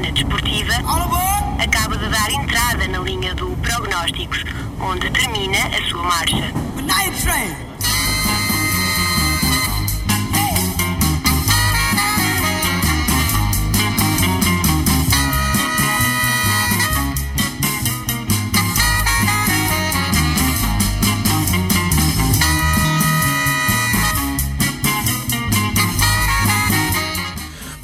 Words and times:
semana 0.00 0.12
desportiva 0.12 0.74
acaba 1.62 1.96
de 1.96 2.08
dar 2.08 2.30
entrada 2.30 2.88
na 2.88 2.98
linha 3.00 3.34
do 3.34 3.54
Prognósticos, 3.58 4.44
onde 4.80 5.10
termina 5.10 5.58
a 5.58 5.88
sua 5.88 6.02
marcha. 6.02 6.52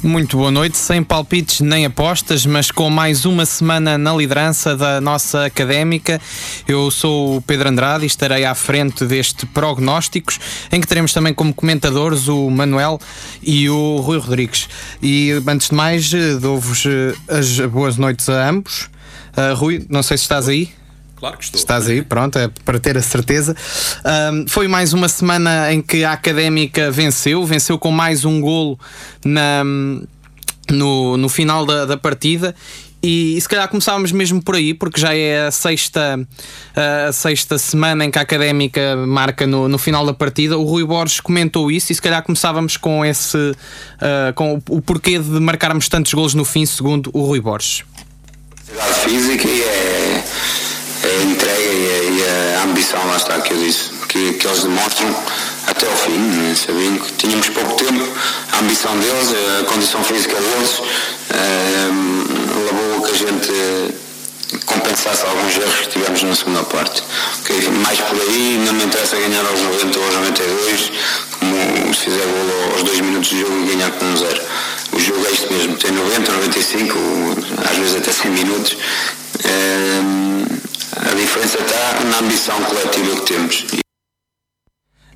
Muito 0.07 0.37
boa 0.37 0.49
noite, 0.49 0.77
sem 0.77 1.03
palpites 1.03 1.59
nem 1.59 1.85
apostas, 1.85 2.45
mas 2.45 2.71
com 2.71 2.89
mais 2.89 3.25
uma 3.25 3.45
semana 3.45 3.97
na 3.97 4.13
liderança 4.13 4.73
da 4.73 5.01
nossa 5.01 5.43
académica. 5.43 6.21
Eu 6.65 6.89
sou 6.89 7.35
o 7.35 7.41
Pedro 7.41 7.67
Andrade 7.67 8.05
e 8.05 8.07
estarei 8.07 8.45
à 8.45 8.55
frente 8.55 9.03
deste 9.03 9.45
Prognósticos, 9.45 10.39
em 10.71 10.79
que 10.79 10.87
teremos 10.87 11.11
também 11.11 11.33
como 11.33 11.53
comentadores 11.53 12.29
o 12.29 12.49
Manuel 12.49 13.01
e 13.43 13.69
o 13.69 13.97
Rui 13.97 14.17
Rodrigues. 14.17 14.69
E 15.03 15.33
antes 15.45 15.67
de 15.67 15.75
mais, 15.75 16.09
dou-vos 16.39 16.85
eh, 16.85 17.13
as 17.27 17.59
boas 17.69 17.97
noites 17.97 18.29
a 18.29 18.49
ambos. 18.49 18.89
Uh, 19.35 19.53
Rui, 19.55 19.85
não 19.89 20.01
sei 20.01 20.17
se 20.17 20.23
estás 20.23 20.47
aí. 20.47 20.76
Claro 21.17 21.37
que 21.37 21.43
estou. 21.43 21.59
Estás 21.59 21.89
aí, 21.89 22.01
pronto, 22.01 22.37
é 22.37 22.47
para 22.63 22.79
ter 22.79 22.97
a 22.97 23.01
certeza. 23.01 23.55
Um, 24.31 24.45
foi 24.47 24.67
mais 24.67 24.93
uma 24.93 25.09
semana 25.09 25.73
em 25.73 25.81
que 25.81 26.03
a 26.03 26.11
Académica 26.11 26.91
venceu, 26.91 27.43
venceu 27.45 27.79
com 27.79 27.91
mais 27.91 28.23
um 28.23 28.39
golo 28.39 28.79
na, 29.25 29.63
no, 30.69 31.17
no 31.17 31.27
final 31.27 31.65
da, 31.65 31.85
da 31.85 31.97
partida. 31.97 32.55
E, 33.01 33.37
e, 33.37 33.41
se 33.41 33.47
calhar 33.47 33.67
começávamos 33.67 34.11
mesmo 34.11 34.41
por 34.41 34.55
aí, 34.55 34.73
porque 34.73 34.99
já 34.99 35.13
é 35.13 35.47
a 35.47 35.51
sexta, 35.51 36.19
a 37.07 37.11
sexta 37.11 37.57
semana 37.57 38.03
em 38.05 38.11
que 38.11 38.17
a 38.17 38.21
académica 38.21 38.95
marca 39.07 39.45
no, 39.45 39.67
no 39.67 39.77
final 39.77 40.05
da 40.05 40.13
partida. 40.13 40.57
O 40.57 40.63
Rui 40.63 40.83
Borges 40.83 41.19
comentou 41.19 41.71
isso 41.71 41.91
e 41.91 41.95
se 41.95 42.01
calhar 42.01 42.21
começávamos 42.23 42.75
com 42.75 43.05
esse 43.05 43.37
uh, 43.37 44.33
com 44.35 44.55
o, 44.55 44.77
o 44.77 44.81
porquê 44.81 45.19
de 45.19 45.39
marcarmos 45.39 45.87
tantos 45.87 46.13
golos 46.13 46.33
no 46.33 46.43
fim, 46.43 46.65
segundo 46.65 47.09
o 47.13 47.23
Rui 47.23 47.39
Borges. 47.39 47.83
Física 49.03 49.47
e 49.47 49.61
é 49.61 50.23
a 51.03 51.23
entrega 51.23 51.59
e 51.59 51.89
a, 51.89 52.03
e 52.03 52.55
a, 52.55 52.63
ambição, 52.77 53.03
lá 53.07 53.17
está, 53.17 53.41
que 53.41 53.53
eu 53.53 53.57
disse, 53.57 53.89
que, 54.07 54.33
que 54.33 54.45
eles 54.45 54.61
demonstram 54.61 55.09
até 55.65 55.87
ao 55.87 55.95
fim, 55.97 56.11
né? 56.11 56.55
sabendo 56.55 56.99
que 56.99 57.11
tínhamos 57.13 57.49
pouco 57.49 57.73
tempo, 57.73 58.07
a 58.51 58.59
ambição 58.59 58.95
deles, 58.99 59.33
a 59.59 59.63
condição 59.65 60.03
física 60.03 60.35
deles, 60.35 60.79
uh, 60.79 60.85
levou 62.65 62.97
a 63.03 63.07
que 63.07 63.15
a 63.15 63.17
gente 63.17 63.95
compensasse 64.67 65.25
alguns 65.25 65.57
erros 65.57 65.75
que 65.75 65.87
tivemos 65.89 66.21
na 66.21 66.35
segunda 66.35 66.63
parte. 66.65 67.01
Okay? 67.41 67.67
Mais 67.83 67.99
por 67.99 68.21
aí, 68.21 68.61
não 68.63 68.73
me 68.73 68.83
interessa 68.83 69.17
ganhar 69.17 69.43
aos 69.43 69.59
90 69.59 69.97
ou 69.97 70.05
aos 70.05 70.13
92, 70.13 70.91
como 71.39 71.93
se 71.95 71.99
fizer 72.05 72.25
gol 72.25 72.73
aos 72.73 72.83
2 72.83 72.99
minutos 73.01 73.29
de 73.29 73.39
jogo 73.39 73.59
e 73.63 73.75
ganhar 73.75 73.89
com 73.89 74.05
um 74.05 74.17
zero. 74.17 74.41
O 74.91 74.99
jogo 74.99 75.25
é 75.27 75.31
isto 75.31 75.51
mesmo, 75.51 75.75
tem 75.77 75.91
90, 75.91 76.31
95, 76.31 76.97
às 77.71 77.77
vezes 77.77 77.95
até 77.95 78.11
100 78.11 78.31
minutos. 78.31 78.77
A 79.43 80.36
diferença 81.17 81.57
está 81.57 82.03
na 82.03 82.19
ambição 82.19 82.63
coletiva 82.63 83.15
que 83.15 83.25
temos. 83.25 83.65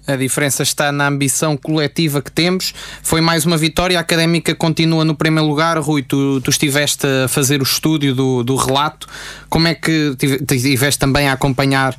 A 0.08 0.16
diferença 0.16 0.64
está 0.64 0.92
na 0.92 1.08
ambição 1.08 1.56
coletiva 1.56 2.24
que 2.24 2.32
temos. 2.32 2.74
Foi 3.04 3.22
mais 3.22 3.46
uma 3.46 3.56
vitória. 3.56 4.00
A 4.00 4.02
académica 4.02 4.56
continua 4.56 5.06
no 5.06 5.16
primeiro 5.16 5.48
lugar. 5.48 5.78
Rui, 5.78 6.02
tu, 6.02 6.42
tu 6.42 6.50
estiveste 6.50 7.06
a 7.06 7.28
fazer 7.28 7.61
o 7.61 7.64
estúdio 7.64 8.16
do, 8.16 8.44
do 8.44 8.56
relato. 8.56 9.08
Como 9.48 9.67
é 9.67 9.76
que 9.76 10.16
estiveste 10.52 11.00
também 11.00 11.30
a 11.30 11.34
acompanhar 11.34 11.95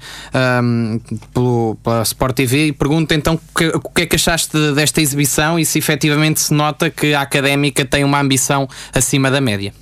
um, 0.65 1.01
pelo, 1.33 1.77
pela 1.83 2.03
Sport 2.03 2.35
TV? 2.35 2.67
E 2.67 2.73
pergunto 2.73 3.15
então 3.15 3.39
que, 3.57 3.69
o 3.69 3.81
que 3.81 4.03
é 4.03 4.07
que 4.07 4.17
achaste 4.17 4.73
desta 4.75 5.01
exibição 5.01 5.61
e 5.61 5.65
se 5.65 5.79
efetivamente 5.79 6.41
se 6.41 6.53
nota 6.53 6.91
que 6.91 7.15
a 7.15 7.21
académica 7.21 7.85
tem 7.85 8.03
uma 8.03 8.21
ambição 8.21 8.69
acima 8.93 9.31
da 9.31 9.41
média. 9.41 9.73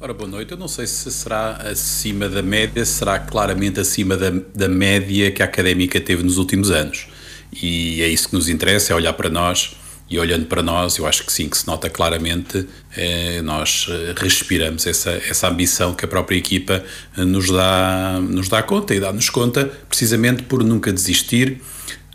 Ora, 0.00 0.14
boa 0.14 0.30
noite. 0.30 0.52
Eu 0.52 0.56
não 0.56 0.68
sei 0.68 0.86
se 0.86 1.10
será 1.10 1.56
acima 1.56 2.28
da 2.28 2.40
média, 2.40 2.84
será 2.84 3.18
claramente 3.18 3.80
acima 3.80 4.16
da, 4.16 4.30
da 4.54 4.68
média 4.68 5.28
que 5.32 5.42
a 5.42 5.44
académica 5.44 6.00
teve 6.00 6.22
nos 6.22 6.38
últimos 6.38 6.70
anos. 6.70 7.08
E 7.52 8.00
é 8.00 8.06
isso 8.06 8.28
que 8.28 8.34
nos 8.36 8.48
interessa, 8.48 8.92
é 8.92 8.96
olhar 8.96 9.12
para 9.14 9.28
nós. 9.28 9.76
E 10.08 10.16
olhando 10.16 10.46
para 10.46 10.62
nós, 10.62 10.96
eu 10.98 11.06
acho 11.06 11.26
que 11.26 11.32
sim, 11.32 11.48
que 11.48 11.58
se 11.58 11.66
nota 11.66 11.90
claramente, 11.90 12.64
eh, 12.96 13.42
nós 13.42 13.88
eh, 13.90 14.14
respiramos 14.16 14.86
essa, 14.86 15.10
essa 15.10 15.48
ambição 15.48 15.92
que 15.92 16.04
a 16.04 16.08
própria 16.08 16.36
equipa 16.38 16.84
eh, 17.16 17.24
nos 17.24 17.50
dá, 17.50 18.20
nos 18.22 18.48
dá 18.48 18.62
conta 18.62 18.94
e 18.94 19.00
dá-nos 19.00 19.28
conta, 19.28 19.66
precisamente 19.88 20.44
por 20.44 20.62
nunca 20.62 20.92
desistir. 20.92 21.60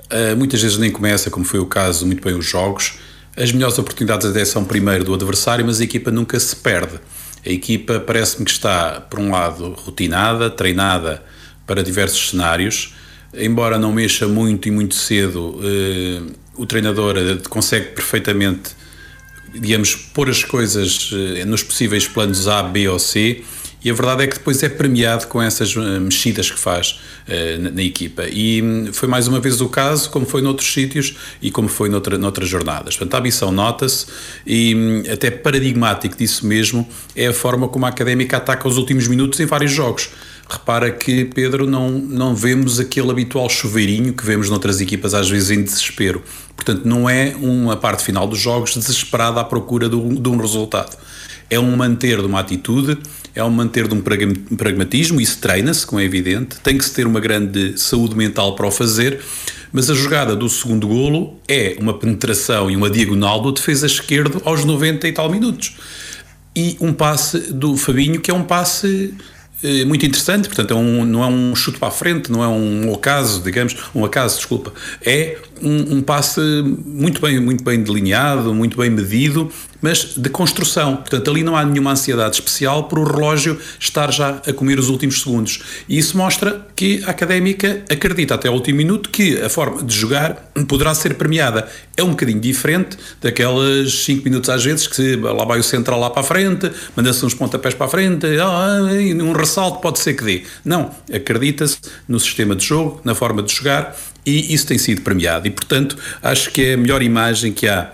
Eh, 0.09 0.33
muitas 0.35 0.61
vezes 0.61 0.77
nem 0.77 0.89
começa, 0.89 1.29
como 1.29 1.43
foi 1.43 1.59
o 1.59 1.65
caso, 1.65 2.05
muito 2.05 2.23
bem 2.23 2.33
os 2.33 2.45
jogos. 2.45 2.93
As 3.35 3.51
melhores 3.51 3.77
oportunidades 3.77 4.25
até 4.25 4.45
são 4.45 4.63
primeiro 4.63 5.03
do 5.03 5.13
adversário, 5.13 5.65
mas 5.65 5.81
a 5.81 5.83
equipa 5.83 6.09
nunca 6.09 6.39
se 6.39 6.55
perde. 6.55 6.97
A 7.45 7.49
equipa 7.49 7.99
parece-me 7.99 8.45
que 8.45 8.51
está, 8.51 9.01
por 9.01 9.19
um 9.19 9.31
lado, 9.31 9.73
rotinada, 9.73 10.49
treinada 10.49 11.23
para 11.67 11.83
diversos 11.83 12.29
cenários, 12.29 12.93
embora 13.33 13.77
não 13.77 13.91
mexa 13.91 14.27
muito 14.27 14.67
e 14.67 14.71
muito 14.71 14.95
cedo, 14.95 15.59
eh, 15.63 16.21
o 16.55 16.65
treinador 16.65 17.17
eh, 17.17 17.37
consegue 17.49 17.87
perfeitamente, 17.89 18.71
digamos, 19.53 19.95
pôr 19.95 20.29
as 20.29 20.43
coisas 20.43 21.09
eh, 21.11 21.43
nos 21.45 21.63
possíveis 21.63 22.07
planos 22.07 22.47
A, 22.47 22.63
B 22.63 22.87
ou 22.87 22.99
C 22.99 23.43
e 23.83 23.89
a 23.89 23.93
verdade 23.93 24.23
é 24.23 24.27
que 24.27 24.37
depois 24.37 24.63
é 24.63 24.69
premiado 24.69 25.27
com 25.27 25.41
essas 25.41 25.75
eh, 25.75 25.99
mexidas 25.99 26.49
que 26.49 26.57
faz 26.57 26.99
uh, 27.27 27.61
na, 27.61 27.71
na, 27.71 27.83
equipa. 27.83 28.23
E 28.31 28.61
hum, 28.61 28.89
foi 28.93 29.09
mais 29.09 29.27
uma 29.27 29.39
vez 29.39 29.59
o 29.59 29.67
caso, 29.67 30.09
como 30.09 30.25
foi 30.25 30.41
noutros 30.41 30.71
sítios 30.71 31.15
e 31.41 31.51
como 31.51 31.67
foi 31.67 31.89
noutra, 31.89 32.17
noutras 32.17 32.47
jornadas. 32.47 32.95
Portanto, 32.95 33.15
a 33.15 33.17
ambição 33.19 33.51
nota-se 33.51 34.05
e 34.47 34.73
hum, 34.73 35.03
até 35.11 35.29
paradigmático 35.29 36.17
disso 36.17 36.45
mesmo 36.47 36.87
é 37.15 37.27
a 37.27 37.33
forma 37.33 37.67
como 37.67 37.85
a 37.85 37.89
académica 37.89 38.37
ataca 38.37 38.67
os 38.67 38.77
últimos 38.77 39.07
minutos 39.07 39.39
em 39.39 39.45
vários 39.45 39.71
jogos. 39.71 40.09
Repara 40.49 40.91
que, 40.91 41.25
Pedro, 41.25 41.65
não, 41.65 41.89
não 41.89 42.35
vemos 42.35 42.79
aquele 42.79 43.09
habitual 43.09 43.49
chuveirinho 43.49 44.13
que 44.13 44.25
vemos 44.25 44.49
noutras 44.49 44.81
equipas, 44.81 45.13
às 45.13 45.29
vezes 45.29 45.51
em 45.51 45.63
desespero. 45.63 46.21
Portanto, 46.55 46.85
não 46.85 47.09
é 47.09 47.35
uma 47.39 47.75
parte 47.75 48.03
final 48.03 48.27
dos 48.27 48.39
jogos 48.39 48.75
desesperada 48.75 49.39
à 49.39 49.43
procura 49.43 49.89
de 49.89 49.95
um, 49.95 50.13
de 50.13 50.29
um 50.29 50.37
resultado. 50.37 50.97
É 51.49 51.59
um 51.59 51.75
manter 51.75 52.19
de 52.19 52.25
uma 52.25 52.39
atitude 52.39 52.97
é 53.35 53.43
um 53.43 53.49
manter 53.49 53.87
de 53.87 53.95
um 53.95 54.01
pragmatismo, 54.55 55.19
isso 55.19 55.39
treina-se, 55.39 55.85
como 55.85 55.99
é 55.99 56.03
evidente, 56.03 56.57
tem 56.61 56.77
que 56.77 56.85
se 56.85 56.93
ter 56.93 57.07
uma 57.07 57.19
grande 57.19 57.79
saúde 57.79 58.15
mental 58.15 58.55
para 58.55 58.67
o 58.67 58.71
fazer, 58.71 59.19
mas 59.71 59.89
a 59.89 59.95
jogada 59.95 60.35
do 60.35 60.47
segundo 60.47 60.87
golo 60.87 61.39
é 61.47 61.75
uma 61.79 61.97
penetração 61.97 62.69
e 62.69 62.75
uma 62.75 62.89
diagonal 62.89 63.41
do 63.41 63.51
defesa 63.51 63.87
esquerdo 63.87 64.41
aos 64.45 64.63
90 64.63 65.07
e 65.07 65.11
tal 65.11 65.29
minutos. 65.31 65.75
E 66.55 66.77
um 66.79 66.93
passe 66.93 67.51
do 67.51 67.75
Fabinho 67.75 68.21
que 68.21 68.29
é 68.29 68.33
um 68.33 68.43
passe 68.43 69.15
eh, 69.63 69.85
muito 69.85 70.05
interessante, 70.05 70.47
portanto 70.47 70.71
é 70.71 70.75
um, 70.75 71.05
não 71.05 71.23
é 71.23 71.27
um 71.27 71.55
chute 71.55 71.79
para 71.79 71.87
a 71.87 71.91
frente, 71.91 72.31
não 72.31 72.43
é 72.43 72.47
um 72.47 72.93
acaso, 72.93 73.41
digamos, 73.41 73.75
um 73.95 74.03
acaso, 74.03 74.35
desculpa, 74.37 74.73
é 75.01 75.37
um, 75.63 75.97
um 75.97 76.01
passe 76.01 76.39
muito 76.85 77.21
bem, 77.21 77.39
muito 77.39 77.63
bem 77.63 77.81
delineado, 77.81 78.53
muito 78.53 78.77
bem 78.77 78.89
medido 78.89 79.51
mas 79.83 80.15
de 80.15 80.29
construção. 80.29 80.95
Portanto, 80.95 81.29
ali 81.29 81.43
não 81.43 81.57
há 81.57 81.65
nenhuma 81.65 81.91
ansiedade 81.91 82.35
especial 82.35 82.85
por 82.85 82.97
o 82.97 83.03
relógio 83.03 83.59
estar 83.77 84.11
já 84.13 84.41
a 84.47 84.53
comer 84.53 84.79
os 84.79 84.87
últimos 84.87 85.21
segundos. 85.21 85.61
E 85.89 85.97
isso 85.97 86.17
mostra 86.17 86.65
que 86.73 87.03
a 87.03 87.09
académica 87.09 87.83
acredita 87.91 88.35
até 88.35 88.47
ao 88.47 88.53
último 88.53 88.77
minuto 88.77 89.09
que 89.09 89.41
a 89.41 89.49
forma 89.49 89.83
de 89.83 89.93
jogar 89.93 90.49
poderá 90.69 90.95
ser 90.95 91.15
premiada. 91.15 91.67
É 91.97 92.03
um 92.03 92.11
bocadinho 92.11 92.39
diferente 92.39 92.97
daquelas 93.21 94.05
5 94.05 94.23
minutos 94.23 94.49
às 94.49 94.63
vezes 94.63 94.87
que 94.87 95.17
lá 95.17 95.43
vai 95.43 95.59
o 95.59 95.63
central 95.63 95.99
lá 95.99 96.09
para 96.09 96.21
a 96.21 96.23
frente, 96.23 96.71
manda-se 96.95 97.25
uns 97.25 97.33
pontapés 97.33 97.73
para 97.73 97.85
a 97.85 97.89
frente, 97.89 98.25
ah, 98.39 98.79
um 99.21 99.33
ressalto 99.33 99.81
pode 99.81 99.99
ser 99.99 100.13
que 100.13 100.23
dê. 100.23 100.43
Não, 100.63 100.91
acredita-se 101.13 101.77
no 102.07 102.17
sistema 102.21 102.55
de 102.55 102.65
jogo, 102.65 103.01
na 103.03 103.13
forma 103.13 103.43
de 103.43 103.53
jogar 103.53 103.93
e 104.25 104.53
isso 104.53 104.67
tem 104.67 104.77
sido 104.77 105.01
premiado. 105.01 105.47
E, 105.47 105.51
portanto, 105.51 105.97
acho 106.21 106.51
que 106.51 106.61
é 106.61 106.73
a 106.73 106.77
melhor 106.77 107.01
imagem 107.01 107.51
que 107.51 107.67
há 107.67 107.91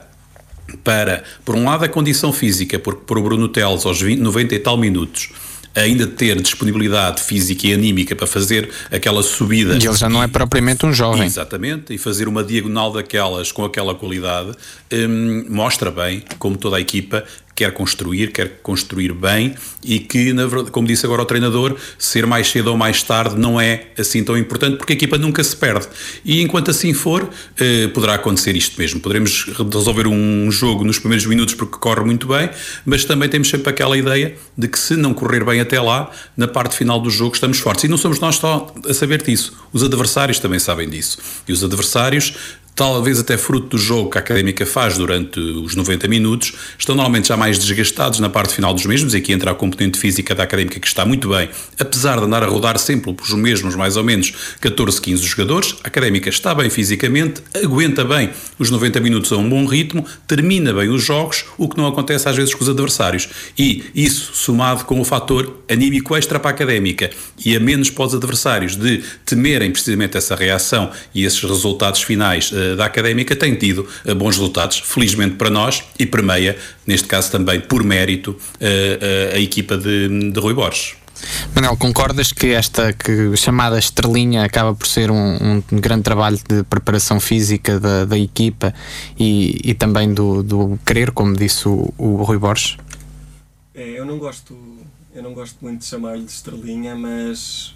para, 0.84 1.24
por 1.44 1.56
um 1.56 1.64
lado, 1.64 1.84
a 1.86 1.90
condição 1.90 2.32
física, 2.32 2.78
porque 2.78 3.02
por 3.06 3.18
o 3.18 3.24
Bruno 3.24 3.48
Teles 3.48 3.86
aos 3.86 4.02
20, 4.02 4.20
90 4.20 4.56
e 4.56 4.60
tal 4.60 4.78
minutos 4.78 5.30
ainda 5.76 6.08
ter 6.08 6.42
disponibilidade 6.42 7.22
física 7.22 7.68
e 7.68 7.74
anímica 7.74 8.16
para 8.16 8.28
fazer 8.28 8.70
aquela 8.92 9.22
subida. 9.22 9.74
E 9.74 9.86
ele 9.86 9.96
já 9.96 10.10
não 10.10 10.22
é 10.22 10.28
propriamente 10.28 10.86
um 10.86 10.94
jovem. 10.94 11.26
Exatamente, 11.26 11.94
e 11.94 11.98
fazer 11.98 12.28
uma 12.28 12.44
diagonal 12.44 12.92
daquelas 12.92 13.52
com 13.52 13.64
aquela 13.64 13.96
qualidade 13.96 14.52
hum, 14.92 15.46
mostra 15.50 15.92
bem, 15.92 16.24
como 16.38 16.58
toda 16.58 16.78
a 16.78 16.82
equipa, 16.82 17.24
quer 17.60 17.74
construir, 17.74 18.32
quer 18.32 18.60
construir 18.64 19.12
bem 19.12 19.54
e 19.84 20.00
que, 20.00 20.32
verdade, 20.32 20.72
como 20.72 20.88
disse 20.88 21.06
agora 21.06 21.24
o 21.24 21.26
treinador, 21.26 21.76
ser 21.98 22.26
mais 22.26 22.50
cedo 22.50 22.68
ou 22.68 22.78
mais 22.78 23.04
tarde 23.04 23.38
não 23.38 23.60
é 23.60 23.88
assim 23.98 24.24
tão 24.24 24.38
importante 24.38 24.78
porque 24.78 24.94
a 24.94 24.96
equipa 24.96 25.18
nunca 25.18 25.44
se 25.44 25.56
perde. 25.56 25.88
E 26.24 26.42
enquanto 26.42 26.72
assim 26.72 26.94
for, 26.94 27.30
eh, 27.60 27.90
poderá 27.90 28.16
acontecer 28.16 28.56
isto 28.56 28.80
mesmo. 28.80 29.02
Poderemos 29.02 29.46
resolver 29.74 30.08
um 30.08 30.50
jogo 30.50 30.86
nos 30.86 31.00
primeiros 31.00 31.26
minutos 31.26 31.54
porque 31.54 31.78
corre 31.78 32.02
muito 32.06 32.28
bem, 32.28 32.50
mas 32.86 33.04
também 33.04 33.28
temos 33.28 33.50
sempre 33.50 33.70
aquela 33.70 33.98
ideia 33.98 34.36
de 34.58 34.68
que 34.70 34.80
se 34.80 34.96
não 34.96 35.14
correr 35.14 35.44
bem 35.44 35.60
até 35.60 35.82
lá, 35.82 36.10
na 36.38 36.48
parte 36.48 36.78
final 36.78 37.02
do 37.02 37.10
jogo 37.10 37.36
estamos 37.36 37.60
fortes. 37.60 37.84
E 37.84 37.88
não 37.90 37.98
somos 37.98 38.22
nós 38.22 38.38
só 38.38 38.74
a 38.88 38.94
saber 38.94 39.22
disso. 39.22 39.54
Os 39.74 39.84
adversários 39.84 40.40
também 40.40 40.60
sabem 40.60 40.90
disso. 40.90 41.18
E 41.46 41.52
os 41.52 41.62
adversários 41.62 42.36
talvez 42.80 43.20
até 43.20 43.38
fruto 43.38 43.76
do 43.76 43.78
jogo 43.78 44.10
que 44.10 44.18
a 44.18 44.22
Académica 44.22 44.66
faz 44.66 44.98
durante 44.98 45.38
os 45.38 45.76
90 45.76 46.08
minutos, 46.08 46.54
estão 46.78 46.96
normalmente 46.96 47.28
já 47.28 47.36
mais 47.36 47.60
desgastados 47.60 48.22
na 48.22 48.30
parte 48.30 48.54
final 48.54 48.74
dos 48.74 48.86
mesmos, 48.86 49.14
e 49.14 49.18
aqui 49.18 49.34
entra 49.34 49.52
a 49.52 49.54
componente 49.54 50.00
física 50.00 50.34
da 50.34 50.44
Académica 50.44 50.80
que 50.80 50.88
está 50.88 51.06
muito 51.06 51.28
bem, 51.28 51.50
apesar 51.78 52.18
de 52.18 52.24
andar 52.24 52.42
a 52.42 52.46
rodar 52.48 52.80
sempre 52.80 53.14
pelos 53.14 53.34
mesmos, 53.34 53.76
mais 53.76 53.98
ou 53.98 54.04
menos 54.06 54.32
14, 54.62 55.02
15 55.02 55.26
jogadores, 55.26 55.76
a 55.84 55.90
Académica 55.90 56.30
está 56.30 56.56
bem 56.56 56.70
fisicamente, 56.70 57.44
aguenta 57.62 58.06
bem 58.06 58.30
os 58.58 58.70
90 58.70 59.02
minutos 59.02 59.30
a 59.34 59.36
um 59.36 59.50
bom 59.50 59.66
ritmo, 59.66 60.06
termina 60.26 60.72
bem 60.72 60.88
os 60.88 61.04
jogos, 61.04 61.44
o 61.58 61.68
que 61.68 61.76
não 61.76 61.86
acontece 61.86 62.30
às 62.30 62.38
vezes 62.38 62.56
com 62.56 62.64
os 62.64 62.70
adversários. 62.70 63.28
E 63.58 63.84
isso, 63.94 64.32
somado 64.34 64.86
com 64.86 65.02
o 65.02 65.04
fator 65.04 65.64
anímico 65.68 66.16
extra 66.16 66.40
para 66.40 66.52
a 66.52 66.54
Académica 66.54 67.10
e 67.44 67.58
a 67.58 67.60
menos 67.60 67.90
para 67.90 68.06
os 68.06 68.16
adversários 68.16 68.78
de 68.78 69.04
temerem 69.26 69.70
precisamente 69.70 70.16
essa 70.16 70.34
reação 70.34 70.90
e 71.14 71.26
esses 71.26 71.42
resultados 71.44 72.02
finais 72.02 72.54
uh, 72.54 72.69
da 72.76 72.86
académica 72.86 73.36
tem 73.36 73.56
tido 73.56 73.88
uh, 74.06 74.16
bons 74.16 74.36
resultados, 74.38 74.80
felizmente 74.80 75.36
para 75.36 75.50
nós, 75.50 75.84
e 75.98 76.06
permeia, 76.06 76.58
neste 76.86 77.08
caso 77.08 77.32
também 77.32 77.60
por 77.60 77.84
mérito, 77.84 78.32
uh, 78.32 79.36
a 79.36 79.40
equipa 79.40 79.78
de, 79.78 80.32
de 80.32 80.40
Rui 80.40 80.54
Borges. 80.54 80.96
Manel, 81.54 81.76
concordas 81.76 82.32
que 82.32 82.48
esta 82.48 82.94
que 82.94 83.36
chamada 83.36 83.78
estrelinha 83.78 84.44
acaba 84.44 84.74
por 84.74 84.88
ser 84.88 85.12
um, 85.12 85.62
um 85.72 85.80
grande 85.80 86.04
trabalho 86.04 86.40
de 86.48 86.64
preparação 86.64 87.20
física 87.20 87.78
da, 87.80 88.06
da 88.06 88.18
equipa 88.18 88.74
e, 89.20 89.60
e 89.64 89.74
também 89.74 90.14
do, 90.14 90.42
do 90.42 90.80
querer, 90.86 91.12
como 91.12 91.36
disse 91.36 91.68
o, 91.68 91.94
o 91.98 92.24
Rui 92.24 92.38
Borges? 92.38 92.78
É, 93.76 94.00
eu 94.00 94.06
não 94.06 94.18
gosto 94.18 94.58
eu 95.14 95.24
não 95.24 95.34
gosto 95.34 95.58
muito 95.62 95.80
de 95.80 95.86
chamar-lhe 95.86 96.24
de 96.24 96.32
estrelinha, 96.32 96.96
mas 96.96 97.76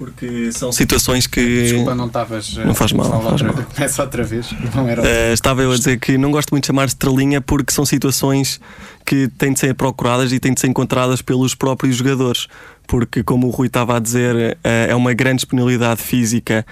porque 0.00 0.50
são 0.50 0.72
situações 0.72 1.26
que. 1.26 1.64
Desculpa, 1.64 1.94
não 1.94 2.06
estavas. 2.06 2.56
Não 2.56 2.74
faz 2.74 2.90
mal. 2.90 3.06
Não 3.06 3.20
faz 3.20 3.42
mal. 3.42 3.52
Começa 3.52 4.00
outra 4.02 4.24
vez. 4.24 4.50
Não 4.74 4.88
era 4.88 5.02
uh, 5.02 5.34
estava 5.34 5.62
eu 5.62 5.70
a 5.70 5.76
dizer 5.76 6.00
que 6.00 6.16
não 6.16 6.30
gosto 6.30 6.52
muito 6.52 6.62
de 6.62 6.68
chamar 6.68 6.86
de 6.86 6.92
estrelinha 6.92 7.42
porque 7.42 7.70
são 7.70 7.84
situações 7.84 8.58
que 9.04 9.28
têm 9.28 9.52
de 9.52 9.60
ser 9.60 9.74
procuradas 9.74 10.32
e 10.32 10.40
têm 10.40 10.54
de 10.54 10.60
ser 10.60 10.68
encontradas 10.68 11.20
pelos 11.20 11.54
próprios 11.54 11.96
jogadores. 11.96 12.46
Porque, 12.86 13.22
como 13.22 13.46
o 13.46 13.50
Rui 13.50 13.66
estava 13.66 13.94
a 13.94 14.00
dizer, 14.00 14.34
uh, 14.34 14.58
é 14.64 14.96
uma 14.96 15.12
grande 15.12 15.36
disponibilidade 15.36 16.00
física 16.00 16.64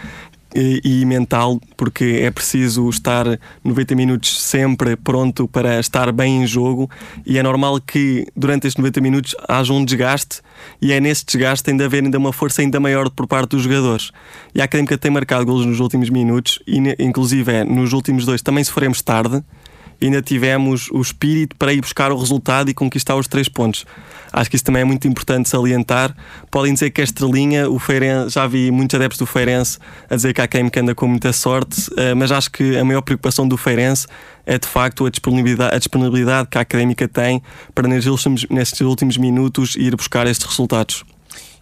e, 0.55 0.81
e, 0.85 1.05
mental, 1.05 1.61
porque 1.77 2.21
é 2.23 2.31
preciso 2.31 2.89
estar 2.89 3.39
90 3.62 3.95
minutos 3.95 4.41
sempre 4.41 4.97
pronto 4.97 5.47
para 5.47 5.79
estar 5.79 6.11
bem 6.12 6.43
em 6.43 6.47
jogo, 6.47 6.91
e 7.27 7.39
é 7.39 7.43
normal 7.43 7.81
que 7.81 8.27
durante 8.37 8.67
estes 8.67 8.83
90 8.83 9.00
minutos 9.00 9.35
haja 9.49 9.73
um 9.73 9.85
desgaste, 9.85 10.41
e 10.81 10.93
é 10.93 11.00
nesse 11.00 11.25
desgaste 11.25 11.65
tem 11.65 11.81
haver 11.81 12.03
ainda 12.03 12.19
uma 12.19 12.33
força 12.33 12.62
ainda 12.62 12.81
maior 12.81 13.11
por 13.11 13.27
parte 13.27 13.50
dos 13.50 13.62
jogadores. 13.62 14.11
E 14.55 14.61
a 14.61 14.65
Académica 14.65 14.99
tem 14.99 15.11
marcado 15.11 15.45
golos 15.45 15.67
nos 15.67 15.81
últimos 15.81 16.11
minutos, 16.11 16.59
e 16.67 16.79
inclusive 16.99 17.53
é, 17.53 17.65
nos 17.65 17.93
últimos 17.93 18.25
dois 18.25 18.43
também 18.43 18.65
sofremos 18.65 19.03
tarde, 19.03 19.43
ainda 20.06 20.23
tivemos 20.23 20.89
o 20.91 21.00
espírito 21.00 21.56
para 21.56 21.73
ir 21.73 21.81
buscar 21.81 22.12
o 22.12 22.17
resultado 22.17 22.71
e 22.71 22.75
conquistar 22.75 23.17
os 23.17 23.27
três 23.27 23.49
pontos. 23.49 23.85
Acho 24.33 24.50
que 24.50 24.56
isso 24.56 24.65
também 24.65 24.83
é 24.83 24.85
muito 24.85 25.09
importante 25.09 25.49
salientar. 25.49 26.15
Podem 26.50 26.75
dizer 26.75 26.91
que 26.91 27.00
a 27.00 27.05
estrelinha, 27.05 27.69
o 27.69 27.79
Feirense, 27.79 28.35
já 28.35 28.47
vi 28.47 28.71
muitos 28.71 28.95
adeptos 28.95 29.19
do 29.19 29.27
Feirense 29.27 29.79
a 30.09 30.17
dizer 30.17 30.35
que 30.35 30.41
há 30.41 30.47
quem 30.47 30.71
anda 30.77 30.95
com 30.95 31.06
muita 31.06 31.33
sorte, 31.33 31.91
eh, 31.97 32.15
mas 32.15 32.31
acho 32.31 32.50
que 32.50 32.77
a 32.77 32.85
maior 32.85 33.03
preocupação 33.03 33.49
do 33.49 33.56
Feirense 33.56 34.06
é 34.47 34.59
de 34.59 34.69
facto 34.69 35.06
a 35.06 35.11
disponibilidade, 35.11 35.75
a 35.75 35.79
disponibilidade 35.79 36.49
que 36.49 36.59
a 36.59 36.61
académica 36.61 37.09
tem 37.09 37.43
para 37.75 37.89
nestes 37.89 38.06
últimos, 38.06 38.47
nestes 38.50 38.81
últimos 38.81 39.17
minutos 39.17 39.77
ir 39.77 39.97
buscar 39.97 40.27
estes 40.27 40.47
resultados 40.47 41.05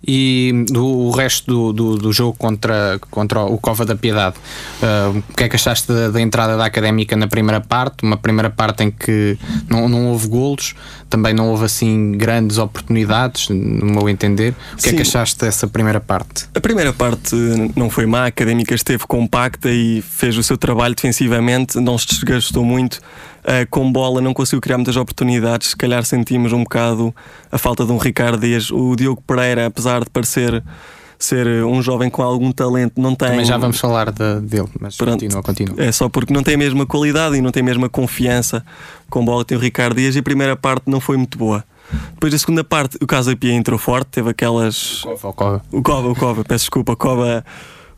e 0.06 0.64
do, 0.68 0.86
o 0.86 1.10
resto 1.10 1.46
do, 1.46 1.72
do, 1.72 1.98
do, 1.98 2.12
jogo 2.12 2.36
contra, 2.38 2.98
contra 3.10 3.40
o 3.42 3.58
Cova 3.58 3.84
da 3.84 3.96
Piedade. 3.96 4.36
Uh, 4.82 5.18
o 5.18 5.34
que 5.34 5.44
é 5.44 5.48
que 5.48 5.56
achaste 5.56 5.88
da, 5.88 6.10
da, 6.10 6.20
entrada 6.20 6.56
da 6.56 6.64
Académica 6.64 7.16
na 7.16 7.26
primeira 7.26 7.60
parte? 7.60 8.02
Uma 8.02 8.16
primeira 8.16 8.50
parte 8.50 8.84
em 8.84 8.90
que 8.90 9.38
não, 9.68 9.88
não 9.88 10.12
houve 10.12 10.28
golos, 10.28 10.74
também 11.08 11.34
não 11.34 11.50
houve 11.50 11.64
assim 11.64 12.12
grandes 12.12 12.58
oportunidades, 12.58 13.48
no 13.48 13.86
meu 13.86 14.08
entender. 14.08 14.54
O 14.72 14.76
que 14.76 14.82
Sim. 14.82 14.90
é 14.90 14.92
que 14.94 15.02
achaste 15.02 15.40
dessa 15.40 15.66
primeira 15.66 16.00
parte? 16.00 16.46
A 16.54 16.60
primeira 16.60 16.92
parte 16.92 17.34
não 17.74 17.90
foi 17.90 18.06
má, 18.06 18.24
a 18.24 18.26
Académica 18.26 18.74
esteve 18.74 19.06
compacta 19.06 19.70
e 19.70 20.02
fez 20.02 20.36
o 20.36 20.42
seu 20.42 20.56
trabalho 20.56 20.94
defensivamente, 20.94 21.78
não 21.80 21.96
se 21.98 22.06
desgastou 22.08 22.64
muito 22.64 23.00
Uh, 23.46 23.64
com 23.70 23.92
bola 23.92 24.20
não 24.20 24.34
conseguiu 24.34 24.60
criar 24.60 24.76
muitas 24.76 24.96
oportunidades. 24.96 25.68
Se 25.68 25.76
calhar 25.76 26.04
sentimos 26.04 26.52
um 26.52 26.64
bocado 26.64 27.14
a 27.50 27.56
falta 27.56 27.84
de 27.84 27.92
um 27.92 27.96
Ricardo 27.96 28.40
Dias. 28.40 28.72
O 28.72 28.96
Diogo 28.96 29.22
Pereira, 29.24 29.66
apesar 29.66 30.02
de 30.02 30.10
parecer 30.10 30.64
ser 31.18 31.46
um 31.64 31.80
jovem 31.80 32.10
com 32.10 32.22
algum 32.22 32.52
talento, 32.52 33.00
não 33.00 33.14
tem. 33.14 33.28
Também 33.28 33.44
já 33.44 33.56
vamos 33.56 33.78
falar 33.78 34.10
de, 34.10 34.40
dele, 34.40 34.68
mas 34.80 34.96
Pronto, 34.96 35.12
continua, 35.12 35.42
continua. 35.42 35.82
É 35.82 35.90
só 35.92 36.08
porque 36.08 36.32
não 36.32 36.42
tem 36.42 36.54
a 36.54 36.58
mesma 36.58 36.84
qualidade 36.84 37.36
e 37.36 37.40
não 37.40 37.50
tem 37.50 37.62
a 37.62 37.64
mesma 37.64 37.88
confiança 37.88 38.64
com 39.08 39.24
bola 39.24 39.44
tem 39.44 39.56
o 39.56 39.60
Ricardo 39.60 39.96
Dias 39.96 40.16
e 40.16 40.18
a 40.18 40.22
primeira 40.22 40.56
parte 40.56 40.90
não 40.90 41.00
foi 41.00 41.16
muito 41.16 41.38
boa. 41.38 41.64
Depois 42.14 42.32
da 42.32 42.38
segunda 42.38 42.64
parte, 42.64 42.98
o 43.00 43.06
Casa 43.06 43.36
Pia 43.36 43.52
entrou 43.52 43.78
forte, 43.78 44.08
teve 44.08 44.30
aquelas. 44.30 45.04
O 45.04 45.08
Cova, 45.08 45.28
o 45.28 45.32
Cova. 45.32 45.62
O 45.70 45.82
Cova, 45.82 46.08
o 46.08 46.16
Cova, 46.16 46.44
peço 46.44 46.64
desculpa, 46.64 46.92
o 46.92 46.96
Cova 46.96 47.44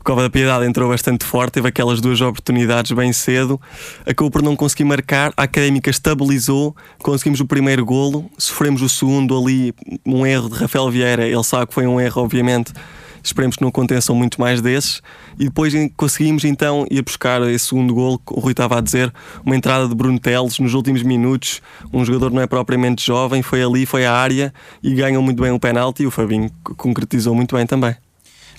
Cova 0.03 0.21
da 0.21 0.29
Piedade 0.29 0.65
entrou 0.65 0.89
bastante 0.89 1.25
forte, 1.25 1.53
teve 1.53 1.67
aquelas 1.67 1.99
duas 1.99 2.21
oportunidades 2.21 2.91
bem 2.93 3.11
cedo, 3.11 3.59
acabou 4.05 4.31
por 4.31 4.41
não 4.41 4.55
conseguir 4.55 4.85
marcar, 4.85 5.33
a 5.35 5.43
Académica 5.43 5.89
estabilizou, 5.89 6.75
conseguimos 6.99 7.39
o 7.39 7.45
primeiro 7.45 7.85
golo, 7.85 8.29
sofremos 8.37 8.81
o 8.81 8.89
segundo 8.89 9.37
ali, 9.37 9.73
um 10.05 10.25
erro 10.25 10.49
de 10.49 10.55
Rafael 10.55 10.89
Vieira, 10.89 11.27
ele 11.27 11.43
sabe 11.43 11.67
que 11.67 11.73
foi 11.73 11.85
um 11.85 11.99
erro, 11.99 12.23
obviamente, 12.23 12.71
esperemos 13.21 13.57
que 13.57 13.61
não 13.61 13.69
aconteçam 13.69 14.15
muito 14.15 14.39
mais 14.39 14.61
desses, 14.61 15.01
e 15.37 15.45
depois 15.45 15.73
conseguimos 15.97 16.45
então 16.45 16.87
ir 16.89 17.03
buscar 17.03 17.41
esse 17.49 17.67
segundo 17.67 17.93
golo, 17.93 18.21
o 18.31 18.39
Rui 18.39 18.51
estava 18.51 18.77
a 18.77 18.81
dizer, 18.81 19.13
uma 19.45 19.55
entrada 19.55 19.87
de 19.87 19.93
Bruno 19.93 20.17
Teles 20.17 20.57
nos 20.59 20.73
últimos 20.73 21.03
minutos, 21.03 21.61
um 21.93 22.03
jogador 22.05 22.31
não 22.31 22.41
é 22.41 22.47
propriamente 22.47 23.05
jovem, 23.05 23.41
foi 23.41 23.61
ali, 23.61 23.85
foi 23.85 24.05
à 24.05 24.13
área 24.13 24.53
e 24.81 24.93
ganhou 24.95 25.21
muito 25.21 25.43
bem 25.43 25.51
o 25.51 25.59
penalti 25.59 26.03
e 26.03 26.07
o 26.07 26.11
Fabinho 26.11 26.49
concretizou 26.63 27.35
muito 27.35 27.55
bem 27.55 27.67
também. 27.67 27.95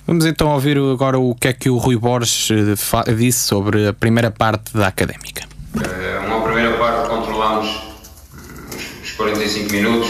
Vamos 0.07 0.25
então 0.25 0.49
ouvir 0.49 0.77
agora 0.77 1.19
o 1.19 1.35
que 1.35 1.47
é 1.47 1.53
que 1.53 1.69
o 1.69 1.77
Rui 1.77 1.95
Borges 1.95 2.49
eh, 2.51 3.13
disse 3.13 3.39
sobre 3.39 3.87
a 3.87 3.93
primeira 3.93 4.31
parte 4.31 4.75
da 4.75 4.87
académica. 4.87 5.43
Eh, 5.75 6.19
uma 6.25 6.41
primeira 6.41 6.75
parte 6.77 7.07
controlámos 7.07 7.69
os 9.03 9.11
45 9.11 9.71
minutos, 9.71 10.09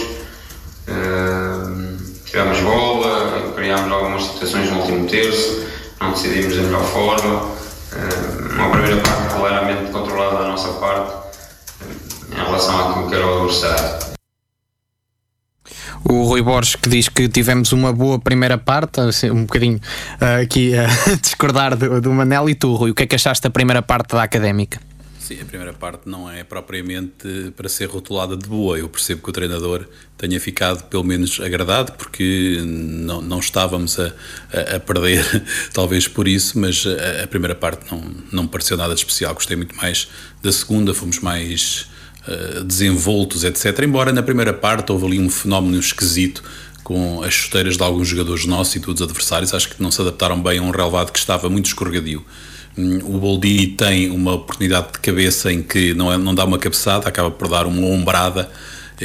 tivemos 2.25 2.59
bola, 2.61 3.53
criámos 3.55 3.91
algumas 3.91 4.23
situações 4.23 4.71
no 4.71 4.79
último 4.79 5.07
terço, 5.07 5.65
não 5.99 6.11
decidimos 6.11 6.55
da 6.55 6.61
melhor 6.63 6.83
forma. 6.83 7.51
Uma 8.55 8.69
primeira 8.69 9.01
parte 9.01 9.35
claramente 9.35 9.91
controlada 9.91 10.43
da 10.43 10.47
nossa 10.49 10.69
parte 10.73 11.13
em 12.31 12.35
relação 12.35 12.89
àquilo 12.89 13.09
que 13.09 13.15
era 13.15 13.25
o 13.25 13.43
adversário 13.43 14.10
o 16.03 16.23
Rui 16.23 16.41
Borges 16.41 16.75
que 16.75 16.89
diz 16.89 17.09
que 17.09 17.27
tivemos 17.29 17.71
uma 17.71 17.93
boa 17.93 18.19
primeira 18.19 18.57
parte, 18.57 18.99
um 19.31 19.41
bocadinho 19.45 19.77
uh, 19.77 20.41
aqui 20.43 20.73
a 20.77 20.87
discordar 21.21 21.75
do, 21.75 22.01
do 22.01 22.11
Manel 22.11 22.49
e 22.49 22.55
tu, 22.55 22.75
Rui, 22.75 22.91
o 22.91 22.95
que 22.95 23.03
é 23.03 23.07
que 23.07 23.15
achaste 23.15 23.43
da 23.43 23.49
primeira 23.49 23.81
parte 23.81 24.11
da 24.13 24.23
académica? 24.23 24.79
Sim, 25.31 25.39
a 25.39 25.45
primeira 25.45 25.71
parte 25.71 26.09
não 26.09 26.29
é 26.29 26.43
propriamente 26.43 27.53
para 27.55 27.69
ser 27.69 27.85
rotulada 27.85 28.35
de 28.35 28.45
boa. 28.49 28.77
Eu 28.77 28.89
percebo 28.89 29.21
que 29.21 29.29
o 29.29 29.31
treinador 29.31 29.87
tenha 30.17 30.37
ficado 30.41 30.83
pelo 30.89 31.05
menos 31.05 31.39
agradado, 31.39 31.93
porque 31.93 32.59
não, 32.65 33.21
não 33.21 33.39
estávamos 33.39 33.97
a, 33.97 34.11
a, 34.75 34.79
perder, 34.81 35.23
talvez 35.71 36.05
por 36.05 36.27
isso, 36.27 36.59
mas 36.59 36.85
a, 36.85 37.23
a, 37.23 37.27
primeira 37.27 37.55
parte 37.55 37.89
não, 37.89 38.03
não 38.29 38.43
me 38.43 38.49
pareceu 38.49 38.75
nada 38.75 38.93
especial. 38.93 39.33
Gostei 39.33 39.55
muito 39.55 39.73
mais 39.77 40.09
da 40.41 40.51
segunda, 40.51 40.93
fomos 40.93 41.19
mais 41.19 41.87
eh, 42.27 42.61
desenvoltos, 42.63 43.43
etc. 43.43 43.79
Embora 43.83 44.11
na 44.11 44.21
primeira 44.21 44.53
parte 44.53 44.91
houve 44.91 45.05
ali 45.05 45.19
um 45.19 45.29
fenómeno 45.29 45.79
esquisito 45.79 46.43
com 46.83 47.23
as 47.23 47.33
chuteiras 47.33 47.77
de 47.77 47.83
alguns 47.83 48.07
jogadores 48.07 48.45
nossos 48.45 48.75
e 48.75 48.79
dos 48.79 49.01
adversários, 49.01 49.53
acho 49.53 49.69
que 49.69 49.81
não 49.81 49.91
se 49.91 50.01
adaptaram 50.01 50.41
bem 50.41 50.59
a 50.59 50.61
um 50.61 50.71
relevado 50.71 51.11
que 51.11 51.19
estava 51.19 51.49
muito 51.49 51.67
escorregadio. 51.67 52.23
Hum, 52.77 52.99
o 53.03 53.17
Boldi 53.17 53.67
tem 53.67 54.09
uma 54.09 54.33
oportunidade 54.33 54.93
de 54.93 54.99
cabeça 54.99 55.51
em 55.51 55.61
que 55.61 55.93
não, 55.93 56.11
é, 56.11 56.17
não 56.17 56.33
dá 56.33 56.45
uma 56.45 56.57
cabeçada, 56.57 57.07
acaba 57.07 57.31
por 57.31 57.47
dar 57.47 57.65
uma 57.65 57.87
ombrada 57.87 58.49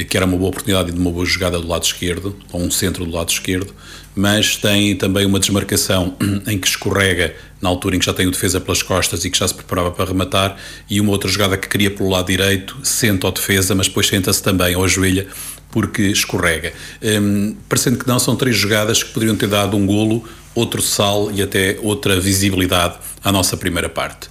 que 0.03 0.15
era 0.15 0.25
uma 0.25 0.37
boa 0.37 0.49
oportunidade 0.49 0.91
de 0.91 0.99
uma 0.99 1.11
boa 1.11 1.25
jogada 1.25 1.59
do 1.59 1.67
lado 1.67 1.83
esquerdo, 1.83 2.35
ou 2.51 2.61
um 2.61 2.69
centro 2.69 3.05
do 3.05 3.11
lado 3.11 3.29
esquerdo, 3.29 3.73
mas 4.15 4.55
tem 4.55 4.95
também 4.95 5.25
uma 5.25 5.39
desmarcação 5.39 6.15
em 6.47 6.57
que 6.57 6.67
escorrega 6.67 7.35
na 7.61 7.69
altura 7.69 7.95
em 7.95 7.99
que 7.99 8.05
já 8.05 8.13
tem 8.13 8.27
o 8.27 8.31
defesa 8.31 8.61
pelas 8.61 8.83
costas 8.83 9.25
e 9.25 9.29
que 9.29 9.37
já 9.37 9.47
se 9.47 9.53
preparava 9.53 9.91
para 9.91 10.05
rematar, 10.05 10.57
e 10.89 11.01
uma 11.01 11.11
outra 11.11 11.29
jogada 11.29 11.57
que 11.57 11.67
queria 11.67 11.91
pelo 11.91 12.09
lado 12.09 12.27
direito, 12.27 12.77
senta 12.83 13.27
o 13.27 13.31
defesa, 13.31 13.73
mas 13.73 13.87
depois 13.87 14.07
senta-se 14.07 14.41
também 14.41 14.75
ou 14.75 14.83
ajoelha 14.83 15.27
porque 15.71 16.03
escorrega. 16.03 16.73
Um, 17.03 17.55
parecendo 17.67 17.99
que 17.99 18.07
não, 18.07 18.19
são 18.19 18.35
três 18.35 18.55
jogadas 18.55 19.03
que 19.03 19.11
poderiam 19.11 19.35
ter 19.35 19.47
dado 19.47 19.75
um 19.75 19.85
golo, 19.85 20.23
outro 20.55 20.81
sal 20.81 21.31
e 21.31 21.41
até 21.41 21.77
outra 21.81 22.19
visibilidade 22.19 22.95
à 23.23 23.31
nossa 23.31 23.57
primeira 23.57 23.89
parte. 23.89 24.29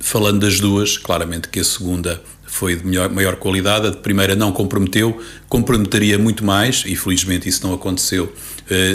Falando 0.00 0.40
das 0.40 0.60
duas, 0.60 0.96
claramente 0.96 1.48
que 1.48 1.60
a 1.60 1.64
segunda 1.64 2.20
foi 2.54 2.76
de 2.76 2.86
melhor, 2.86 3.10
maior 3.10 3.36
qualidade, 3.36 3.88
a 3.88 3.90
de 3.90 3.96
primeira 3.96 4.36
não 4.36 4.52
comprometeu, 4.52 5.20
comprometeria 5.48 6.18
muito 6.18 6.44
mais, 6.44 6.84
e 6.86 6.94
felizmente 6.94 7.48
isso 7.48 7.66
não 7.66 7.74
aconteceu, 7.74 8.32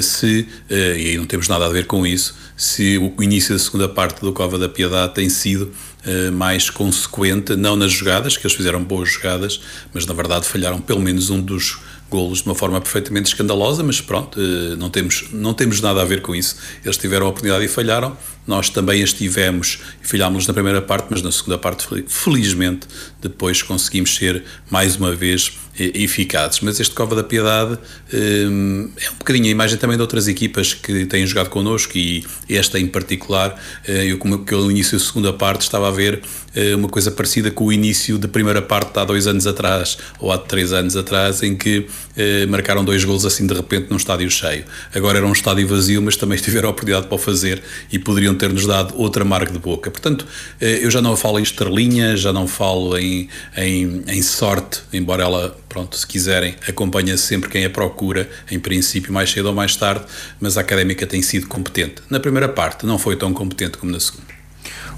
se, 0.01 0.47
uh, 0.69 0.73
e 0.73 1.09
aí 1.09 1.17
não 1.17 1.25
temos 1.25 1.47
nada 1.47 1.65
a 1.65 1.69
ver 1.69 1.85
com 1.85 2.05
isso, 2.05 2.35
se 2.55 2.97
o 2.97 3.21
início 3.21 3.53
da 3.53 3.59
segunda 3.59 3.87
parte 3.87 4.21
do 4.21 4.33
Cova 4.33 4.57
da 4.57 4.67
Piedade 4.67 5.13
tem 5.13 5.29
sido 5.29 5.71
uh, 6.05 6.31
mais 6.31 6.69
consequente, 6.69 7.55
não 7.55 7.75
nas 7.75 7.91
jogadas, 7.91 8.35
que 8.35 8.45
eles 8.45 8.55
fizeram 8.55 8.83
boas 8.83 9.09
jogadas, 9.09 9.61
mas 9.93 10.05
na 10.05 10.13
verdade 10.13 10.45
falharam 10.45 10.79
pelo 10.79 11.01
menos 11.01 11.29
um 11.29 11.41
dos 11.41 11.79
golos 12.09 12.41
de 12.41 12.47
uma 12.47 12.55
forma 12.55 12.81
perfeitamente 12.81 13.27
escandalosa, 13.27 13.83
mas 13.83 14.01
pronto, 14.01 14.39
não 14.79 14.89
temos, 14.89 15.25
não 15.31 15.53
temos 15.53 15.79
nada 15.79 16.01
a 16.01 16.05
ver 16.05 16.23
com 16.23 16.33
isso. 16.33 16.55
Eles 16.83 16.97
tiveram 16.97 17.27
a 17.27 17.29
oportunidade 17.29 17.63
e 17.65 17.67
falharam, 17.67 18.17
nós 18.49 18.67
também 18.67 19.03
as 19.03 19.13
tivemos 19.13 19.79
e 20.03 20.07
falhámos 20.07 20.47
na 20.47 20.53
primeira 20.55 20.81
parte, 20.81 21.05
mas 21.11 21.21
na 21.21 21.31
segunda 21.31 21.55
parte, 21.55 21.85
felizmente, 22.07 22.87
depois 23.21 23.61
conseguimos 23.61 24.15
ser 24.15 24.43
mais 24.71 24.95
uma 24.95 25.15
vez 25.15 25.51
eficazes. 25.79 26.59
Mas 26.61 26.79
este 26.79 26.93
Cova 26.93 27.15
da 27.15 27.23
Piedade 27.23 27.77
hum, 28.13 28.89
é 28.97 29.09
um 29.11 29.15
bocadinho 29.15 29.45
a 29.45 29.49
imagem 29.49 29.77
também 29.77 29.95
de 29.95 30.01
outras 30.01 30.27
equipas 30.27 30.73
que 30.73 31.05
têm 31.05 31.25
jogado 31.25 31.49
connosco 31.49 31.97
e 31.97 32.25
esta 32.49 32.79
em 32.79 32.87
particular, 32.87 33.55
eh, 33.87 34.11
eu 34.11 34.17
como 34.17 34.43
que 34.43 34.53
no 34.53 34.69
início 34.69 34.97
da 34.97 35.03
segunda 35.03 35.31
parte 35.31 35.61
estava 35.61 35.87
a 35.87 35.91
ver 35.91 36.21
eh, 36.55 36.75
uma 36.75 36.89
coisa 36.89 37.11
parecida 37.11 37.51
com 37.51 37.65
o 37.65 37.73
início 37.73 38.17
da 38.17 38.27
primeira 38.27 38.61
parte 38.61 38.97
há 38.99 39.05
dois 39.05 39.27
anos 39.27 39.47
atrás 39.47 39.97
ou 40.19 40.31
há 40.31 40.37
três 40.37 40.73
anos 40.73 40.95
atrás 40.95 41.43
em 41.43 41.55
que 41.55 41.87
eh, 42.17 42.45
marcaram 42.47 42.83
dois 42.83 43.03
gols 43.03 43.25
assim 43.25 43.45
de 43.45 43.53
repente 43.53 43.87
num 43.89 43.97
estádio 43.97 44.29
cheio. 44.29 44.65
Agora 44.93 45.19
era 45.19 45.27
um 45.27 45.31
estádio 45.31 45.67
vazio, 45.67 46.01
mas 46.01 46.17
também 46.17 46.37
tiveram 46.41 46.69
a 46.69 46.71
oportunidade 46.71 47.07
para 47.07 47.15
o 47.15 47.19
fazer 47.19 47.61
e 47.91 47.99
poderiam 47.99 48.35
ter-nos 48.39 48.65
dado 48.65 48.95
outra 48.97 49.23
marca 49.23 49.51
de 49.51 49.59
boca. 49.59 49.91
Portanto, 49.91 50.25
eu 50.59 50.89
já 50.89 51.01
não 51.01 51.15
falo 51.15 51.39
em 51.39 51.43
estrelinha, 51.43 52.17
já 52.17 52.33
não 52.33 52.47
falo 52.47 52.97
em, 52.97 53.29
em, 53.55 54.03
em 54.07 54.21
sorte, 54.21 54.81
embora 54.91 55.23
ela 55.23 55.57
pronto, 55.67 55.95
se 55.95 56.07
quiserem, 56.07 56.55
acompanha 56.67 57.15
sempre 57.17 57.49
quem 57.49 57.65
a 57.65 57.69
procura, 57.69 58.29
em 58.49 58.59
princípio, 58.59 59.13
mais 59.13 59.29
cedo 59.29 59.47
ou 59.47 59.53
mais 59.53 59.75
tarde, 59.75 60.05
mas 60.39 60.57
a 60.57 60.61
académica 60.61 61.05
tem 61.05 61.21
sido 61.21 61.47
competente. 61.47 62.01
Na 62.09 62.19
primeira 62.19 62.49
parte, 62.49 62.85
não 62.85 62.97
foi 62.97 63.15
tão 63.15 63.33
competente 63.33 63.77
como 63.77 63.91
na 63.91 63.99
segunda. 63.99 64.38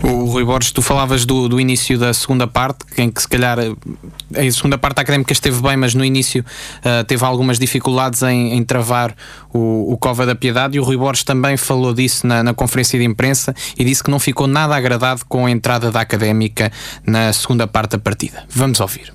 O 0.04 0.26
Rui 0.26 0.44
Borges, 0.44 0.72
tu 0.72 0.82
falavas 0.82 1.26
do, 1.26 1.48
do 1.48 1.60
início 1.60 1.98
da 1.98 2.14
segunda 2.14 2.48
parte, 2.48 2.80
em 2.98 3.10
que 3.12 3.22
se 3.22 3.28
calhar 3.28 3.58
a 3.60 4.52
segunda 4.52 4.78
parte 4.78 4.96
da 4.96 5.02
académica 5.04 5.32
esteve 5.32 5.62
bem, 5.62 5.78
mas 5.78 5.94
no 5.94 6.04
início 6.04 6.44
uh, 6.80 7.04
teve 7.04 7.24
algumas 7.24 7.60
dificuldades 7.60 8.24
em, 8.24 8.54
em 8.54 8.64
travar 8.64 9.16
o, 9.54 9.94
o, 9.94 9.98
Cova 9.98 10.26
da 10.26 10.34
Piedade. 10.34 10.78
E 10.78 10.80
o 10.80 10.84
Rui 10.84 10.98
Borges 10.98 11.24
também 11.24 11.56
falou 11.56 11.94
disso 11.94 12.26
na, 12.26 12.42
na, 12.42 12.54
conferência 12.54 12.98
de 12.98 13.06
imprensa 13.06 13.54
e 13.78 13.84
disse 13.84 14.04
que 14.04 14.10
não 14.10 14.20
ficou 14.20 14.48
nada 14.48 14.76
agradado 14.76 15.22
com 15.28 15.46
a 15.46 15.52
entrada 15.52 15.92
da 15.92 16.02
académica 16.02 16.72
na 17.06 17.32
segunda 17.32 17.68
parte 17.68 17.92
da 17.92 18.00
partida. 18.00 18.44
Vamos 18.50 18.80
ouvir 18.80 19.14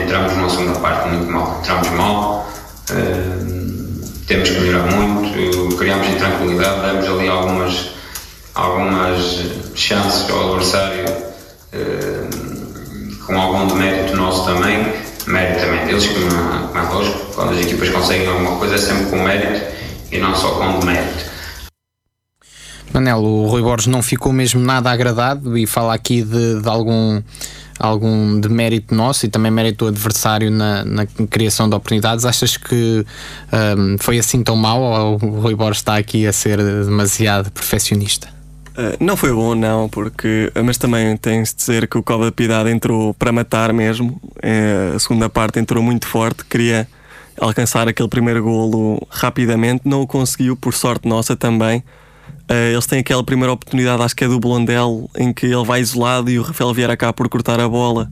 entramos 0.00 0.32
numa 0.36 0.48
segunda 0.48 0.78
parte 0.78 1.08
muito 1.08 1.30
mal. 1.30 1.58
Entramos 1.60 1.90
mal, 1.90 2.48
uh, 2.90 4.24
temos 4.26 4.50
que 4.50 4.60
melhorar 4.60 4.90
muito, 4.92 5.76
criámos 5.76 6.08
intranquilidade, 6.08 6.80
demos 6.80 7.08
ali 7.08 7.28
algumas, 7.28 7.90
algumas 8.54 9.40
chances 9.74 10.28
ao 10.30 10.50
adversário 10.50 11.04
uh, 11.72 12.62
com 13.26 13.40
algum 13.40 13.66
demérito 13.66 14.16
nosso 14.16 14.44
também, 14.44 14.84
mérito 15.26 15.60
também 15.60 15.86
deles, 15.86 16.06
como, 16.06 16.68
como 16.68 16.78
é 16.78 16.88
lógico, 16.92 17.34
quando 17.34 17.52
as 17.52 17.60
equipas 17.60 17.88
conseguem 17.90 18.26
alguma 18.26 18.56
coisa 18.56 18.74
é 18.74 18.78
sempre 18.78 19.06
com 19.06 19.22
mérito 19.22 19.64
e 20.10 20.18
não 20.18 20.34
só 20.34 20.50
com 20.50 20.80
demérito. 20.80 21.32
Manel, 22.92 23.22
o 23.22 23.46
Rui 23.46 23.62
Borges 23.62 23.86
não 23.86 24.02
ficou 24.02 24.32
mesmo 24.32 24.60
nada 24.60 24.90
agradado 24.90 25.56
e 25.56 25.66
fala 25.66 25.94
aqui 25.94 26.22
de, 26.22 26.60
de 26.60 26.68
algum 26.68 27.22
algum 27.78 28.38
de 28.38 28.48
mérito 28.48 28.94
nosso 28.94 29.26
e 29.26 29.28
também 29.28 29.50
mérito 29.50 29.86
do 29.86 29.88
adversário 29.88 30.50
na, 30.50 30.84
na 30.84 31.06
criação 31.06 31.68
de 31.68 31.74
oportunidades. 31.74 32.24
Achas 32.24 32.56
que 32.56 33.04
um, 33.76 33.96
foi 33.98 34.18
assim 34.18 34.42
tão 34.42 34.54
mal 34.54 34.80
ou 34.80 35.14
o 35.14 35.40
Rui 35.40 35.54
Borges 35.54 35.78
está 35.78 35.96
aqui 35.96 36.26
a 36.26 36.32
ser 36.32 36.58
demasiado 36.58 37.50
perfeccionista? 37.50 38.41
Uh, 38.72 38.96
não 38.98 39.16
foi 39.16 39.32
bom, 39.32 39.54
não, 39.54 39.88
porque. 39.88 40.50
Mas 40.64 40.78
também 40.78 41.16
tem-se 41.16 41.54
de 41.54 41.58
dizer 41.58 41.86
que 41.86 41.98
o 41.98 42.02
Cova 42.02 42.26
da 42.26 42.32
Piedade 42.32 42.70
entrou 42.70 43.12
para 43.14 43.30
matar 43.30 43.72
mesmo. 43.72 44.20
Uh, 44.36 44.96
a 44.96 44.98
segunda 44.98 45.28
parte 45.28 45.58
entrou 45.58 45.82
muito 45.82 46.06
forte, 46.06 46.44
queria 46.44 46.88
alcançar 47.38 47.88
aquele 47.88 48.08
primeiro 48.08 48.42
golo 48.42 49.06
rapidamente, 49.10 49.82
não 49.84 50.02
o 50.02 50.06
conseguiu, 50.06 50.56
por 50.56 50.74
sorte 50.74 51.06
nossa 51.06 51.36
também. 51.36 51.82
Uh, 52.50 52.72
eles 52.72 52.86
têm 52.86 53.00
aquela 53.00 53.22
primeira 53.22 53.52
oportunidade, 53.52 54.02
acho 54.02 54.16
que 54.16 54.24
é 54.24 54.28
do 54.28 54.40
Blondel, 54.40 55.08
em 55.16 55.32
que 55.32 55.46
ele 55.46 55.64
vai 55.64 55.80
isolado 55.80 56.30
e 56.30 56.38
o 56.38 56.42
Rafael 56.42 56.72
vier 56.72 56.96
cá 56.96 57.12
por 57.12 57.28
cortar 57.28 57.60
a 57.60 57.68
bola 57.68 58.10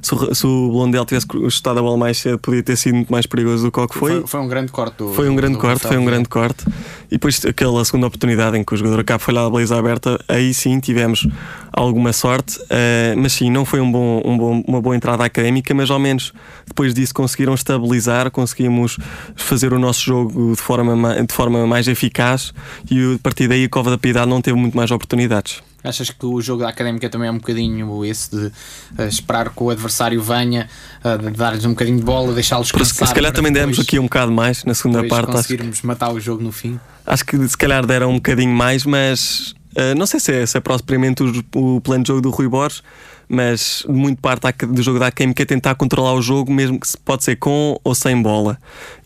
se 0.00 0.14
o, 0.14 0.34
se 0.34 0.46
o 0.46 0.70
Blondel 0.70 1.04
tivesse 1.04 1.26
chutado 1.50 1.78
a 1.78 1.82
bola 1.82 1.96
mais 1.96 2.18
cedo, 2.18 2.38
podia 2.38 2.62
ter 2.62 2.76
sido 2.76 2.94
muito 2.94 3.10
mais 3.10 3.26
perigoso 3.26 3.64
do 3.64 3.72
que 3.72 3.80
o 3.80 3.88
que 3.88 3.98
foi. 3.98 4.12
Foi, 4.20 4.26
foi 4.26 4.40
um 4.40 4.48
grande 4.48 4.72
corte. 4.72 4.96
Do, 4.96 5.12
foi 5.12 5.28
um 5.28 5.36
grande 5.36 5.58
corte, 5.58 5.86
foi 5.86 5.96
um 5.96 6.04
grande 6.04 6.28
corte. 6.28 6.64
E 7.10 7.12
depois 7.12 7.44
aquela 7.44 7.84
segunda 7.84 8.06
oportunidade 8.06 8.56
em 8.58 8.64
que 8.64 8.74
o 8.74 8.76
jogador 8.76 9.00
acaba 9.00 9.18
falhar 9.18 9.44
a 9.44 9.50
baliza 9.50 9.78
aberta, 9.78 10.22
aí 10.28 10.52
sim 10.52 10.78
tivemos 10.78 11.26
alguma 11.72 12.12
sorte, 12.12 12.58
uh, 12.58 13.16
mas 13.16 13.32
sim, 13.32 13.50
não 13.50 13.64
foi 13.64 13.80
um 13.80 13.90
bom, 13.90 14.20
um 14.24 14.36
bom, 14.36 14.62
uma 14.66 14.80
boa 14.80 14.94
entrada 14.94 15.24
académica, 15.24 15.72
mas 15.74 15.90
ao 15.90 15.98
menos 15.98 16.32
depois 16.66 16.92
disso 16.92 17.14
conseguiram 17.14 17.54
estabilizar, 17.54 18.30
conseguimos 18.30 18.98
fazer 19.36 19.72
o 19.72 19.78
nosso 19.78 20.02
jogo 20.02 20.54
de 20.54 20.60
forma, 20.60 21.22
de 21.24 21.32
forma 21.32 21.66
mais 21.66 21.88
eficaz 21.88 22.52
e 22.90 23.14
a 23.14 23.18
partir 23.22 23.48
daí 23.48 23.64
a 23.64 23.68
Cova 23.68 23.90
da 23.90 23.98
Piedade 23.98 24.28
não 24.28 24.42
teve 24.42 24.58
muito 24.58 24.76
mais 24.76 24.90
oportunidades. 24.90 25.62
Achas 25.82 26.10
que 26.10 26.26
o 26.26 26.40
jogo 26.40 26.62
da 26.62 26.68
académica 26.68 27.08
também 27.08 27.28
é 27.28 27.30
um 27.30 27.38
bocadinho 27.38 28.04
esse 28.04 28.30
de 28.30 28.46
uh, 28.46 29.06
esperar 29.08 29.50
que 29.50 29.62
o 29.62 29.70
adversário 29.70 30.20
venha, 30.20 30.68
uh, 31.04 31.30
dar-lhes 31.30 31.64
um 31.64 31.70
bocadinho 31.70 31.98
de 31.98 32.02
bola, 32.02 32.34
deixá-los 32.34 32.72
cansar? 32.72 33.06
Se 33.06 33.14
calhar 33.14 33.32
também 33.32 33.52
demos 33.52 33.78
aqui 33.78 33.98
um 33.98 34.04
bocado 34.04 34.32
mais 34.32 34.64
na 34.64 34.74
segunda 34.74 35.06
parte. 35.06 35.30
conseguirmos 35.30 35.82
matar 35.82 36.12
o 36.12 36.18
jogo 36.18 36.42
no 36.42 36.50
fim. 36.50 36.80
Acho 37.06 37.24
que 37.24 37.48
se 37.48 37.56
calhar 37.56 37.86
deram 37.86 38.10
um 38.10 38.16
bocadinho 38.16 38.52
mais, 38.52 38.84
mas 38.84 39.54
uh, 39.76 39.96
não 39.96 40.04
sei 40.04 40.18
se 40.18 40.32
é, 40.32 40.44
se 40.44 40.58
é 40.58 40.60
propriamente 40.60 41.22
o, 41.22 41.44
o, 41.54 41.80
plano 41.80 42.02
de 42.02 42.08
jogo 42.08 42.22
do 42.22 42.30
Rui 42.30 42.48
Borges, 42.48 42.82
mas 43.28 43.84
muito 43.88 44.20
parte 44.20 44.66
do 44.66 44.82
jogo 44.82 44.98
da 44.98 45.06
Académica 45.06 45.44
é 45.44 45.46
tentar 45.46 45.76
controlar 45.76 46.14
o 46.14 46.20
jogo, 46.20 46.52
mesmo 46.52 46.80
que 46.80 46.88
pode 47.04 47.22
ser 47.22 47.36
com 47.36 47.78
ou 47.84 47.94
sem 47.94 48.20
bola. 48.20 48.58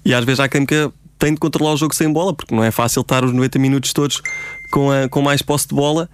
E 0.04 0.14
às 0.14 0.24
vezes 0.24 0.40
a 0.40 0.44
Académica 0.44 0.90
tem 1.18 1.34
de 1.34 1.38
controlar 1.38 1.74
o 1.74 1.76
jogo 1.76 1.94
sem 1.94 2.10
bola, 2.10 2.32
porque 2.32 2.54
não 2.54 2.64
é 2.64 2.70
fácil 2.70 3.02
estar 3.02 3.24
os 3.24 3.32
90 3.32 3.58
minutos 3.58 3.92
todos 3.92 4.20
com, 4.72 4.90
a, 4.90 5.08
com 5.08 5.22
mais 5.22 5.42
posse 5.42 5.68
de 5.68 5.74
bola 5.74 6.08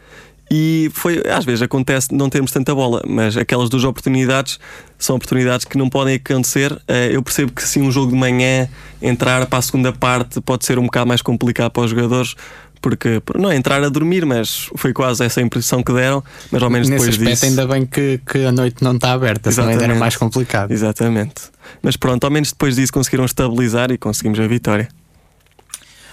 e 0.51 0.91
foi, 0.95 1.23
às 1.31 1.45
vezes 1.45 1.63
acontece 1.63 2.15
não 2.15 2.31
termos 2.31 2.51
tanta 2.51 2.75
bola, 2.75 3.03
mas 3.07 3.37
aquelas 3.37 3.69
duas 3.69 3.85
oportunidades 3.85 4.59
são 4.99 5.17
oportunidades 5.17 5.65
que 5.67 5.77
não 5.77 5.89
podem 5.91 6.15
acontecer. 6.15 6.77
Eh, 6.89 7.11
eu 7.13 7.23
percebo 7.23 7.53
que 7.53 7.63
sim, 7.63 7.83
um 7.83 7.91
jogo 7.91 8.13
de 8.13 8.19
manhã, 8.19 8.69
entrar 9.01 9.47
para 9.47 9.59
a 9.59 9.63
segunda 9.63 9.93
parte 9.93 10.41
pode 10.41 10.65
ser 10.65 10.79
um 10.79 10.85
bocado 10.85 11.07
mais 11.07 11.21
complicado 11.21 11.71
para 11.71 11.83
os 11.83 11.91
jogadores, 11.91 12.35
porque 12.81 13.21
não 13.37 13.51
é 13.51 13.57
entrar 13.57 13.83
a 13.83 13.89
dormir, 13.89 14.25
mas 14.25 14.71
foi 14.77 14.93
quase 14.93 15.25
essa 15.25 15.41
impressão 15.41 15.83
que 15.83 15.93
deram, 15.93 16.25
mas 16.51 16.63
ao 16.63 16.71
menos 16.71 16.89
Nesse 16.89 17.05
depois 17.05 17.21
aspecto, 17.21 17.35
disso. 17.35 17.47
ainda 17.47 17.67
bem 17.67 17.85
que, 17.85 18.21
que 18.31 18.45
a 18.45 18.53
noite 18.53 18.83
não 18.83 18.95
está 18.95 19.13
aberta, 19.13 19.53
senão 19.53 19.69
ainda 19.69 19.85
era 19.85 19.95
mais 19.95 20.17
complicado. 20.17 20.71
Exatamente. 20.71 21.43
Mas 21.83 21.97
pronto, 21.97 22.25
ao 22.25 22.31
menos 22.31 22.53
depois 22.53 22.77
disso 22.77 22.93
conseguiram 22.93 23.25
estabilizar 23.25 23.91
e 23.91 23.99
conseguimos 23.99 24.41
a 24.41 24.47
vitória 24.47 24.89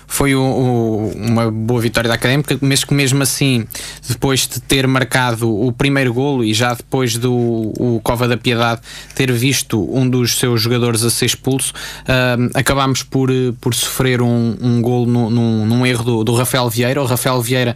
foi 0.07 0.35
o, 0.35 0.41
o, 0.41 1.11
uma 1.15 1.51
boa 1.51 1.81
vitória 1.81 2.07
da 2.07 2.15
Académica, 2.15 2.57
mas 2.61 2.83
que 2.83 2.93
mesmo 2.93 3.21
assim, 3.23 3.65
depois 4.07 4.47
de 4.47 4.59
ter 4.59 4.87
marcado 4.87 5.49
o 5.49 5.71
primeiro 5.71 6.13
golo 6.13 6.43
e 6.43 6.53
já 6.53 6.73
depois 6.73 7.17
do 7.17 7.33
o 7.33 7.99
Cova 8.03 8.27
da 8.27 8.37
Piedade 8.37 8.81
ter 9.13 9.31
visto 9.31 9.87
um 9.95 10.07
dos 10.09 10.37
seus 10.37 10.61
jogadores 10.61 11.03
a 11.03 11.09
ser 11.09 11.25
expulso, 11.25 11.73
uh, 12.01 12.49
acabámos 12.53 13.03
por, 13.03 13.29
por 13.59 13.73
sofrer 13.73 14.21
um, 14.21 14.57
um 14.61 14.81
golo 14.81 15.05
no, 15.05 15.29
num, 15.29 15.65
num 15.65 15.85
erro 15.85 16.03
do, 16.03 16.23
do 16.23 16.35
Rafael 16.35 16.69
Vieira. 16.69 17.01
O 17.01 17.05
Rafael 17.05 17.41
Vieira 17.41 17.75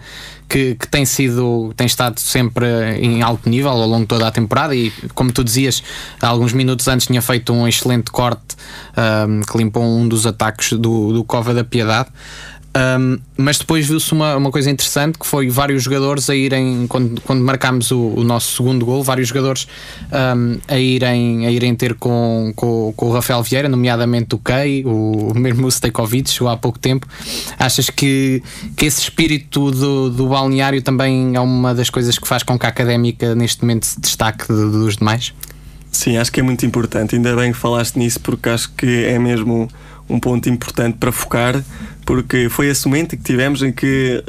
que, 0.49 0.75
que, 0.75 0.87
tem 0.87 1.05
sido 1.05 1.71
tem 1.77 1.85
estado 1.85 2.19
sempre 2.19 2.65
em 2.99 3.21
alto 3.21 3.47
nível 3.49 3.69
ao 3.69 3.87
longo 3.87 4.01
de 4.01 4.07
toda 4.07 4.27
a 4.27 4.31
temporada 4.31 4.75
e 4.75 4.91
como 5.13 5.31
tu 5.31 5.43
dizias 5.43 5.83
alguns 6.21 6.53
minutos 6.53 6.87
antes 6.87 7.07
tinha 7.07 7.21
feito 7.21 7.53
um 7.53 7.67
excelente 7.67 8.11
corte 8.11 8.55
um, 8.97 9.41
que 9.41 9.57
limpou 9.57 9.83
um 9.83 10.07
dos 10.07 10.25
ataques 10.25 10.73
do, 10.73 11.13
do 11.13 11.23
Cova 11.23 11.53
da 11.53 11.63
Piedade 11.63 12.09
Um, 12.79 13.19
mas 13.35 13.57
depois 13.57 13.87
viu-se 13.87 14.13
uma, 14.13 14.37
uma 14.37 14.51
coisa 14.51 14.69
interessante 14.69 15.19
que 15.19 15.25
foi 15.25 15.49
vários 15.49 15.83
jogadores 15.83 16.29
a 16.29 16.35
irem, 16.35 16.85
quando, 16.87 17.19
quando 17.21 17.43
marcámos 17.43 17.91
o, 17.91 17.99
o 17.99 18.23
nosso 18.23 18.55
segundo 18.55 18.85
gol, 18.85 19.03
vários 19.03 19.27
jogadores 19.27 19.67
um, 20.11 20.57
a, 20.67 20.77
irem, 20.77 21.45
a 21.45 21.51
irem 21.51 21.75
ter 21.75 21.95
com, 21.95 22.53
com, 22.55 22.93
com 22.95 23.07
o 23.07 23.11
Rafael 23.11 23.43
Vieira, 23.43 23.67
nomeadamente 23.67 24.35
o 24.35 24.37
Kei, 24.37 24.85
o, 24.85 25.33
mesmo 25.35 25.67
o 25.67 25.71
Stekovic, 25.71 26.29
chegou 26.29 26.47
há 26.47 26.55
pouco 26.55 26.79
tempo. 26.79 27.07
Achas 27.57 27.89
que, 27.89 28.41
que 28.77 28.85
esse 28.85 29.01
espírito 29.01 29.71
do, 29.71 30.09
do 30.09 30.27
balneário 30.27 30.81
também 30.81 31.35
é 31.35 31.39
uma 31.39 31.73
das 31.73 31.89
coisas 31.89 32.17
que 32.17 32.27
faz 32.27 32.43
com 32.43 32.57
que 32.57 32.65
a 32.65 32.69
académica 32.69 33.35
neste 33.35 33.61
momento 33.61 33.85
se 33.85 33.99
destaque 33.99 34.47
dos 34.47 34.95
demais? 34.97 35.33
Sim, 35.91 36.17
acho 36.17 36.31
que 36.31 36.39
é 36.39 36.43
muito 36.43 36.65
importante. 36.65 37.15
Ainda 37.15 37.35
bem 37.35 37.51
que 37.51 37.57
falaste 37.57 37.97
nisso, 37.97 38.19
porque 38.19 38.47
acho 38.47 38.71
que 38.73 39.05
é 39.05 39.17
mesmo 39.17 39.67
um 40.07 40.19
ponto 40.19 40.49
importante 40.49 40.97
para 40.97 41.11
focar, 41.11 41.63
porque 42.09 42.49
foi 42.49 42.65
esse 42.65 42.87
momento 42.87 43.15
que 43.15 43.21
tivemos 43.21 43.61
em 43.61 43.71
que 43.71 44.23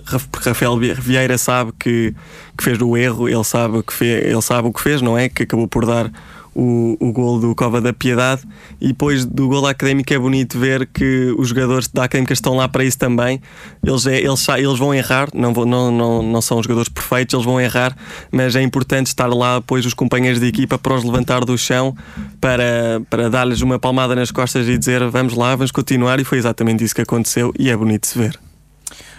Rafael 0.45 0.77
Vieira 0.77 1.39
sabe 1.39 1.73
que, 1.79 2.15
que 2.55 2.63
fez 2.63 2.79
o 2.79 2.95
erro, 2.95 3.27
ele 3.27 3.43
sabe, 3.43 3.83
que 3.83 3.91
fez, 3.91 4.27
ele 4.27 4.43
sabe 4.43 4.69
o 4.69 4.73
que 4.73 4.83
fez, 4.83 5.01
não 5.01 5.17
é? 5.17 5.31
Que 5.31 5.45
acabou 5.45 5.67
por 5.67 5.87
dar 5.87 6.13
o, 6.55 6.97
o 7.01 7.13
gol 7.13 7.39
do 7.39 7.55
Cova 7.55 7.81
da 7.81 7.93
Piedade 7.93 8.43
e 8.81 8.89
depois 8.89 9.25
do 9.25 9.49
gol 9.49 9.63
da 9.63 9.71
Académica 9.71 10.15
é 10.15 10.19
bonito 10.19 10.59
ver 10.59 10.87
que 10.87 11.35
os 11.39 11.49
jogadores 11.49 11.89
da 11.89 12.05
Académica 12.05 12.33
estão 12.33 12.57
lá 12.57 12.69
para 12.69 12.85
isso 12.85 12.99
também. 12.99 13.41
Eles, 13.85 14.07
é, 14.07 14.21
eles, 14.21 14.49
eles 14.49 14.79
vão 14.79 14.95
errar, 14.95 15.29
não, 15.35 15.53
não, 15.53 15.91
não, 15.91 16.23
não 16.23 16.41
são 16.41 16.63
jogadores 16.63 16.89
perfeitos, 16.89 17.35
eles 17.35 17.45
vão 17.45 17.61
errar, 17.61 17.97
mas 18.31 18.57
é 18.57 18.63
importante 18.63 19.07
estar 19.07 19.27
lá 19.27 19.59
depois 19.59 19.87
os 19.87 19.95
companheiros 19.95 20.41
de 20.41 20.47
equipa 20.47 20.79
para 20.79 20.95
os 20.95 21.05
levantar 21.05 21.45
do 21.45 21.57
chão, 21.57 21.95
para, 22.41 23.03
para 23.09 23.29
dar-lhes 23.29 23.61
uma 23.61 23.79
palmada 23.79 24.15
nas 24.15 24.31
costas 24.31 24.69
e 24.69 24.77
dizer 24.77 25.09
vamos 25.09 25.35
lá, 25.35 25.55
vamos 25.55 25.71
continuar 25.71 26.21
e 26.21 26.25
foi 26.25 26.39
exatamente 26.39 26.85
isso 26.85 26.95
que 26.95 27.03
aconteceu 27.03 27.53
e 27.59 27.71
é 27.71 27.77
bonito 27.77 28.07
se 28.07 28.19
ver. 28.19 28.50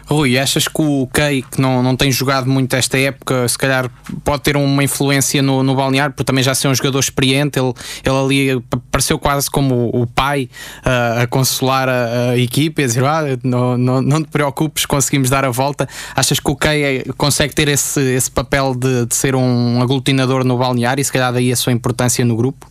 Rui, 0.05 0.37
achas 0.37 0.67
que 0.67 0.81
o 0.81 1.07
Kei, 1.13 1.41
que 1.41 1.61
não, 1.61 1.81
não 1.81 1.95
tem 1.95 2.11
jogado 2.11 2.49
muito 2.49 2.75
esta 2.75 2.97
época, 2.97 3.47
se 3.47 3.57
calhar 3.57 3.89
pode 4.23 4.43
ter 4.43 4.57
uma 4.57 4.83
influência 4.83 5.41
no, 5.41 5.63
no 5.63 5.75
balneário, 5.75 6.13
porque 6.13 6.25
também 6.25 6.43
já 6.43 6.53
ser 6.53 6.67
um 6.67 6.75
jogador 6.75 6.99
experiente, 6.99 7.59
ele, 7.59 7.73
ele 8.03 8.15
ali 8.15 8.63
pareceu 8.89 9.17
quase 9.17 9.49
como 9.49 9.89
o 9.93 10.05
pai 10.05 10.49
uh, 10.85 11.21
a 11.23 11.27
consolar 11.27 11.87
a, 11.87 12.31
a 12.31 12.37
equipe, 12.37 12.83
a 12.83 12.85
dizer, 12.85 13.03
ah, 13.03 13.21
não, 13.43 13.77
não, 13.77 14.01
não 14.01 14.23
te 14.23 14.29
preocupes, 14.29 14.85
conseguimos 14.85 15.29
dar 15.29 15.45
a 15.45 15.49
volta. 15.49 15.87
Achas 16.15 16.39
que 16.39 16.49
o 16.49 16.55
Kei 16.55 16.83
é, 16.83 17.03
consegue 17.17 17.53
ter 17.53 17.67
esse, 17.67 18.01
esse 18.01 18.29
papel 18.29 18.75
de, 18.75 19.05
de 19.05 19.15
ser 19.15 19.35
um 19.35 19.81
aglutinador 19.81 20.43
no 20.43 20.57
balneário 20.57 21.01
e 21.01 21.05
se 21.05 21.11
calhar 21.11 21.31
daí 21.31 21.51
a 21.51 21.55
sua 21.55 21.73
importância 21.73 22.23
no 22.25 22.35
grupo? 22.35 22.70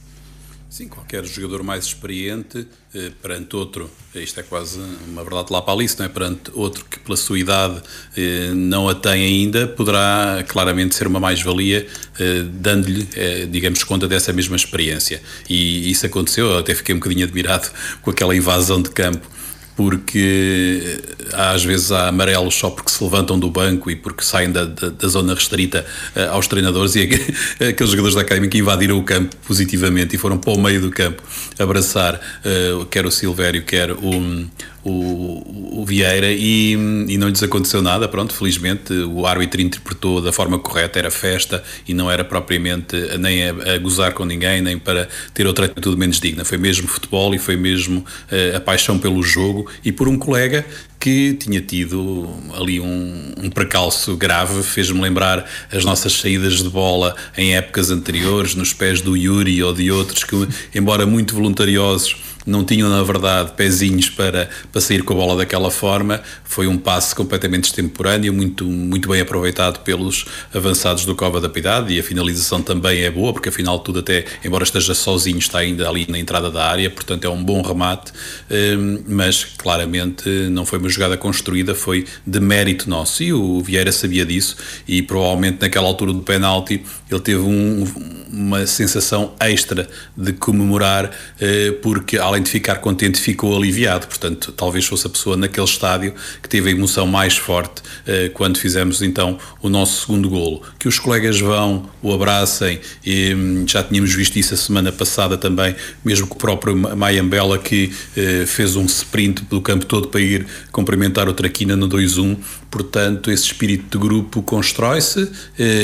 Sim, 0.70 0.86
qualquer 0.86 1.24
jogador 1.24 1.64
mais 1.64 1.86
experiente 1.86 2.64
eh, 2.94 3.10
perante 3.20 3.56
outro, 3.56 3.90
isto 4.14 4.38
é 4.38 4.42
quase 4.44 4.78
uma 5.08 5.24
verdade 5.24 5.52
lá 5.52 5.60
para 5.60 5.74
Alice, 5.74 5.98
não 5.98 6.06
é? 6.06 6.08
Perante 6.08 6.52
outro 6.54 6.84
que 6.84 6.96
pela 7.00 7.16
sua 7.16 7.40
idade 7.40 7.82
eh, 8.16 8.52
não 8.54 8.88
a 8.88 8.94
tem 8.94 9.20
ainda, 9.20 9.66
poderá 9.66 10.44
claramente 10.46 10.94
ser 10.94 11.08
uma 11.08 11.18
mais-valia, 11.18 11.88
eh, 12.20 12.44
dando-lhe, 12.52 13.08
eh, 13.16 13.46
digamos, 13.50 13.82
conta 13.82 14.06
dessa 14.06 14.32
mesma 14.32 14.54
experiência. 14.54 15.20
E 15.48 15.90
isso 15.90 16.06
aconteceu, 16.06 16.46
eu 16.46 16.58
até 16.58 16.72
fiquei 16.72 16.94
um 16.94 16.98
bocadinho 16.98 17.26
admirado 17.26 17.68
com 18.00 18.12
aquela 18.12 18.34
invasão 18.36 18.80
de 18.80 18.90
campo 18.90 19.28
porque 19.76 21.00
às 21.32 21.64
vezes 21.64 21.90
há 21.90 22.08
amarelos 22.08 22.54
só 22.54 22.70
porque 22.70 22.90
se 22.90 23.02
levantam 23.02 23.38
do 23.38 23.50
banco 23.50 23.90
e 23.90 23.96
porque 23.96 24.22
saem 24.22 24.50
da, 24.50 24.64
da, 24.64 24.88
da 24.90 25.08
zona 25.08 25.34
restrita 25.34 25.84
uh, 26.14 26.32
aos 26.32 26.46
treinadores 26.46 26.96
e 26.96 27.08
aqueles 27.68 27.90
jogadores 27.90 28.14
da 28.14 28.20
Académica 28.20 28.58
invadiram 28.58 28.98
o 28.98 29.02
campo 29.02 29.34
positivamente 29.46 30.16
e 30.16 30.18
foram 30.18 30.38
para 30.38 30.52
o 30.52 30.60
meio 30.60 30.80
do 30.80 30.90
campo 30.90 31.22
abraçar 31.58 32.14
uh, 32.14 32.84
quer 32.86 33.06
o 33.06 33.10
Silvério, 33.10 33.62
quer 33.62 33.90
o, 33.92 34.46
o, 34.82 35.80
o 35.80 35.84
Vieira 35.84 36.32
e, 36.32 36.72
e, 36.72 37.18
não 37.18 37.28
lhes 37.28 37.42
aconteceu 37.42 37.82
nada, 37.82 38.08
pronto, 38.08 38.32
felizmente 38.32 38.92
o 38.92 39.26
árbitro 39.26 39.60
interpretou 39.60 40.20
da 40.22 40.32
forma 40.32 40.58
correta, 40.58 40.98
era 40.98 41.10
festa 41.10 41.62
e 41.86 41.92
não 41.92 42.10
era 42.10 42.24
propriamente 42.24 42.96
nem 43.18 43.44
a, 43.44 43.74
a 43.74 43.78
gozar 43.78 44.12
com 44.12 44.24
ninguém, 44.24 44.62
nem 44.62 44.78
para 44.78 45.08
ter 45.34 45.46
outra 45.46 45.66
atitude 45.66 45.96
menos 45.96 46.18
digna, 46.18 46.44
foi 46.44 46.58
mesmo 46.58 46.88
futebol 46.88 47.34
e 47.34 47.38
foi 47.38 47.56
mesmo 47.56 48.00
uh, 48.00 48.56
a 48.56 48.60
paixão 48.60 48.98
pelo 48.98 49.22
jogo 49.22 49.70
e 49.84 49.92
por 49.92 50.08
um 50.08 50.18
colega 50.18 50.64
que 50.98 51.32
tinha 51.34 51.62
tido 51.62 52.28
ali 52.54 52.78
um, 52.78 53.32
um 53.38 53.50
precalço 53.50 54.14
grave, 54.16 54.62
fez-me 54.62 55.00
lembrar 55.00 55.48
as 55.72 55.82
nossas 55.82 56.12
saídas 56.12 56.62
de 56.62 56.68
bola 56.68 57.16
em 57.38 57.56
épocas 57.56 57.90
anteriores, 57.90 58.54
nos 58.54 58.74
pés 58.74 59.00
do 59.00 59.16
Yuri 59.16 59.62
ou 59.62 59.72
de 59.72 59.90
outros 59.90 60.24
que, 60.24 60.36
embora 60.74 61.06
muito 61.06 61.34
voluntariosos, 61.34 62.14
não 62.46 62.64
tinham, 62.64 62.88
na 62.88 63.02
verdade, 63.02 63.52
pezinhos 63.56 64.08
para, 64.08 64.48
para 64.72 64.80
sair 64.80 65.02
com 65.02 65.12
a 65.14 65.16
bola 65.16 65.36
daquela 65.36 65.70
forma. 65.70 66.22
Foi 66.44 66.66
um 66.66 66.78
passe 66.78 67.14
completamente 67.14 67.64
extemporâneo, 67.64 68.32
muito, 68.32 68.64
muito 68.64 69.08
bem 69.08 69.20
aproveitado 69.20 69.80
pelos 69.80 70.24
avançados 70.54 71.04
do 71.04 71.14
Cova 71.14 71.40
da 71.40 71.48
Piedade 71.48 71.92
e 71.92 72.00
a 72.00 72.02
finalização 72.02 72.62
também 72.62 73.02
é 73.02 73.10
boa, 73.10 73.32
porque 73.32 73.48
afinal 73.48 73.78
tudo 73.78 74.00
até, 74.00 74.24
embora 74.44 74.64
esteja 74.64 74.94
sozinho, 74.94 75.38
está 75.38 75.58
ainda 75.58 75.88
ali 75.88 76.06
na 76.08 76.18
entrada 76.18 76.50
da 76.50 76.66
área, 76.66 76.88
portanto 76.90 77.24
é 77.24 77.28
um 77.28 77.42
bom 77.42 77.62
remate, 77.62 78.12
hum, 78.50 79.02
mas 79.06 79.44
claramente 79.44 80.28
não 80.50 80.64
foi 80.64 80.78
uma 80.78 80.88
jogada 80.88 81.16
construída, 81.16 81.74
foi 81.74 82.06
de 82.26 82.40
mérito 82.40 82.88
nosso. 82.88 83.22
E 83.22 83.32
o 83.32 83.60
Vieira 83.60 83.92
sabia 83.92 84.24
disso 84.24 84.56
e 84.86 85.02
provavelmente 85.02 85.58
naquela 85.60 85.86
altura 85.86 86.12
do 86.12 86.20
penalti 86.20 86.82
ele 87.10 87.20
teve 87.20 87.40
um, 87.40 87.84
uma 88.32 88.66
sensação 88.66 89.34
extra 89.40 89.88
de 90.16 90.32
comemorar, 90.32 91.10
eh, 91.40 91.72
porque 91.82 92.18
além 92.30 92.42
de 92.42 92.50
ficar 92.50 92.76
contente, 92.76 93.20
ficou 93.20 93.56
aliviado. 93.56 94.06
Portanto, 94.06 94.52
talvez 94.52 94.86
fosse 94.86 95.06
a 95.06 95.10
pessoa 95.10 95.36
naquele 95.36 95.66
estádio 95.66 96.14
que 96.42 96.48
teve 96.48 96.70
a 96.70 96.72
emoção 96.72 97.06
mais 97.06 97.36
forte 97.36 97.82
eh, 98.06 98.30
quando 98.32 98.58
fizemos 98.58 99.02
então 99.02 99.38
o 99.60 99.68
nosso 99.68 100.02
segundo 100.02 100.28
golo. 100.28 100.62
Que 100.78 100.88
os 100.88 100.98
colegas 100.98 101.40
vão, 101.40 101.90
o 102.00 102.12
abracem, 102.12 102.80
e 103.04 103.34
hum, 103.34 103.64
já 103.66 103.82
tínhamos 103.82 104.14
visto 104.14 104.36
isso 104.36 104.54
a 104.54 104.56
semana 104.56 104.92
passada 104.92 105.36
também, 105.36 105.74
mesmo 106.04 106.26
que 106.26 106.32
o 106.32 106.36
próprio 106.36 106.76
Mayambela 106.76 107.58
que 107.58 107.92
eh, 108.16 108.44
fez 108.46 108.76
um 108.76 108.86
sprint 108.86 109.44
do 109.44 109.60
campo 109.60 109.84
todo 109.84 110.08
para 110.08 110.20
ir 110.20 110.46
cumprimentar 110.70 111.28
o 111.28 111.32
Traquina 111.32 111.76
no 111.76 111.88
2-1. 111.88 112.38
Portanto, 112.70 113.30
esse 113.30 113.44
espírito 113.44 113.98
de 113.98 114.06
grupo 114.06 114.42
constrói-se, 114.42 115.28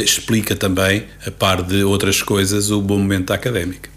explica 0.05 0.55
também, 0.55 1.05
a 1.27 1.31
par 1.33 1.63
de 1.63 1.83
outras 1.83 2.23
coisas, 2.23 2.71
o 2.71 2.81
bom 2.81 2.99
momento 2.99 3.27
da 3.27 3.35
académica. 3.35 3.96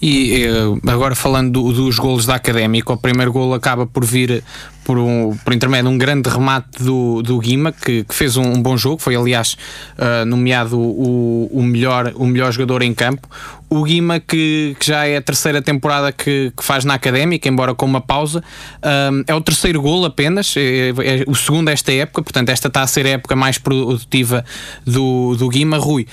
E 0.00 0.44
eh, 0.44 0.90
agora 0.90 1.14
falando 1.14 1.52
do, 1.52 1.72
dos 1.72 1.98
golos 1.98 2.24
da 2.24 2.36
Académica, 2.36 2.92
o 2.92 2.96
primeiro 2.96 3.32
golo 3.32 3.54
acaba 3.54 3.86
por 3.86 4.04
vir 4.04 4.44
por, 4.88 4.96
um, 4.96 5.36
por 5.44 5.52
intermédio 5.52 5.90
de 5.90 5.94
um 5.94 5.98
grande 5.98 6.30
remate 6.30 6.82
do, 6.82 7.20
do 7.20 7.38
Guima, 7.38 7.72
que, 7.72 8.04
que 8.04 8.14
fez 8.14 8.38
um, 8.38 8.54
um, 8.54 8.62
bom 8.62 8.74
jogo, 8.74 9.02
foi 9.02 9.14
aliás 9.14 9.54
uh, 9.98 10.24
nomeado 10.24 10.80
o, 10.80 11.46
o, 11.52 11.62
melhor, 11.62 12.10
o 12.14 12.26
melhor 12.26 12.50
jogador 12.52 12.80
em 12.80 12.94
campo. 12.94 13.28
O 13.68 13.82
Guima, 13.82 14.18
que, 14.18 14.74
que 14.80 14.86
já 14.86 15.06
é 15.06 15.18
a 15.18 15.20
terceira 15.20 15.60
temporada 15.60 16.10
que, 16.10 16.50
que 16.56 16.64
faz 16.64 16.86
na 16.86 16.94
Académica, 16.94 17.46
embora 17.46 17.74
com 17.74 17.84
uma 17.84 18.00
pausa, 18.00 18.38
uh, 18.78 19.22
é 19.26 19.34
o 19.34 19.42
terceiro 19.42 19.82
golo 19.82 20.06
apenas, 20.06 20.54
é, 20.56 20.88
é, 20.88 21.24
o 21.26 21.34
segundo 21.34 21.68
esta 21.68 21.92
época, 21.92 22.22
portanto, 22.22 22.48
esta 22.48 22.68
está 22.68 22.80
a 22.80 22.86
ser 22.86 23.04
a 23.04 23.10
época 23.10 23.36
mais 23.36 23.58
produtiva 23.58 24.42
do, 24.86 25.36
do 25.36 25.50
Guima. 25.50 25.76
Rui, 25.76 26.06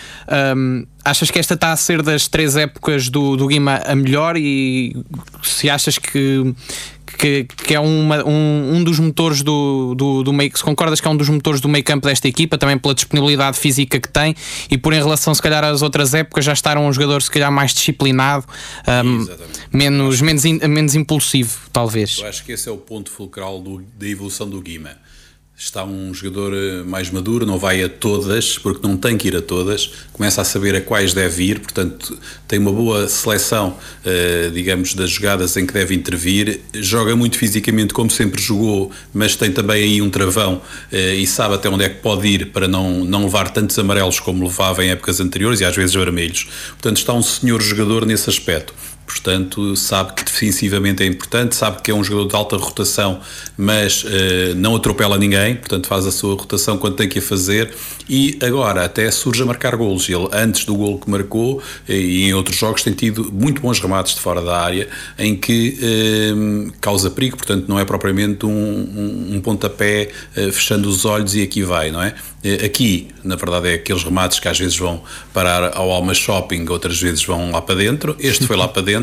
um, 0.57 0.85
achas 1.05 1.29
que 1.29 1.39
esta 1.39 1.53
está 1.53 1.71
a 1.71 1.77
ser 1.77 2.01
das 2.01 2.27
três 2.27 2.57
épocas 2.57 3.09
do, 3.09 3.37
do 3.37 3.47
Guima 3.47 3.81
a 3.85 3.95
melhor 3.95 4.35
e 4.35 4.95
se 5.43 5.69
achas 5.69 5.97
que 5.99 6.53
que, 7.17 7.45
que 7.45 7.73
é 7.73 7.79
uma, 7.79 8.27
um, 8.27 8.75
um 8.75 8.83
dos 8.83 8.99
motores 8.99 9.41
do, 9.41 9.95
do, 9.95 10.23
do 10.23 10.33
meio. 10.33 10.51
Se 10.55 10.63
concordas 10.63 10.99
que 10.99 11.07
é 11.07 11.11
um 11.11 11.15
dos 11.15 11.29
motores 11.29 11.61
do 11.61 11.69
meio 11.69 11.83
campo 11.83 12.07
desta 12.07 12.27
equipa, 12.27 12.57
também 12.57 12.77
pela 12.77 12.93
disponibilidade 12.93 13.57
física 13.57 13.99
que 13.99 14.09
tem 14.09 14.35
e 14.69 14.77
por 14.77 14.91
em 14.91 14.97
relação, 14.97 15.33
se 15.33 15.41
calhar, 15.41 15.63
às 15.63 15.81
outras 15.81 16.13
épocas, 16.13 16.43
já 16.43 16.51
estar 16.51 16.77
um 16.77 16.91
jogador, 16.91 17.21
se 17.21 17.31
calhar, 17.31 17.51
mais 17.51 17.73
disciplinado, 17.73 18.45
um, 19.05 19.27
menos, 19.71 20.19
menos, 20.19 20.43
menos 20.43 20.95
impulsivo, 20.95 21.57
talvez. 21.71 22.17
Eu 22.19 22.27
acho 22.27 22.43
que 22.43 22.51
esse 22.51 22.67
é 22.67 22.71
o 22.71 22.77
ponto 22.77 23.09
fulcral 23.09 23.61
do, 23.61 23.81
da 23.97 24.07
evolução 24.07 24.49
do 24.49 24.59
Guima 24.61 25.04
está 25.57 25.85
um 25.85 26.13
jogador 26.13 26.53
eh, 26.53 26.83
mais 26.83 27.09
maduro, 27.09 27.45
não 27.45 27.57
vai 27.57 27.81
a 27.81 27.87
todas, 27.87 28.57
porque 28.57 28.85
não 28.85 28.97
tem 28.97 29.17
que 29.17 29.29
ir 29.29 29.37
a 29.37 29.41
todas, 29.41 29.89
começa 30.11 30.41
a 30.41 30.43
saber 30.43 30.75
a 30.75 30.81
quais 30.81 31.13
deve 31.13 31.43
ir, 31.45 31.59
portanto 31.59 32.17
tem 32.45 32.59
uma 32.59 32.73
boa 32.73 33.07
seleção, 33.07 33.77
eh, 34.03 34.51
digamos, 34.53 34.93
das 34.93 35.11
jogadas 35.11 35.55
em 35.55 35.65
que 35.65 35.73
deve 35.73 35.95
intervir, 35.95 36.59
joga 36.73 37.15
muito 37.15 37.37
fisicamente 37.37 37.93
como 37.93 38.11
sempre 38.11 38.41
jogou, 38.41 38.91
mas 39.13 39.37
tem 39.37 39.49
também 39.49 39.81
aí 39.81 40.01
um 40.01 40.09
travão 40.09 40.61
eh, 40.91 41.15
e 41.15 41.25
sabe 41.25 41.55
até 41.55 41.69
onde 41.69 41.85
é 41.85 41.89
que 41.89 42.01
pode 42.01 42.27
ir 42.27 42.47
para 42.47 42.67
não, 42.67 43.05
não 43.05 43.23
levar 43.23 43.49
tantos 43.49 43.79
amarelos 43.79 44.19
como 44.19 44.43
levava 44.43 44.83
em 44.83 44.89
épocas 44.89 45.21
anteriores 45.21 45.61
e 45.61 45.65
às 45.65 45.75
vezes 45.75 45.95
vermelhos. 45.95 46.49
Portanto 46.71 46.97
está 46.97 47.13
um 47.13 47.23
senhor 47.23 47.61
jogador 47.61 48.05
nesse 48.05 48.29
aspecto 48.29 48.73
portanto 49.05 49.75
sabe 49.75 50.13
que 50.13 50.23
defensivamente 50.23 51.03
é 51.03 51.05
importante, 51.05 51.55
sabe 51.55 51.81
que 51.81 51.91
é 51.91 51.93
um 51.93 52.03
jogador 52.03 52.27
de 52.27 52.35
alta 52.35 52.57
rotação, 52.57 53.19
mas 53.57 54.03
uh, 54.03 54.07
não 54.55 54.75
atropela 54.75 55.17
ninguém, 55.17 55.55
portanto 55.55 55.87
faz 55.87 56.05
a 56.05 56.11
sua 56.11 56.35
rotação 56.35 56.77
quando 56.77 56.95
tem 56.95 57.07
que 57.07 57.19
a 57.19 57.21
fazer 57.21 57.73
e 58.09 58.37
agora 58.43 58.85
até 58.85 59.09
surge 59.11 59.41
a 59.41 59.45
marcar 59.45 59.75
golos. 59.75 60.09
Ele 60.09 60.27
antes 60.31 60.65
do 60.65 60.75
gol 60.75 60.99
que 60.99 61.09
marcou 61.09 61.61
e 61.87 62.25
em 62.25 62.33
outros 62.33 62.57
jogos 62.57 62.83
tem 62.83 62.93
tido 62.93 63.31
muito 63.31 63.61
bons 63.61 63.79
remates 63.79 64.15
de 64.15 64.21
fora 64.21 64.41
da 64.41 64.59
área 64.59 64.87
em 65.17 65.35
que 65.35 65.77
uh, 65.79 66.71
causa 66.81 67.09
perigo, 67.09 67.37
portanto 67.37 67.65
não 67.67 67.79
é 67.79 67.85
propriamente 67.85 68.45
um, 68.45 68.49
um, 68.49 69.35
um 69.35 69.41
pontapé 69.41 70.09
fechando 70.51 70.89
os 70.89 71.05
olhos 71.05 71.35
e 71.35 71.41
aqui 71.41 71.63
vai, 71.63 71.91
não 71.91 72.01
é? 72.01 72.13
Aqui, 72.63 73.07
na 73.23 73.35
verdade, 73.35 73.69
é 73.69 73.73
aqueles 73.73 74.03
remates 74.03 74.39
que 74.39 74.47
às 74.47 74.59
vezes 74.59 74.77
vão 74.77 75.01
parar 75.33 75.75
ao 75.75 75.89
Alma 75.89 76.13
Shopping, 76.13 76.67
outras 76.69 77.01
vezes 77.01 77.25
vão 77.25 77.51
lá 77.51 77.59
para 77.59 77.73
dentro. 77.73 78.15
Este 78.19 78.45
foi 78.45 78.55
lá 78.55 78.67
para 78.67 78.83
dentro, 78.83 78.94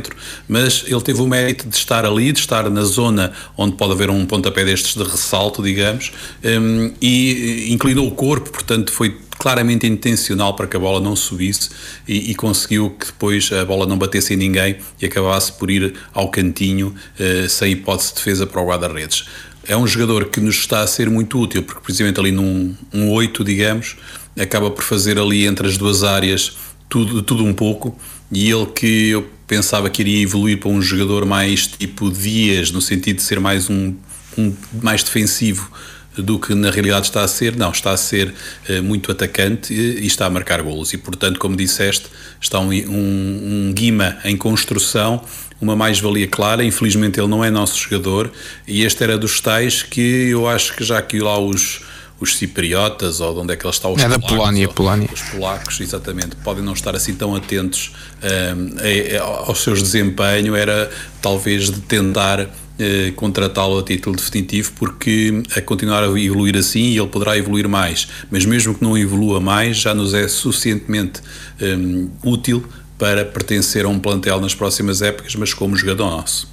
mas 0.49 0.85
ele 0.87 1.01
teve 1.01 1.21
o 1.21 1.27
mérito 1.27 1.69
de 1.69 1.77
estar 1.77 2.05
ali, 2.05 2.33
de 2.33 2.41
estar 2.41 2.69
na 2.71 2.85
zona 2.85 3.33
onde 3.57 3.77
pode 3.77 3.93
haver 3.93 4.11
um 4.11 4.25
pontapé 4.25 4.65
destes 4.65 4.95
de 4.95 5.03
ressalto, 5.03 5.63
digamos, 5.63 6.13
um, 6.45 6.93
e 7.01 7.73
inclinou 7.73 8.07
o 8.07 8.13
corpo, 8.13 8.51
portanto, 8.51 8.93
foi 8.93 9.17
claramente 9.39 9.87
intencional 9.87 10.55
para 10.55 10.69
que 10.69 10.77
a 10.77 10.81
bola 10.81 11.01
não 11.01 11.17
subisse 11.17 11.71
e, 12.07 12.31
e, 12.31 12.35
conseguiu 12.35 12.91
que 12.91 13.07
depois 13.07 13.51
a 13.53 13.65
bola 13.65 13.87
não 13.87 13.99
batesse 13.99 14.35
em 14.35 14.37
ninguém 14.37 14.77
e 15.01 15.07
acabasse 15.07 15.53
por 15.53 15.69
ir 15.69 15.95
ao 16.15 16.31
cantinho 16.31 16.95
uh, 17.19 17.49
sem 17.49 17.73
hipótese 17.73 18.11
de 18.11 18.15
defesa 18.17 18.47
para 18.47 18.61
o 18.61 18.67
guarda-redes. 18.67 19.25
É 19.67 19.77
um 19.77 19.87
jogador 19.87 20.27
que 20.27 20.41
nos 20.41 20.57
está 20.57 20.81
a 20.81 20.87
ser 20.87 21.11
muito 21.11 21.41
útil, 21.41 21.65
porque 21.65 21.81
precisamente 21.81 22.21
ali 22.21 22.31
num 22.31 22.75
um 22.93 23.11
8, 23.11 23.43
digamos, 23.43 23.97
acaba 24.39 24.71
por 24.71 24.85
fazer 24.85 25.19
ali 25.19 25.45
entre 25.47 25.67
as 25.67 25.77
duas 25.77 26.05
áreas 26.05 26.57
tudo, 26.89 27.23
tudo 27.23 27.45
um 27.45 27.55
pouco, 27.55 27.97
e 28.31 28.51
ele 28.51 28.67
que 28.67 29.09
eu 29.09 29.29
pensava 29.53 29.91
que 29.91 30.01
iria 30.01 30.23
evoluir 30.23 30.59
para 30.59 30.71
um 30.71 30.81
jogador 30.81 31.27
mais 31.27 31.67
tipo 31.67 32.11
Dias, 32.11 32.71
no 32.71 32.81
sentido 32.81 33.17
de 33.17 33.23
ser 33.23 33.39
mais 33.39 33.69
um, 33.69 33.95
um 34.39 34.57
mais 34.83 35.03
defensivo 35.03 35.71
do 36.17 36.39
que 36.39 36.55
na 36.55 36.71
realidade 36.71 37.09
está 37.09 37.23
a 37.23 37.29
ser, 37.29 37.55
não, 37.55 37.71
está 37.71 37.91
a 37.91 37.97
ser 37.99 38.33
uh, 38.71 38.83
muito 38.83 39.13
atacante 39.13 39.75
e, 39.75 40.05
e, 40.05 40.07
está 40.07 40.25
a 40.25 40.31
marcar 40.31 40.63
golos. 40.63 40.95
E 40.95 40.97
portanto, 40.97 41.39
como 41.39 41.55
disseste, 41.55 42.07
está 42.41 42.61
um, 42.61 42.71
um, 42.71 43.69
um 43.69 43.73
Guima 43.75 44.17
em 44.25 44.39
construção 44.39 45.23
uma 45.61 45.77
mais-valia 45.77 46.27
clara. 46.27 46.65
Infelizmente, 46.65 47.21
ele 47.21 47.29
não 47.29 47.45
é 47.45 47.51
nosso 47.51 47.79
jogador. 47.79 48.33
E 48.67 48.83
este 48.85 49.05
era 49.05 49.19
dos 49.19 49.39
tais 49.39 49.83
que 49.83 50.31
eu 50.31 50.49
acho 50.49 50.75
que 50.75 50.83
já 50.83 51.03
que 51.03 51.21
lá 51.21 51.39
os 51.39 51.83
os 52.23 52.37
cipriotas 52.37 53.21
ou 53.21 53.35
de 53.35 53.41
onde 53.41 53.53
é 53.53 53.57
que 53.57 53.67
ele 53.67 53.75
está 53.75 53.89
os 53.89 54.01
é 54.01 54.05
polacos, 54.05 54.23
da 54.23 54.29
Polónia, 54.29 54.69
Polónia. 54.69 55.09
os 55.13 55.21
polacos 55.23 55.81
exatamente 55.81 56.37
podem 56.37 56.63
não 56.63 56.73
estar 56.73 56.95
assim 56.95 57.15
tão 57.15 57.35
atentos 57.35 57.93
um, 58.23 58.77
a, 59.19 59.49
ao 59.49 59.55
seu 59.57 59.75
desempenho 59.75 60.55
era 60.55 60.89
talvez 61.21 61.69
de 61.69 61.81
tentar 61.81 62.41
uh, 62.43 63.13
contratá-lo 63.17 63.79
a 63.79 63.83
título 63.83 64.15
definitivo 64.15 64.73
porque 64.77 65.43
a 65.57 65.61
continuar 65.61 66.05
a 66.05 66.07
evoluir 66.07 66.57
assim 66.57 66.97
ele 66.97 67.09
poderá 67.09 67.37
evoluir 67.37 67.69
mais 67.69 68.07
mas 68.31 68.47
mesmo 68.47 68.73
que 68.73 68.85
não 68.85 68.97
evolua 68.97 69.41
mais 69.41 69.79
já 69.79 69.93
nos 69.93 70.15
é 70.15 70.29
suficientemente 70.29 71.21
um, 71.61 72.09
útil 72.23 72.65
para 73.03 73.25
pertencer 73.25 73.85
a 73.85 73.89
um 73.89 73.99
plantel 73.99 74.41
nas 74.41 74.55
próximas 74.55 75.03
épocas, 75.03 75.35
mas 75.35 75.53
como 75.53 75.75
jogador 75.75 76.09
nosso. 76.09 76.49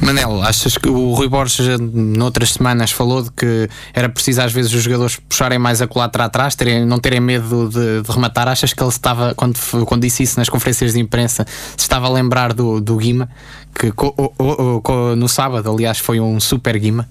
Manel, 0.00 0.42
achas 0.42 0.76
que 0.76 0.88
o 0.88 1.12
Rui 1.12 1.28
Borges 1.28 1.78
noutras 1.80 2.52
semanas 2.52 2.90
falou 2.90 3.22
de 3.22 3.30
que 3.30 3.68
era 3.94 4.08
preciso 4.08 4.42
às 4.42 4.52
vezes 4.52 4.72
os 4.72 4.82
jogadores 4.82 5.16
puxarem 5.16 5.58
mais 5.58 5.80
a 5.80 5.86
colatra 5.86 6.24
atrás, 6.24 6.54
terem, 6.54 6.84
não 6.84 6.98
terem 6.98 7.20
medo 7.20 7.68
de, 7.68 8.02
de, 8.02 8.12
rematar? 8.12 8.48
Achas 8.48 8.72
que 8.72 8.82
ele 8.82 8.90
estava, 8.90 9.34
quando, 9.34 9.58
quando 9.86 10.02
disse 10.02 10.22
isso 10.22 10.38
nas 10.38 10.48
conferências 10.48 10.92
de 10.92 11.00
imprensa, 11.00 11.46
se 11.48 11.78
estava 11.78 12.06
a 12.06 12.10
lembrar 12.10 12.52
do, 12.52 12.80
do 12.80 12.96
Guima, 12.96 13.28
que 13.74 13.92
co, 13.92 14.14
o, 14.16 14.82
o, 14.84 15.16
no 15.16 15.28
sábado, 15.28 15.70
aliás, 15.70 15.98
foi 15.98 16.20
um 16.20 16.40
super 16.40 16.78
Guima? 16.78 17.08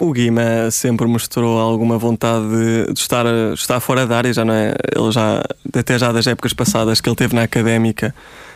O 0.00 0.12
Guima 0.12 0.70
sempre 0.70 1.06
mostrou 1.06 1.58
alguma 1.58 1.98
vontade 1.98 2.48
de, 2.48 2.92
de 2.92 2.98
estar, 2.98 3.26
estar 3.52 3.80
fora 3.80 4.06
da 4.06 4.16
área, 4.16 4.32
já 4.32 4.44
não 4.46 4.54
é? 4.54 4.74
Ele 4.96 5.12
já, 5.12 5.42
até 5.74 5.98
já 5.98 6.10
das 6.10 6.26
épocas 6.26 6.54
passadas 6.54 7.02
que 7.02 7.08
ele 7.08 7.16
teve 7.16 7.34
na 7.34 7.42
académica, 7.42 8.14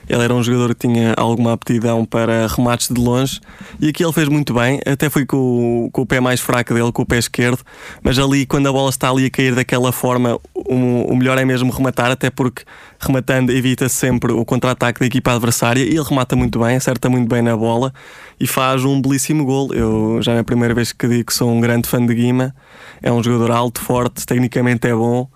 ele 0.09 0.23
era 0.23 0.35
um 0.35 0.43
jogador 0.43 0.75
que 0.75 0.87
tinha 0.89 1.15
alguma 1.17 1.53
aptidão 1.53 2.05
para 2.05 2.47
remates 2.47 2.89
de 2.89 3.01
longe 3.01 3.41
e 3.81 3.89
aqui 3.89 4.05
ele 4.05 4.13
fez 4.13 4.29
muito 4.29 4.55
bem, 4.55 4.81
até 4.87 5.09
foi 5.09 5.25
com, 5.27 5.89
com 5.93 6.03
o 6.03 6.07
pé 6.07 6.21
mais 6.21 6.41
fraco 6.41 6.75
dele, 6.75 6.93
com 6.93 7.03
o 7.03 7.07
pé 7.07 7.19
esquerdo, 7.19 7.59
mas 8.03 8.19
ali 8.19 8.47
quando 8.47 8.69
a 8.69 8.73
bola 8.73 8.91
está 8.91 9.11
ali 9.11 9.27
a 9.27 9.31
cair 9.31 9.55
daquela 9.55 9.93
forma, 9.93 10.39
o, 10.55 10.75
o 11.13 11.17
melhor 11.17 11.39
é 11.39 11.45
mesmo 11.45 11.71
rematar, 11.71 12.11
até 12.11 12.31
porque 12.31 12.63
rematando 13.01 13.53
evita 13.53 13.89
sempre 13.89 14.33
o 14.33 14.45
contra-ataque 14.45 15.01
da 15.01 15.07
equipa 15.07 15.33
adversária 15.33 15.83
e 15.83 15.89
ele 15.89 16.03
remata 16.03 16.35
muito 16.35 16.59
bem, 16.59 16.77
acerta 16.77 17.09
muito 17.09 17.29
bem 17.29 17.43
na 17.43 17.57
bola 17.57 17.93
e 18.41 18.47
faz 18.47 18.85
um 18.85 19.01
belíssimo 19.01 19.45
gol. 19.45 19.73
Eu 19.75 20.21
já 20.23 20.33
é 20.33 20.39
a 20.39 20.45
primeira 20.45 20.75
vez 20.75 20.93
que 20.93 21.07
digo 21.07 21.25
que 21.25 21.35
sou 21.35 21.51
um 21.51 21.61
grande 21.61 21.89
fã 21.89 22.05
de 22.05 22.15
Guima, 22.15 22.55
é 23.03 23.13
um 23.13 23.23
jogador 23.23 23.51
alto, 23.51 23.81
forte, 23.81 24.25
tecnicamente 24.27 24.87
é 24.89 24.95
bom 24.95 25.29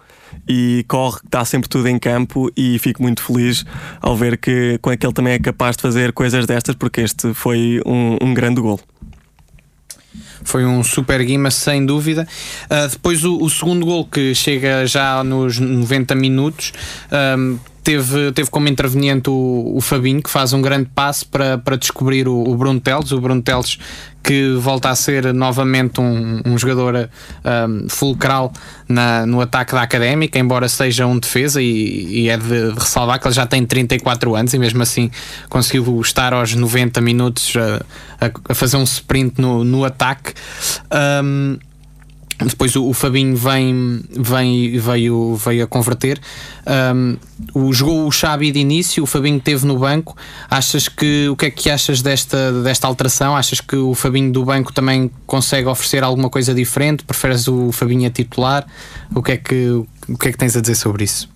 e 0.49 0.85
corre, 0.88 1.21
dá 1.31 1.45
sempre 1.45 1.69
tudo 1.69 1.88
em 1.88 1.99
campo 1.99 2.51
e 2.57 2.79
fico 2.79 3.03
muito 3.03 3.23
feliz 3.23 3.64
ao 4.01 4.17
ver 4.17 4.38
que, 4.38 4.79
que 4.79 5.07
ele 5.07 5.12
também 5.12 5.35
é 5.35 5.38
capaz 5.38 5.77
de 5.77 5.83
fazer 5.83 6.12
coisas 6.12 6.47
destas, 6.47 6.75
porque 6.75 7.01
este 7.01 7.35
foi 7.35 7.81
um, 7.87 8.17
um 8.23 8.35
grande 8.35 8.61
gol. 8.61 8.81
Foi 10.44 10.64
um 10.64 10.83
super 10.83 11.22
Guima, 11.24 11.51
sem 11.51 11.85
dúvida. 11.85 12.27
Uh, 12.64 12.88
depois, 12.88 13.24
o, 13.24 13.38
o, 13.42 13.51
segundo 13.51 13.85
gol 13.85 14.05
que 14.05 14.35
chega 14.35 14.87
já 14.87 15.22
nos 15.24 15.59
90 15.59 16.14
minutos. 16.14 16.72
Um, 17.11 17.59
teve, 17.83 18.33
teve 18.33 18.51
como 18.51 18.68
interveniente 18.68 19.31
o, 19.31 19.72
o 19.77 19.81
Fabinho, 19.81 20.22
que 20.22 20.29
faz 20.29 20.53
um 20.53 20.61
grande 20.61 20.90
passo 20.94 21.27
para, 21.29 21.57
para 21.57 21.77
descobrir 21.77 22.29
o, 22.29 22.48
o 22.48 22.55
Bruno 22.55 22.79
Teles, 22.79 23.12
o 23.12 23.20
Bruno 23.20 23.40
Teles 23.40 23.79
que 24.29 24.57
volta 24.57 24.90
a 24.90 24.94
ser 24.94 25.33
novamente 25.33 26.03
um, 26.03 26.42
um 26.44 26.59
jogador 26.59 27.09
um, 27.44 27.88
fulcral 27.88 28.53
na, 28.87 29.24
no 29.24 29.40
ataque 29.40 29.72
da 29.72 29.81
Académica, 29.81 30.38
embora 30.38 30.68
seja 30.68 31.07
um 31.07 31.18
defesa 31.18 31.62
e, 31.62 32.24
e 32.24 32.29
é 32.29 32.37
de, 32.37 32.72
de, 32.72 32.79
ressalvar 32.79 33.18
que 33.18 33.27
ele 33.27 33.35
já 33.35 33.46
tem 33.46 33.64
34 33.64 34.35
anos 34.35 34.53
e 34.53 34.59
mesmo 34.59 34.83
assim 34.83 35.11
conseguiu 35.48 35.98
estar 36.03 36.35
aos 36.35 36.55
90 36.55 37.01
minutos 37.01 37.55
a, 37.57 38.27
a, 38.27 38.31
a 38.51 38.55
fazer 38.55 38.77
um 38.77 38.83
sprint 38.83 39.40
no, 39.40 39.64
no 39.64 39.83
ataque. 39.83 40.28
Um, 41.23 41.59
depois 42.47 42.77
o, 42.77 42.87
o, 42.87 42.95
Fabinho 42.95 43.37
vem, 43.37 44.01
vem, 44.11 44.79
veio, 44.79 45.35
veio 45.35 45.64
a 45.64 45.67
converter. 45.67 46.21
Um, 46.95 47.17
o, 47.53 47.73
jogou 47.73 48.07
o 48.07 48.12
Xabi 48.12 48.53
de 48.53 48.61
início, 48.61 49.03
o 49.03 49.07
Fabinho 49.07 49.41
teve 49.41 49.67
no 49.67 49.77
banco. 49.77 50.17
Achas 50.49 50.88
que 50.88 51.29
o 51.29 51.35
que 51.35 51.47
é 51.47 51.51
que 51.51 51.69
achas 51.69 52.01
desta, 52.01 52.62
desta 52.62 52.87
alteração? 52.87 53.37
Achas 53.37 53.61
que 53.61 53.75
o 53.75 53.93
Fabinho 53.93 54.31
do 54.31 54.45
banco 54.45 54.73
também 54.73 55.11
consegue 55.27 55.67
oferecer 55.67 56.05
alguma 56.05 56.31
coisa 56.31 56.55
diferente? 56.55 57.03
Preferes 57.03 57.49
o 57.49 57.73
Fabinho 57.73 58.07
a 58.07 58.11
titular? 58.11 58.64
O 59.12 59.21
que 59.21 59.33
é 59.33 59.37
que, 59.37 59.69
o 60.09 60.17
que, 60.17 60.29
é 60.29 60.33
que 60.33 60.38
tens 60.38 60.57
a 60.57 60.61
dizer 60.61 60.77
sobre 60.77 61.05
isso? 61.05 61.29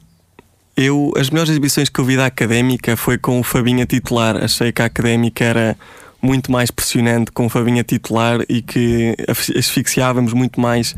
Eu, 0.76 1.12
as 1.16 1.30
melhores 1.30 1.50
exibições 1.50 1.88
que 1.88 1.98
eu 1.98 2.04
vi 2.04 2.16
da 2.16 2.26
académica 2.26 2.96
foi 2.96 3.18
com 3.18 3.40
o 3.40 3.42
Fabinho 3.42 3.82
a 3.82 3.86
titular. 3.86 4.36
Achei 4.36 4.70
que 4.70 4.80
a 4.80 4.84
académica 4.84 5.44
era 5.44 5.76
muito 6.22 6.52
mais 6.52 6.70
pressionante 6.70 7.32
com 7.32 7.46
o 7.46 7.48
Fabinho 7.48 7.82
titular 7.82 8.40
e 8.48 8.62
que 8.62 9.16
asfixiávamos 9.58 10.32
muito 10.32 10.60
mais 10.60 10.94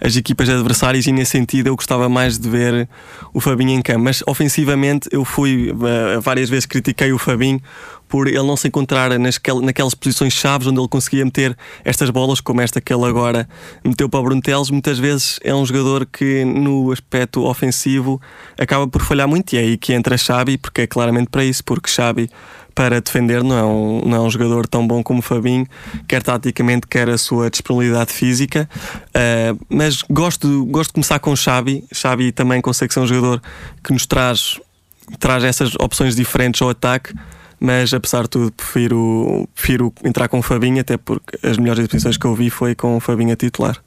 as 0.00 0.14
equipas 0.16 0.50
adversárias 0.50 1.06
e 1.06 1.12
nesse 1.12 1.32
sentido 1.32 1.68
eu 1.68 1.76
gostava 1.76 2.08
mais 2.08 2.38
de 2.38 2.48
ver 2.48 2.88
o 3.32 3.40
Fabinho 3.40 3.70
em 3.70 3.80
campo. 3.80 4.00
Mas 4.00 4.22
ofensivamente 4.26 5.08
eu 5.10 5.24
fui, 5.24 5.70
eh, 5.70 6.20
várias 6.20 6.50
vezes 6.50 6.66
critiquei 6.66 7.10
o 7.10 7.18
Fabinho 7.18 7.60
por 8.08 8.28
ele 8.28 8.42
não 8.42 8.56
se 8.56 8.68
encontrar 8.68 9.10
naquelas 9.18 9.94
posições 9.94 10.32
chaves 10.32 10.66
onde 10.66 10.78
ele 10.78 10.88
conseguia 10.88 11.24
meter 11.24 11.56
estas 11.84 12.10
bolas, 12.10 12.40
como 12.40 12.60
esta 12.60 12.80
que 12.80 12.92
ele 12.92 13.04
agora 13.04 13.48
meteu 13.84 14.08
para 14.08 14.20
o 14.20 14.22
Bruno 14.22 14.40
Teles, 14.40 14.70
muitas 14.70 14.98
vezes 14.98 15.40
é 15.42 15.54
um 15.54 15.64
jogador 15.66 16.06
que 16.06 16.44
no 16.44 16.92
aspecto 16.92 17.44
ofensivo 17.44 18.20
acaba 18.58 18.86
por 18.86 19.02
falhar 19.02 19.26
muito 19.26 19.54
e 19.54 19.56
é 19.56 19.60
aí 19.60 19.76
que 19.76 19.92
entra 19.92 20.16
Xabi, 20.16 20.56
porque 20.56 20.82
é 20.82 20.86
claramente 20.86 21.28
para 21.30 21.44
isso, 21.44 21.64
porque 21.64 21.90
Xabi 21.90 22.30
para 22.76 23.00
defender, 23.00 23.42
não 23.42 23.56
é 23.56 23.64
um, 23.64 24.02
não 24.04 24.16
é 24.18 24.20
um 24.20 24.28
jogador 24.28 24.66
tão 24.66 24.86
bom 24.86 25.02
como 25.02 25.22
Fabinho, 25.22 25.66
quer 26.06 26.22
taticamente, 26.22 26.86
quer 26.86 27.08
a 27.08 27.16
sua 27.16 27.48
disponibilidade 27.48 28.12
física. 28.12 28.68
Uh, 29.08 29.58
mas 29.70 30.02
gosto, 30.02 30.66
gosto 30.66 30.90
de 30.90 30.92
começar 30.92 31.18
com 31.18 31.34
Xabi. 31.34 31.84
Xabi 31.90 32.32
também 32.32 32.60
consegue 32.60 32.92
ser 32.92 33.00
um 33.00 33.06
jogador 33.06 33.40
que 33.82 33.94
nos 33.94 34.04
traz, 34.04 34.60
traz 35.18 35.42
essas 35.42 35.74
opções 35.76 36.14
diferentes 36.14 36.60
ao 36.60 36.68
ataque. 36.68 37.14
Mas 37.58 37.94
apesar 37.94 38.24
de 38.24 38.28
tudo, 38.28 38.52
prefiro, 38.52 39.48
prefiro 39.54 39.90
entrar 40.04 40.28
com 40.28 40.38
o 40.38 40.42
Fabinho, 40.42 40.78
até 40.78 40.98
porque 40.98 41.38
as 41.42 41.56
melhores 41.56 41.80
exibições 41.80 42.18
que 42.18 42.26
eu 42.26 42.34
vi 42.34 42.50
foi 42.50 42.74
com 42.74 42.98
o 42.98 43.00
Fabinho 43.00 43.32
a 43.32 43.36
titular 43.36 43.82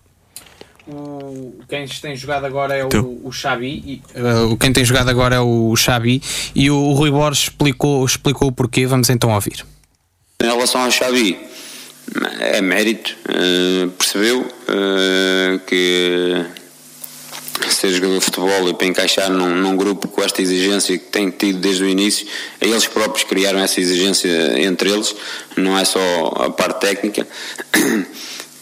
o, 0.92 1.54
quem 1.68 1.88
tem 1.88 2.16
jogado 2.16 2.46
agora 2.46 2.76
é 2.76 2.84
o, 2.84 3.22
o 3.24 3.32
Xabi. 3.32 3.84
E, 3.86 4.02
uh, 4.20 4.58
quem 4.58 4.74
tem 4.74 4.84
jogado 4.84 5.10
agora 5.10 5.36
é 5.36 5.40
o 5.40 5.76
Xabi 5.76 6.22
e 6.56 6.70
o 6.72 6.94
Rui 6.94 7.12
Borges 7.12 7.44
explicou, 7.44 8.06
explicou 8.06 8.48
o 8.48 8.52
porquê. 8.52 8.86
Vamos 8.86 9.10
então 9.10 9.32
ouvir. 9.32 9.66
Em 10.42 10.46
relação 10.46 10.82
ao 10.82 10.92
Xabi, 10.92 11.38
é 12.40 12.62
mérito. 12.62 13.16
Uh, 13.30 13.90
percebeu 13.92 14.42
uh, 14.42 15.60
que 15.68 16.46
ser 17.80 17.92
jogador 17.92 18.20
de 18.20 18.26
futebol 18.26 18.70
e 18.70 18.74
para 18.74 18.88
encaixar 18.88 19.30
num, 19.30 19.56
num, 19.56 19.78
grupo 19.78 20.08
com 20.08 20.22
esta 20.22 20.42
exigência 20.42 20.98
que 20.98 21.06
tem 21.06 21.30
tido 21.30 21.60
desde 21.60 21.84
o 21.84 21.88
início, 21.88 22.28
eles 22.60 22.86
próprios 22.88 23.24
criaram 23.24 23.60
essa 23.60 23.80
exigência 23.80 24.60
entre 24.62 24.90
eles, 24.90 25.16
não 25.56 25.78
é 25.78 25.86
só 25.86 26.34
a 26.36 26.50
parte 26.50 26.82
técnica. 26.82 27.26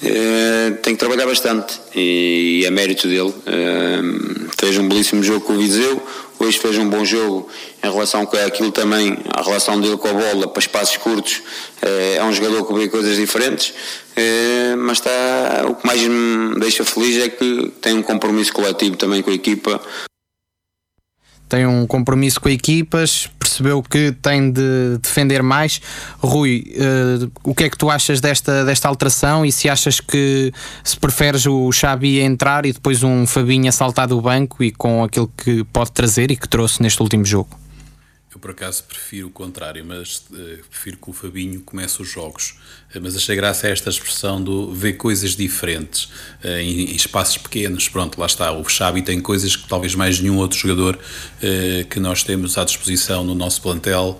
Uh, 0.01 0.75
tem 0.83 0.93
que 0.93 0.99
trabalhar 0.99 1.25
bastante 1.25 1.79
e, 1.95 2.63
é 2.65 2.69
mérito 2.69 3.07
dele. 3.07 3.29
Uh, 3.29 4.47
fez 4.59 4.77
um 4.77 4.87
belíssimo 4.87 5.23
jogo 5.23 5.41
com 5.41 5.53
o 5.53 5.57
Viseu, 5.57 6.01
hoje 6.39 6.59
fez 6.59 6.77
um 6.77 6.87
bom 6.87 7.03
jogo 7.03 7.49
em 7.83 7.91
relação 7.91 8.23
com 8.25 8.37
aquilo 8.37 8.71
também, 8.71 9.17
a 9.33 9.41
relação 9.41 9.81
dele 9.81 9.97
com 9.97 10.07
a 10.07 10.13
bola 10.13 10.47
para 10.47 10.59
espaços 10.59 10.97
curtos. 10.97 11.37
Uh, 11.81 12.17
é 12.17 12.23
um 12.23 12.31
jogador 12.31 12.63
que 12.65 12.73
vê 12.73 12.87
coisas 12.87 13.15
diferentes, 13.15 13.73
mas 14.79 14.97
está, 14.97 15.65
o 15.67 15.75
que 15.75 15.85
mais 15.85 16.01
me 16.01 16.59
deixa 16.59 16.83
feliz 16.83 17.17
é 17.23 17.29
que 17.29 17.71
tem 17.81 17.93
um 17.93 18.01
compromisso 18.01 18.51
coletivo 18.51 18.95
também 18.95 19.21
com 19.21 19.29
a 19.29 19.33
equipa 19.33 19.79
tem 21.47 21.65
um 21.65 21.87
compromisso 21.87 22.39
com 22.39 22.49
equipas, 22.49 23.29
percebeu 23.39 23.81
que 23.81 24.11
tem 24.21 24.51
de 24.51 24.97
defender 25.01 25.41
mais. 25.41 25.81
Rui, 26.19 26.73
uh, 26.75 27.31
o 27.43 27.55
que 27.55 27.65
é 27.65 27.69
que 27.69 27.77
tu 27.77 27.89
achas 27.89 28.19
desta, 28.19 28.65
desta 28.65 28.87
alteração 28.87 29.45
e 29.45 29.51
se 29.51 29.69
achas 29.69 29.99
que 29.99 30.51
se 30.83 30.97
preferes 30.97 31.45
o 31.45 31.71
Xabi 31.71 32.21
a 32.21 32.23
entrar 32.23 32.65
e 32.65 32.73
depois 32.73 33.03
um 33.03 33.25
Fabinho 33.25 33.69
a 33.69 33.71
saltar 33.71 34.07
do 34.07 34.21
banco 34.21 34.63
e 34.63 34.71
com 34.71 35.03
aquilo 35.03 35.31
que 35.37 35.63
pode 35.65 35.91
trazer 35.91 36.31
e 36.31 36.35
que 36.35 36.47
trouxe 36.47 36.81
neste 36.81 37.01
último 37.01 37.25
jogo? 37.25 37.66
Eu 38.29 38.39
por 38.39 38.51
acaso 38.51 38.83
prefiro 38.83 39.27
o 39.27 39.31
contrário, 39.31 39.85
mas 39.85 40.17
uh, 40.31 40.63
prefiro 40.69 40.97
que 40.97 41.09
o 41.09 41.13
Fabinho 41.13 41.61
comece 41.61 42.01
os 42.01 42.09
jogos. 42.09 42.55
Uh, 42.93 42.99
mas 43.01 43.15
achei 43.15 43.37
graça 43.37 43.67
a 43.67 43.69
esta 43.69 43.89
expressão 43.89 44.43
do 44.43 44.73
ver 44.73 44.93
coisas 44.93 45.33
diferentes 45.33 46.05
uh, 46.43 46.47
em, 46.59 46.91
em, 46.91 46.95
espaços 46.95 47.37
pequenos. 47.37 47.87
Pronto, 47.87 48.19
lá 48.19 48.25
está. 48.25 48.51
O 48.51 48.67
Xabi 48.67 49.01
tem 49.01 49.21
coisas 49.21 49.55
que 49.55 49.65
talvez 49.67 49.95
mais 49.95 50.19
nenhum 50.19 50.37
outro 50.37 50.57
jogador 50.57 50.99
que 51.89 51.99
nós 51.99 52.23
temos 52.23 52.57
à 52.57 52.63
disposição 52.63 53.23
no 53.23 53.35
nosso 53.35 53.61
plantel 53.61 54.19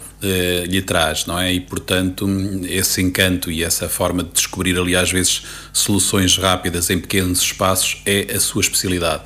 lhe 0.68 0.82
traz, 0.82 1.26
não 1.26 1.40
é? 1.40 1.52
E 1.52 1.60
portanto, 1.60 2.28
esse 2.66 3.02
encanto 3.02 3.52
e 3.52 3.64
essa 3.64 3.90
forma 3.90 4.24
de 4.24 4.32
descobrir 4.32 4.78
ali 4.78 4.96
às 4.96 5.12
vezes 5.12 5.44
soluções 5.74 6.38
rápidas 6.38 6.90
em 6.90 7.00
pequenos 7.00 7.42
espaços 7.42 8.02
é 8.06 8.34
a 8.34 8.40
sua 8.40 8.62
especialidade. 8.62 9.24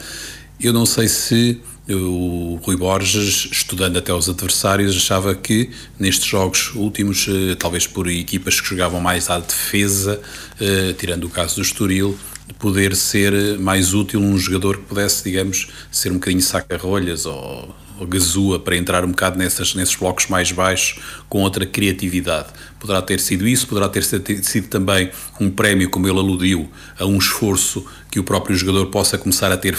Eu 0.60 0.72
não 0.72 0.86
sei 0.86 1.08
se 1.08 1.62
o 1.90 2.60
Rui 2.64 2.76
Borges, 2.76 3.50
estudando 3.52 3.98
até 3.98 4.14
os 4.14 4.30
adversários, 4.30 4.96
achava 4.96 5.34
que 5.34 5.72
nestes 6.00 6.26
jogos 6.26 6.74
últimos, 6.76 7.28
eh, 7.28 7.56
talvez 7.56 7.88
por 7.88 8.08
equipas 8.08 8.62
que 8.62 8.68
jogavam 8.68 9.02
mais 9.02 9.30
à 9.30 9.40
defesa, 9.40 10.22
eh, 10.60 10.94
tirando 10.98 11.26
o 11.26 11.30
caso 11.30 11.56
do 11.56 11.62
Estoril, 11.62 12.18
poder 12.60 12.96
ser 12.96 13.58
mais 13.60 13.94
útil 13.94 14.20
um 14.20 14.38
jogador 14.38 14.78
que 14.78 14.84
pudesse, 14.84 15.24
digamos, 15.24 15.70
ser 15.92 16.12
um 16.12 16.16
bocadinho 16.16 16.42
saca-rolhas 16.42 17.26
ou 17.26 17.74
gazua 18.08 18.60
para 18.60 18.76
entrar 18.76 19.06
um 19.06 19.10
bocado 19.10 19.38
nessas, 19.38 19.76
nesses 19.76 19.96
blocos 19.96 20.28
mais 20.28 20.52
baixos 20.52 21.00
com 21.30 21.42
outra 21.42 21.66
criatividade. 21.66 22.50
Poderá 22.82 23.00
ter 23.00 23.20
sido 23.20 23.48
isso, 23.48 23.68
poderá 23.68 23.88
ter 23.88 24.04
sido 24.04 24.68
também 24.68 25.12
um 25.40 25.52
prémio, 25.52 25.88
como 25.88 26.08
ele 26.08 26.18
aludiu, 26.18 26.68
a 26.98 27.06
um 27.06 27.20
esforço 27.20 27.86
que 28.10 28.20
o 28.20 28.24
próprio 28.24 28.56
jogador 28.56 28.88
possa 28.88 29.20
começar 29.20 29.52
a 29.52 29.58
ter, 29.58 29.78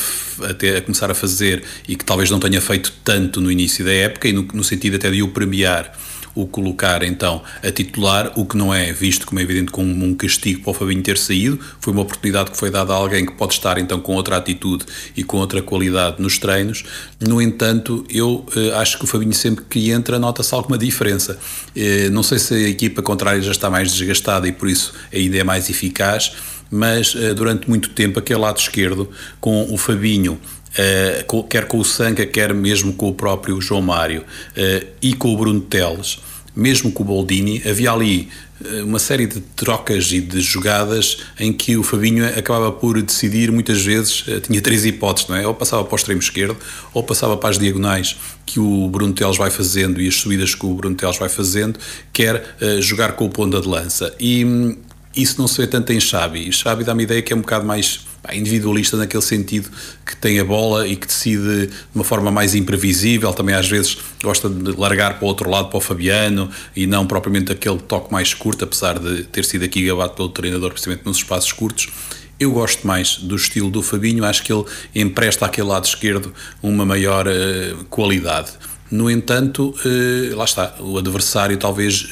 a, 0.48 0.54
ter, 0.54 0.76
a 0.76 0.80
começar 0.80 1.10
a 1.10 1.14
fazer 1.14 1.64
e 1.88 1.96
que 1.96 2.04
talvez 2.04 2.30
não 2.30 2.38
tenha 2.38 2.60
feito 2.60 2.92
tanto 3.02 3.40
no 3.40 3.50
início 3.50 3.84
da 3.84 3.92
época 3.92 4.28
e 4.28 4.32
no, 4.32 4.42
no 4.54 4.62
sentido 4.62 4.94
até 4.94 5.10
de 5.10 5.20
o 5.20 5.28
premiar 5.28 5.92
o 6.34 6.46
colocar 6.46 7.02
então 7.02 7.42
a 7.62 7.70
titular, 7.70 8.32
o 8.36 8.44
que 8.46 8.56
não 8.56 8.72
é 8.72 8.92
visto 8.92 9.26
como 9.26 9.40
é 9.40 9.42
evidente 9.42 9.70
como 9.70 10.04
um 10.04 10.14
castigo 10.14 10.62
para 10.62 10.70
o 10.70 10.74
Fabinho 10.74 11.02
ter 11.02 11.18
saído, 11.18 11.58
foi 11.80 11.92
uma 11.92 12.02
oportunidade 12.02 12.50
que 12.50 12.56
foi 12.56 12.70
dada 12.70 12.92
a 12.92 12.96
alguém 12.96 13.26
que 13.26 13.32
pode 13.32 13.54
estar 13.54 13.78
então 13.78 14.00
com 14.00 14.14
outra 14.14 14.36
atitude 14.36 14.84
e 15.16 15.22
com 15.22 15.38
outra 15.38 15.62
qualidade 15.62 16.20
nos 16.20 16.38
treinos. 16.38 16.84
No 17.20 17.40
entanto, 17.40 18.04
eu 18.08 18.44
eh, 18.56 18.72
acho 18.74 18.98
que 18.98 19.04
o 19.04 19.06
Fabinho 19.06 19.34
sempre 19.34 19.64
que 19.68 19.90
entra 19.90 20.18
nota-se 20.18 20.54
alguma 20.54 20.78
diferença. 20.78 21.38
Eh, 21.76 22.08
não 22.10 22.22
sei 22.22 22.38
se 22.38 22.54
a 22.54 22.68
equipa 22.68 23.02
contrária 23.02 23.42
já 23.42 23.52
está 23.52 23.68
mais 23.68 23.92
desgastada 23.92 24.48
e 24.48 24.52
por 24.52 24.68
isso 24.68 24.92
ainda 25.12 25.36
é 25.36 25.44
mais 25.44 25.68
eficaz, 25.68 26.32
mas 26.70 27.14
eh, 27.16 27.34
durante 27.34 27.68
muito 27.68 27.90
tempo 27.90 28.18
aquele 28.18 28.40
lado 28.40 28.58
esquerdo 28.58 29.10
com 29.40 29.72
o 29.72 29.76
Fabinho 29.76 30.40
Uh, 30.72 31.42
quer 31.44 31.66
com 31.66 31.78
o 31.78 31.84
Sanca, 31.84 32.24
quer 32.24 32.54
mesmo 32.54 32.94
com 32.94 33.08
o 33.08 33.14
próprio 33.14 33.60
João 33.60 33.82
Mário 33.82 34.22
uh, 34.22 34.86
e 35.02 35.12
com 35.12 35.34
o 35.34 35.36
Bruno 35.36 35.60
Teles, 35.60 36.18
mesmo 36.56 36.90
com 36.90 37.02
o 37.02 37.06
Boldini, 37.06 37.62
havia 37.68 37.92
ali 37.92 38.30
uh, 38.58 38.84
uma 38.84 38.98
série 38.98 39.26
de 39.26 39.40
trocas 39.40 40.10
e 40.12 40.20
de 40.20 40.40
jogadas 40.40 41.18
em 41.38 41.52
que 41.52 41.76
o 41.76 41.82
Fabinho 41.82 42.26
acabava 42.26 42.72
por 42.72 43.00
decidir, 43.02 43.52
muitas 43.52 43.82
vezes, 43.82 44.24
tinha 44.42 44.62
três 44.62 44.86
hipóteses, 44.86 45.28
não 45.28 45.36
é? 45.36 45.46
Ou 45.46 45.52
passava 45.52 45.84
para 45.84 45.94
o 45.94 45.96
extremo 45.96 46.20
esquerdo, 46.20 46.56
ou 46.94 47.02
passava 47.02 47.36
para 47.36 47.50
as 47.50 47.58
diagonais 47.58 48.16
que 48.46 48.58
o 48.58 48.88
Bruno 48.88 49.12
Teles 49.12 49.36
vai 49.36 49.50
fazendo 49.50 50.00
e 50.00 50.08
as 50.08 50.14
subidas 50.14 50.54
que 50.54 50.64
o 50.64 50.72
Bruno 50.72 50.96
Teles 50.96 51.18
vai 51.18 51.28
fazendo, 51.28 51.78
quer 52.14 52.56
jogar 52.80 53.12
com 53.12 53.26
o 53.26 53.30
ponta 53.30 53.60
de 53.60 53.68
lança. 53.68 54.14
E 54.18 54.44
hum, 54.44 54.76
isso 55.14 55.38
não 55.38 55.46
se 55.46 55.58
vê 55.58 55.66
tanto 55.66 55.92
em 55.92 56.00
Xabi. 56.00 56.50
Xabi 56.52 56.84
dá-me 56.84 57.02
a 57.02 57.04
ideia 57.04 57.22
que 57.22 57.32
é 57.32 57.36
um 57.36 57.40
bocado 57.40 57.66
mais 57.66 58.00
individualista 58.32 58.96
naquele 58.96 59.22
sentido 59.22 59.68
que 60.06 60.16
tem 60.16 60.38
a 60.38 60.44
bola 60.44 60.86
e 60.86 60.94
que 60.94 61.06
decide 61.06 61.66
de 61.66 61.72
uma 61.94 62.04
forma 62.04 62.30
mais 62.30 62.54
imprevisível, 62.54 63.32
também 63.32 63.54
às 63.54 63.68
vezes 63.68 63.98
gosta 64.22 64.48
de 64.48 64.72
largar 64.72 65.18
para 65.18 65.24
o 65.24 65.28
outro 65.28 65.50
lado 65.50 65.68
para 65.68 65.78
o 65.78 65.80
Fabiano 65.80 66.48
e 66.74 66.86
não 66.86 67.06
propriamente 67.06 67.50
aquele 67.50 67.78
toque 67.78 68.12
mais 68.12 68.32
curto, 68.32 68.64
apesar 68.64 68.98
de 68.98 69.24
ter 69.24 69.44
sido 69.44 69.64
aqui 69.64 69.84
gabado 69.84 70.12
pelo 70.12 70.28
treinador, 70.28 70.70
precisamente 70.70 71.04
nos 71.04 71.16
espaços 71.16 71.52
curtos. 71.52 71.88
Eu 72.38 72.52
gosto 72.52 72.86
mais 72.86 73.18
do 73.18 73.36
estilo 73.36 73.70
do 73.70 73.82
Fabinho, 73.82 74.24
acho 74.24 74.42
que 74.42 74.52
ele 74.52 74.64
empresta 74.94 75.46
àquele 75.46 75.68
lado 75.68 75.84
esquerdo 75.84 76.32
uma 76.62 76.84
maior 76.84 77.26
uh, 77.26 77.84
qualidade. 77.84 78.52
No 78.90 79.10
entanto, 79.10 79.74
uh, 79.84 80.36
lá 80.36 80.44
está, 80.44 80.74
o 80.80 80.98
adversário 80.98 81.56
talvez 81.56 82.02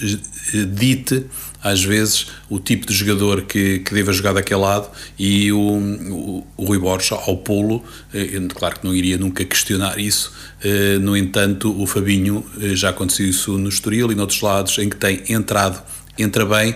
uh, 0.54 0.66
dite 0.66 1.26
às 1.62 1.82
vezes 1.84 2.28
o 2.48 2.58
tipo 2.58 2.86
de 2.86 2.94
jogador 2.94 3.42
que, 3.42 3.80
que 3.80 3.94
deva 3.94 4.12
jogar 4.12 4.32
daquele 4.32 4.60
lado 4.60 4.88
e 5.18 5.52
o, 5.52 5.58
o, 5.58 6.46
o 6.56 6.64
Rui 6.64 6.78
Borges 6.78 7.12
ao 7.12 7.36
polo, 7.36 7.84
eh, 8.12 8.40
claro 8.54 8.80
que 8.80 8.86
não 8.86 8.94
iria 8.94 9.18
nunca 9.18 9.44
questionar 9.44 9.98
isso, 9.98 10.32
eh, 10.62 10.98
no 10.98 11.16
entanto 11.16 11.70
o 11.80 11.86
Fabinho 11.86 12.44
eh, 12.60 12.74
já 12.74 12.90
aconteceu 12.90 13.26
isso 13.26 13.58
no 13.58 13.68
Estoril 13.68 14.10
e 14.10 14.14
noutros 14.14 14.40
lados 14.40 14.78
em 14.78 14.88
que 14.88 14.96
tem 14.96 15.22
entrado, 15.28 15.82
entra 16.18 16.46
bem, 16.46 16.74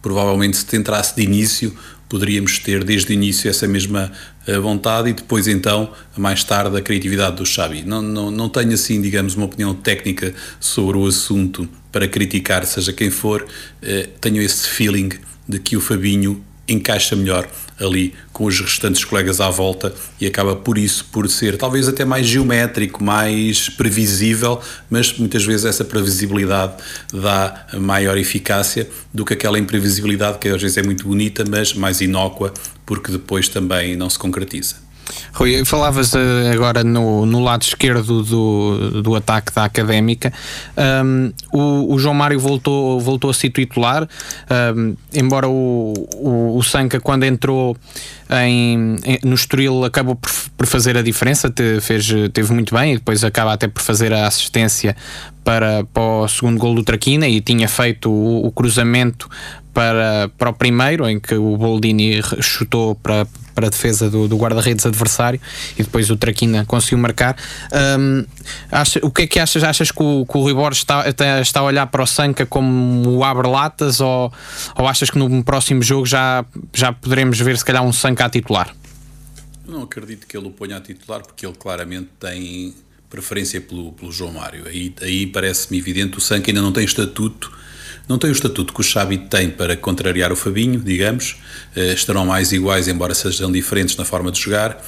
provavelmente 0.00 0.56
se 0.56 0.76
entrasse 0.76 1.14
de 1.14 1.22
início 1.22 1.76
poderíamos 2.08 2.58
ter 2.58 2.84
desde 2.84 3.10
o 3.10 3.14
início 3.14 3.48
essa 3.48 3.66
mesma 3.66 4.12
vontade 4.60 5.08
e 5.08 5.14
depois 5.14 5.48
então, 5.48 5.90
mais 6.14 6.44
tarde, 6.44 6.76
a 6.76 6.82
criatividade 6.82 7.36
do 7.36 7.46
Xavi. 7.46 7.84
Não, 7.86 8.02
não, 8.02 8.30
não 8.30 8.50
tenho 8.50 8.74
assim, 8.74 9.00
digamos, 9.00 9.34
uma 9.34 9.46
opinião 9.46 9.72
técnica 9.72 10.34
sobre 10.60 10.98
o 10.98 11.06
assunto 11.06 11.66
para 11.92 12.08
criticar, 12.08 12.64
seja 12.66 12.92
quem 12.92 13.10
for, 13.10 13.46
eh, 13.82 14.08
tenho 14.20 14.42
esse 14.42 14.66
feeling 14.66 15.10
de 15.46 15.58
que 15.58 15.76
o 15.76 15.80
Fabinho 15.80 16.42
encaixa 16.68 17.14
melhor 17.14 17.48
ali 17.78 18.14
com 18.32 18.44
os 18.44 18.60
restantes 18.60 19.04
colegas 19.04 19.40
à 19.40 19.50
volta 19.50 19.92
e 20.20 20.26
acaba 20.26 20.54
por 20.54 20.78
isso 20.78 21.06
por 21.12 21.28
ser 21.28 21.56
talvez 21.56 21.88
até 21.88 22.04
mais 22.04 22.26
geométrico, 22.26 23.02
mais 23.02 23.68
previsível, 23.68 24.60
mas 24.88 25.16
muitas 25.18 25.44
vezes 25.44 25.66
essa 25.66 25.84
previsibilidade 25.84 26.74
dá 27.12 27.66
maior 27.78 28.16
eficácia 28.16 28.88
do 29.12 29.24
que 29.24 29.34
aquela 29.34 29.58
imprevisibilidade 29.58 30.38
que 30.38 30.48
às 30.48 30.62
vezes 30.62 30.76
é 30.76 30.82
muito 30.82 31.04
bonita, 31.04 31.44
mas 31.48 31.74
mais 31.74 32.00
inócua 32.00 32.54
porque 32.86 33.10
depois 33.10 33.48
também 33.48 33.96
não 33.96 34.08
se 34.08 34.18
concretiza. 34.18 34.76
Rui, 35.34 35.64
falavas 35.64 36.14
eh, 36.14 36.50
agora 36.52 36.84
no, 36.84 37.24
no 37.24 37.40
lado 37.40 37.62
esquerdo 37.62 38.22
do, 38.22 39.02
do 39.02 39.14
ataque 39.14 39.52
da 39.52 39.64
Académica. 39.64 40.32
Um, 41.04 41.32
o, 41.52 41.94
o, 41.94 41.98
João 41.98 42.14
Mário 42.14 42.38
voltou, 42.38 43.00
voltou 43.00 43.30
a 43.30 43.34
ser 43.34 43.50
titular, 43.50 44.06
um, 44.76 44.94
embora 45.14 45.48
o, 45.48 45.94
o, 46.16 46.56
o 46.56 46.62
Sanca, 46.62 47.00
quando 47.00 47.24
entrou 47.24 47.76
em, 48.30 48.96
em, 49.04 49.18
no 49.24 49.34
Estoril, 49.34 49.84
acabou 49.84 50.16
por, 50.16 50.30
por 50.56 50.66
fazer 50.66 50.96
a 50.96 51.02
diferença, 51.02 51.50
te, 51.50 51.80
fez, 51.80 52.08
teve 52.32 52.52
muito 52.52 52.74
bem 52.74 52.92
e 52.92 52.96
depois 52.96 53.24
acaba 53.24 53.52
até 53.52 53.68
por 53.68 53.82
fazer 53.82 54.12
a 54.12 54.26
assistência 54.26 54.94
para, 55.42 55.84
para 55.92 56.02
o 56.02 56.28
segundo 56.28 56.58
gol 56.58 56.74
do 56.74 56.82
Traquina 56.82 57.26
e 57.26 57.40
tinha 57.40 57.68
feito 57.68 58.10
o, 58.10 58.46
o 58.46 58.52
cruzamento 58.52 59.28
para, 59.72 60.30
para 60.36 60.50
o 60.50 60.52
primeiro, 60.52 61.08
em 61.08 61.18
que 61.18 61.34
o 61.34 61.56
Boldini 61.56 62.20
chutou 62.40 62.94
para, 62.94 63.26
para 63.54 63.66
a 63.66 63.70
defesa 63.70 64.10
do, 64.10 64.28
do 64.28 64.36
guarda-redes 64.36 64.84
adversário 64.86 65.40
e 65.78 65.82
depois 65.82 66.10
o 66.10 66.16
Traquina 66.16 66.64
conseguiu 66.64 66.98
marcar. 66.98 67.36
Um, 67.98 68.24
acha, 68.70 69.00
o 69.02 69.10
que 69.10 69.22
é 69.22 69.26
que 69.26 69.38
achas? 69.38 69.62
Achas 69.62 69.90
que 69.90 70.02
o, 70.02 70.26
que 70.26 70.38
o 70.38 70.68
está, 70.70 71.04
está 71.40 71.60
a 71.60 71.62
olhar 71.62 71.86
para 71.86 72.02
o 72.02 72.06
Sanca 72.06 72.46
como 72.46 73.08
o 73.08 73.24
abre-latas 73.24 74.00
ou, 74.00 74.32
ou 74.76 74.88
achas 74.88 75.10
que 75.10 75.18
no 75.18 75.42
próximo 75.44 75.82
jogo 75.82 76.06
já, 76.06 76.44
já 76.72 76.92
poderemos 76.92 77.38
ver 77.38 77.56
se 77.58 77.64
calhar 77.64 77.82
um 77.82 77.92
Sanca 77.92 78.24
a 78.24 78.30
titular? 78.30 78.74
Não 79.66 79.82
acredito 79.82 80.26
que 80.26 80.36
ele 80.36 80.48
o 80.48 80.50
ponha 80.50 80.76
a 80.76 80.80
titular 80.80 81.22
porque 81.22 81.46
ele 81.46 81.54
claramente 81.54 82.08
tem 82.18 82.74
preferência 83.08 83.60
pelo, 83.60 83.92
pelo 83.92 84.10
João 84.10 84.32
Mário. 84.32 84.66
Aí, 84.66 84.94
aí 85.02 85.26
parece-me 85.26 85.78
evidente, 85.78 86.16
o 86.16 86.20
Sanca 86.20 86.50
ainda 86.50 86.62
não 86.62 86.72
tem 86.72 86.84
estatuto 86.84 87.52
não 88.08 88.18
tem 88.18 88.30
o 88.30 88.32
estatuto 88.32 88.72
que 88.72 88.80
o 88.80 88.84
Xabi 88.84 89.18
tem 89.18 89.50
para 89.50 89.76
contrariar 89.76 90.32
o 90.32 90.36
Fabinho, 90.36 90.80
digamos, 90.80 91.36
uh, 91.76 91.80
estarão 91.92 92.26
mais 92.26 92.52
iguais, 92.52 92.88
embora 92.88 93.14
sejam 93.14 93.50
diferentes 93.50 93.96
na 93.96 94.04
forma 94.04 94.30
de 94.30 94.40
jogar. 94.40 94.82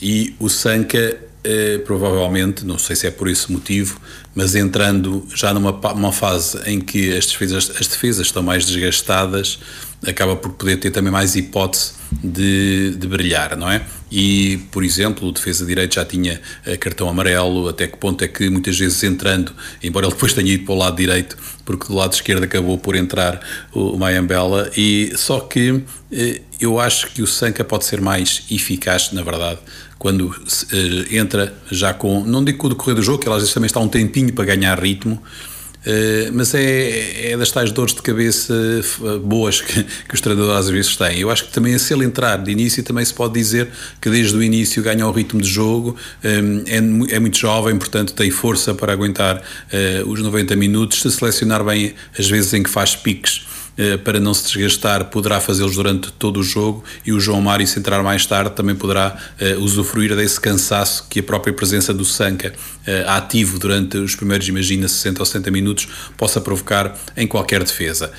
E 0.00 0.34
o 0.38 0.48
Sanca, 0.48 1.16
eh, 1.42 1.78
provavelmente, 1.78 2.66
não 2.66 2.78
sei 2.78 2.94
se 2.94 3.06
é 3.06 3.10
por 3.10 3.28
esse 3.28 3.50
motivo, 3.50 3.98
mas 4.34 4.54
entrando 4.54 5.26
já 5.34 5.54
numa 5.54 5.70
uma 5.92 6.12
fase 6.12 6.58
em 6.66 6.80
que 6.80 7.16
as 7.16 7.26
defesas, 7.26 7.70
as 7.80 7.86
defesas 7.86 8.26
estão 8.26 8.42
mais 8.42 8.66
desgastadas, 8.66 9.58
acaba 10.06 10.36
por 10.36 10.52
poder 10.52 10.76
ter 10.76 10.90
também 10.90 11.10
mais 11.10 11.34
hipótese 11.34 11.92
de, 12.22 12.94
de 12.96 13.06
brilhar, 13.06 13.56
não 13.56 13.70
é? 13.70 13.82
E, 14.10 14.58
por 14.70 14.84
exemplo, 14.84 15.28
o 15.28 15.32
defesa 15.32 15.66
direito 15.66 15.96
já 15.96 16.04
tinha 16.04 16.40
eh, 16.64 16.76
cartão 16.76 17.08
amarelo, 17.08 17.68
até 17.68 17.88
que 17.88 17.96
ponto 17.96 18.22
é 18.22 18.28
que 18.28 18.48
muitas 18.48 18.78
vezes 18.78 19.02
entrando, 19.02 19.52
embora 19.82 20.06
ele 20.06 20.14
depois 20.14 20.32
tenha 20.32 20.52
ido 20.52 20.64
para 20.64 20.74
o 20.74 20.78
lado 20.78 20.96
direito, 20.96 21.36
porque 21.64 21.88
do 21.88 21.94
lado 21.94 22.12
esquerdo 22.12 22.44
acabou 22.44 22.78
por 22.78 22.94
entrar 22.94 23.40
o 23.72 23.96
Mayambela, 23.96 24.70
e 24.76 25.12
só 25.16 25.40
que 25.40 25.82
eh, 26.12 26.40
eu 26.60 26.78
acho 26.78 27.08
que 27.12 27.20
o 27.20 27.26
Sanca 27.26 27.64
pode 27.64 27.84
ser 27.84 28.00
mais 28.00 28.44
eficaz, 28.48 29.10
na 29.12 29.22
verdade, 29.22 29.58
quando 29.98 30.32
eh, 30.72 31.16
entra 31.16 31.52
já 31.70 31.92
com, 31.92 32.24
não 32.24 32.44
digo 32.44 32.58
com 32.58 32.68
o 32.68 32.70
decorrer 32.70 32.94
do 32.94 33.02
jogo, 33.02 33.18
que 33.18 33.26
ela 33.26 33.36
às 33.36 33.42
vezes 33.42 33.54
também 33.54 33.66
está 33.66 33.80
um 33.80 33.88
tempinho 33.88 34.32
para 34.32 34.44
ganhar 34.44 34.78
ritmo, 34.78 35.20
mas 36.32 36.54
é, 36.54 37.32
é 37.32 37.36
das 37.36 37.50
tais 37.50 37.70
dores 37.70 37.94
de 37.94 38.02
cabeça 38.02 38.54
boas 39.22 39.60
que, 39.60 39.84
que 39.84 40.14
os 40.14 40.20
treinadores 40.20 40.66
às 40.66 40.70
vezes 40.70 40.96
têm. 40.96 41.20
Eu 41.20 41.30
acho 41.30 41.44
que 41.44 41.52
também, 41.52 41.76
se 41.78 41.92
ele 41.94 42.04
entrar 42.04 42.36
de 42.38 42.50
início, 42.50 42.82
também 42.82 43.04
se 43.04 43.14
pode 43.14 43.34
dizer 43.34 43.68
que 44.00 44.10
desde 44.10 44.36
o 44.36 44.42
início 44.42 44.82
ganha 44.82 45.06
o 45.06 45.12
ritmo 45.12 45.40
de 45.40 45.48
jogo, 45.48 45.96
um, 46.24 47.06
é, 47.08 47.16
é, 47.16 47.20
muito 47.20 47.38
jovem, 47.38 47.76
portanto 47.76 48.12
tem 48.12 48.30
força 48.30 48.74
para 48.74 48.92
aguentar 48.92 49.36
uh, 49.36 50.10
os 50.10 50.20
90 50.20 50.56
minutos. 50.56 51.00
Se 51.00 51.10
selecionar 51.10 51.64
bem 51.64 51.94
as 52.18 52.28
vezes 52.28 52.52
em 52.54 52.62
que 52.62 52.70
faz 52.70 52.96
piques 52.96 53.46
eh, 53.46 53.55
para 54.04 54.18
não 54.18 54.32
se 54.32 54.44
desgastar, 54.46 55.04
poderá 55.06 55.40
fazê-los 55.40 55.76
durante 55.76 56.10
todo 56.12 56.40
o 56.40 56.42
jogo 56.42 56.82
e 57.04 57.12
o 57.12 57.20
João 57.20 57.40
Mário, 57.40 57.66
se 57.66 57.78
entrar 57.78 58.02
mais 58.02 58.24
tarde, 58.24 58.50
também 58.50 58.74
poderá 58.74 59.16
uh, 59.40 59.60
usufruir 59.62 60.16
desse 60.16 60.40
cansaço 60.40 61.06
que 61.10 61.20
a 61.20 61.22
própria 61.22 61.52
presença 61.52 61.92
do 61.92 62.04
Sanca 62.04 62.52
uh, 62.52 63.10
ativo 63.10 63.58
durante 63.58 63.98
os 63.98 64.14
primeiros, 64.14 64.48
imagina, 64.48 64.88
60 64.88 65.20
ou 65.20 65.26
70 65.26 65.50
minutos, 65.50 65.88
possa 66.16 66.40
provocar 66.40 66.96
em 67.16 67.26
qualquer 67.26 67.62
defesa. 67.62 68.10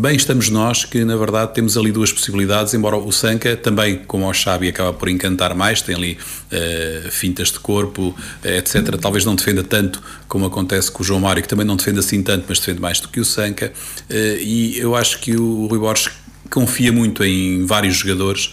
Bem 0.00 0.14
estamos 0.14 0.48
nós 0.48 0.84
que, 0.84 1.04
na 1.04 1.16
verdade, 1.16 1.54
temos 1.54 1.76
ali 1.76 1.90
duas 1.90 2.12
possibilidades, 2.12 2.72
embora 2.72 2.96
o 2.96 3.10
Sanca 3.10 3.56
também, 3.56 3.96
como 4.06 4.30
o 4.30 4.32
Xabi, 4.32 4.68
acaba 4.68 4.92
por 4.92 5.08
encantar 5.08 5.56
mais, 5.56 5.82
tem 5.82 5.92
ali 5.92 6.16
uh, 6.52 7.10
fintas 7.10 7.50
de 7.50 7.58
corpo, 7.58 8.14
uh, 8.44 8.48
etc. 8.48 8.96
Talvez 8.96 9.24
não 9.24 9.34
defenda 9.34 9.64
tanto 9.64 10.00
como 10.28 10.46
acontece 10.46 10.88
com 10.88 11.02
o 11.02 11.04
João 11.04 11.18
Mário, 11.18 11.42
que 11.42 11.48
também 11.48 11.66
não 11.66 11.74
defende 11.74 11.98
assim 11.98 12.22
tanto, 12.22 12.44
mas 12.48 12.60
defende 12.60 12.80
mais 12.80 13.00
do 13.00 13.08
que 13.08 13.18
o 13.18 13.24
Sanca. 13.24 13.72
Uh, 14.08 14.38
e 14.40 14.78
eu 14.78 14.94
acho 14.94 15.18
que 15.18 15.34
o 15.34 15.66
Rui 15.66 15.80
Borges 15.80 16.10
confia 16.48 16.92
muito 16.92 17.24
em 17.24 17.66
vários 17.66 17.96
jogadores 17.96 18.52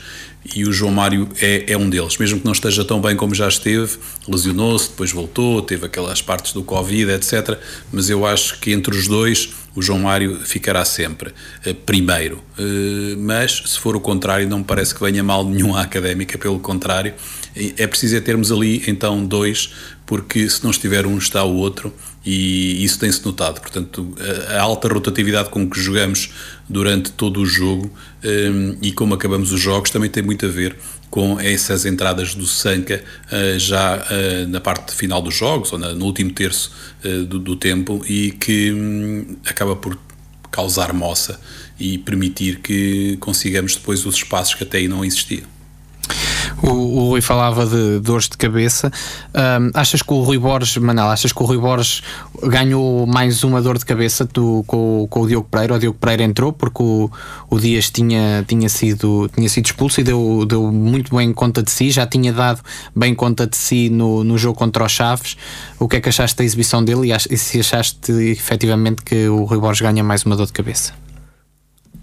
e 0.55 0.63
o 0.63 0.73
João 0.73 0.91
Mário 0.91 1.29
é, 1.39 1.73
é 1.73 1.77
um 1.77 1.87
deles, 1.87 2.17
mesmo 2.17 2.39
que 2.39 2.45
não 2.45 2.53
esteja 2.53 2.83
tão 2.83 2.99
bem 2.99 3.15
como 3.15 3.33
já 3.35 3.47
esteve, 3.47 3.97
lesionou-se, 4.27 4.89
depois 4.89 5.11
voltou, 5.11 5.61
teve 5.61 5.85
aquelas 5.85 6.21
partes 6.23 6.53
do 6.53 6.63
Covid, 6.63 7.11
etc. 7.11 7.59
Mas 7.91 8.09
eu 8.09 8.25
acho 8.25 8.59
que 8.59 8.71
entre 8.71 8.95
os 8.95 9.07
dois 9.07 9.53
o 9.75 9.81
João 9.81 9.99
Mário 9.99 10.39
ficará 10.43 10.85
sempre 10.85 11.29
uh, 11.29 11.73
primeiro. 11.85 12.37
Uh, 12.57 13.17
mas, 13.19 13.61
se 13.65 13.79
for 13.79 13.95
o 13.95 13.99
contrário, 13.99 14.47
não 14.47 14.59
me 14.59 14.63
parece 14.63 14.95
que 14.95 15.01
venha 15.01 15.23
mal 15.23 15.45
nenhum 15.45 15.75
à 15.75 15.81
académica, 15.81 16.37
pelo 16.37 16.59
contrário. 16.59 17.13
É 17.77 17.87
preciso 17.87 18.17
é 18.17 18.19
termos 18.19 18.51
ali, 18.51 18.83
então, 18.87 19.25
dois, 19.25 19.73
porque 20.05 20.49
se 20.49 20.63
não 20.63 20.71
estiver 20.71 21.05
um, 21.05 21.17
está 21.17 21.43
o 21.43 21.55
outro, 21.55 21.93
e 22.25 22.83
isso 22.83 22.97
tem-se 22.99 23.23
notado. 23.23 23.61
Portanto, 23.61 24.13
a, 24.49 24.59
alta 24.59 24.87
rotatividade 24.87 25.49
com 25.49 25.69
que 25.69 25.79
jogamos 25.79 26.31
durante 26.67 27.11
todo 27.11 27.39
o 27.39 27.45
jogo 27.45 27.91
eh, 28.23 28.75
e 28.81 28.91
como 28.91 29.13
acabamos 29.13 29.51
os 29.51 29.61
jogos 29.61 29.91
também 29.91 30.09
tem 30.09 30.23
muito 30.23 30.45
a 30.45 30.49
ver 30.49 30.75
com 31.15 31.39
essas 31.39 31.85
entradas 31.85 32.35
do 32.35 32.45
Sanca 32.45 33.01
uh, 33.31 33.57
já 33.57 33.99
uh, 33.99 34.49
na 34.49 34.59
parte 34.59 34.93
final 34.93 35.21
dos 35.21 35.33
jogos 35.33 35.71
ou 35.71 35.79
no 35.79 36.03
último 36.03 36.29
terço 36.33 36.73
uh, 37.05 37.23
do, 37.23 37.55
tempo 37.55 38.03
e 38.05 38.31
que 38.31 38.73
um, 38.73 39.37
acaba 39.45 39.77
por 39.77 39.97
causar 40.51 40.91
moça 40.91 41.39
e 41.79 41.97
permitir 41.97 42.59
que 42.59 43.15
consigamos 43.21 43.77
depois 43.77 44.05
os 44.05 44.15
espaços 44.15 44.55
que 44.55 44.63
até 44.63 44.79
aí 44.79 44.89
não 44.89 45.05
existiam. 45.05 45.47
O, 46.61 46.69
o 46.69 47.09
Rui 47.09 47.21
falava 47.21 47.65
de 47.65 47.99
dores 47.99 48.29
de 48.29 48.37
cabeça. 48.37 48.91
Um, 49.33 49.71
achas 49.73 50.01
que 50.01 50.13
o 50.13 50.21
Rui 50.21 50.37
Borges, 50.37 50.77
Manel, 50.77 51.07
achas 51.07 51.31
que 51.31 51.41
o 51.41 51.45
Rui 51.45 51.57
Borges 51.57 52.01
ganhou 52.43 53.05
mais 53.05 53.43
uma 53.43 53.61
dor 53.61 53.77
de 53.77 53.85
cabeça 53.85 54.25
do, 54.25 54.63
com, 54.65 55.07
com 55.09 55.21
o 55.21 55.27
Diogo 55.27 55.47
Pereira? 55.49 55.75
O 55.75 55.79
Diogo 55.79 55.97
Pereira 55.99 56.23
entrou 56.23 56.53
porque 56.53 56.81
o, 56.81 57.09
o 57.49 57.59
Dias 57.59 57.89
tinha, 57.89 58.43
tinha, 58.47 58.69
sido, 58.69 59.29
tinha 59.35 59.49
sido 59.49 59.65
expulso 59.65 60.01
e 60.01 60.03
deu, 60.03 60.45
deu 60.47 60.71
muito 60.71 61.15
bem 61.15 61.33
conta 61.33 61.61
de 61.61 61.71
si, 61.71 61.91
já 61.91 62.05
tinha 62.07 62.31
dado 62.31 62.61
bem 62.95 63.13
conta 63.13 63.45
de 63.45 63.57
si 63.57 63.89
no, 63.89 64.23
no 64.23 64.37
jogo 64.37 64.57
contra 64.57 64.85
os 64.85 64.91
Chaves. 64.91 65.37
O 65.79 65.87
que 65.87 65.97
é 65.97 66.01
que 66.01 66.09
achaste 66.09 66.37
da 66.37 66.43
exibição 66.43 66.83
dele 66.83 67.11
e, 67.11 67.33
e 67.33 67.37
se 67.37 67.59
achaste 67.59 68.11
efetivamente 68.11 69.01
que 69.03 69.27
o 69.27 69.43
Rui 69.43 69.59
Borges 69.59 69.81
ganha 69.81 70.03
mais 70.03 70.23
uma 70.23 70.35
dor 70.35 70.45
de 70.45 70.53
cabeça? 70.53 71.04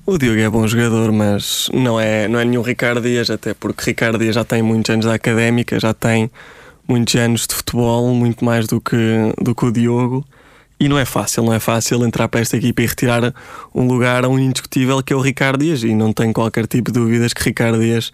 O 0.05 0.19
Diogo 0.19 0.41
é 0.41 0.51
bom 0.51 0.67
jogador, 0.67 1.13
mas 1.13 1.71
não 1.73 1.99
é, 1.99 2.27
não 2.27 2.41
é 2.41 2.45
nenhum 2.45 2.61
Ricardo 2.61 3.01
Dias, 3.01 3.31
até 3.31 3.55
porque 3.55 3.85
Ricardo 3.85 4.19
Dias 4.19 4.35
já 4.35 4.45
tem 4.45 4.61
muitos 4.61 4.91
anos 4.91 5.07
da 5.07 5.15
académica, 5.15 5.79
já 5.79 5.95
tem 5.95 6.29
muitos 6.89 7.15
anos 7.15 7.47
de 7.47 7.55
futebol, 7.55 8.13
muito 8.13 8.45
mais 8.45 8.67
do 8.67 8.81
que, 8.81 8.97
do 9.41 9.55
que 9.55 9.65
o 9.65 9.71
Diogo. 9.71 10.27
E 10.81 10.89
não 10.89 10.99
é 10.99 11.05
fácil, 11.05 11.45
não 11.45 11.55
é 11.55 11.61
fácil 11.61 12.05
entrar 12.05 12.27
para 12.27 12.41
esta 12.41 12.57
equipa 12.57 12.83
e 12.83 12.87
retirar 12.87 13.33
um 13.73 13.87
lugar 13.87 14.25
a 14.25 14.29
um 14.29 14.41
indiscutível 14.41 15.01
que 15.05 15.13
é 15.13 15.17
o 15.17 15.21
Ricardo 15.21 15.61
Dias. 15.61 15.85
E 15.85 15.95
não 15.95 16.13
tenho 16.13 16.33
qualquer 16.33 16.67
tipo 16.67 16.91
de 16.91 16.99
dúvidas 16.99 17.33
que 17.33 17.45
Ricardo 17.45 17.79
Dias 17.79 18.13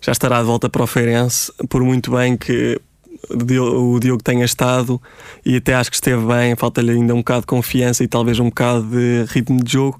já 0.00 0.12
estará 0.12 0.38
de 0.38 0.46
volta 0.46 0.68
para 0.68 0.84
o 0.84 0.86
Feirense, 0.86 1.52
por 1.68 1.82
muito 1.82 2.12
bem 2.12 2.36
que 2.36 2.80
o 3.28 3.98
Diogo 3.98 4.22
tenha 4.22 4.44
estado 4.44 5.00
e 5.44 5.56
até 5.56 5.74
acho 5.74 5.90
que 5.90 5.96
esteve 5.96 6.24
bem, 6.26 6.54
falta-lhe 6.54 6.92
ainda 6.92 7.14
um 7.14 7.18
bocado 7.18 7.40
de 7.40 7.46
confiança 7.46 8.04
e 8.04 8.08
talvez 8.08 8.38
um 8.38 8.50
bocado 8.50 8.82
de 8.82 9.24
ritmo 9.32 9.64
de 9.64 9.72
jogo 9.72 9.98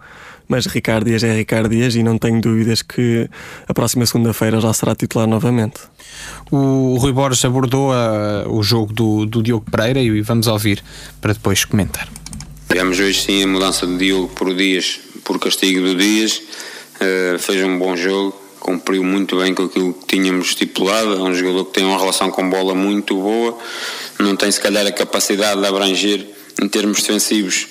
mas 0.54 0.66
Ricardo 0.66 1.06
Dias 1.06 1.24
é 1.24 1.36
Ricardo 1.36 1.68
Dias 1.68 1.96
e 1.96 2.02
não 2.04 2.16
tenho 2.16 2.40
dúvidas 2.40 2.80
que 2.80 3.28
a 3.66 3.74
próxima 3.74 4.06
segunda-feira 4.06 4.60
já 4.60 4.72
será 4.72 4.94
titular 4.94 5.26
novamente. 5.26 5.80
O 6.48 6.96
Rui 6.96 7.10
Borges 7.10 7.44
abordou 7.44 7.90
uh, 7.90 8.48
o 8.48 8.62
jogo 8.62 8.92
do, 8.92 9.26
do 9.26 9.42
Diogo 9.42 9.66
Pereira 9.68 10.00
e 10.00 10.20
vamos 10.20 10.46
ouvir 10.46 10.80
para 11.20 11.32
depois 11.32 11.64
comentar. 11.64 12.08
Tivemos 12.68 13.00
hoje 13.00 13.20
sim 13.20 13.42
a 13.42 13.48
mudança 13.48 13.84
de 13.84 13.96
Diogo 13.96 14.28
por 14.28 14.54
Dias, 14.54 15.00
por 15.24 15.40
castigo 15.40 15.80
do 15.80 15.96
Dias, 15.96 16.40
uh, 17.00 17.36
fez 17.40 17.64
um 17.64 17.76
bom 17.76 17.96
jogo, 17.96 18.40
cumpriu 18.60 19.02
muito 19.02 19.36
bem 19.36 19.52
com 19.54 19.64
aquilo 19.64 19.92
que 19.92 20.06
tínhamos 20.06 20.50
estipulado. 20.50 21.14
É 21.14 21.20
um 21.20 21.34
jogador 21.34 21.64
que 21.64 21.72
tem 21.72 21.84
uma 21.84 21.98
relação 21.98 22.30
com 22.30 22.48
bola 22.48 22.76
muito 22.76 23.16
boa, 23.16 23.58
não 24.20 24.36
tem 24.36 24.52
se 24.52 24.60
calhar 24.60 24.86
a 24.86 24.92
capacidade 24.92 25.60
de 25.60 25.66
abranger 25.66 26.24
em 26.62 26.68
termos 26.68 26.98
defensivos 27.02 27.66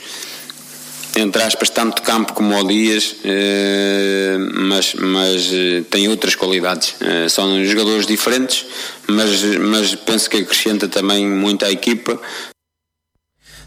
entre 1.16 1.44
aspas, 1.44 1.70
tanto 1.70 2.02
campo 2.02 2.34
como 2.34 2.58
o 2.58 2.68
Dias, 2.68 3.16
eh, 3.24 4.38
mas, 4.56 4.94
mas 4.96 5.50
eh, 5.54 5.84
tem 5.90 6.08
outras 6.08 6.36
qualidades. 6.36 6.96
Eh, 7.00 7.30
são 7.30 7.64
jogadores 7.64 8.08
diferentes, 8.08 8.66
mas, 9.08 9.44
mas 9.58 9.96
penso 9.96 10.30
que 10.30 10.38
acrescenta 10.38 10.88
também 10.88 11.28
muito 11.28 11.66
à 11.66 11.72
equipa. 11.72 12.20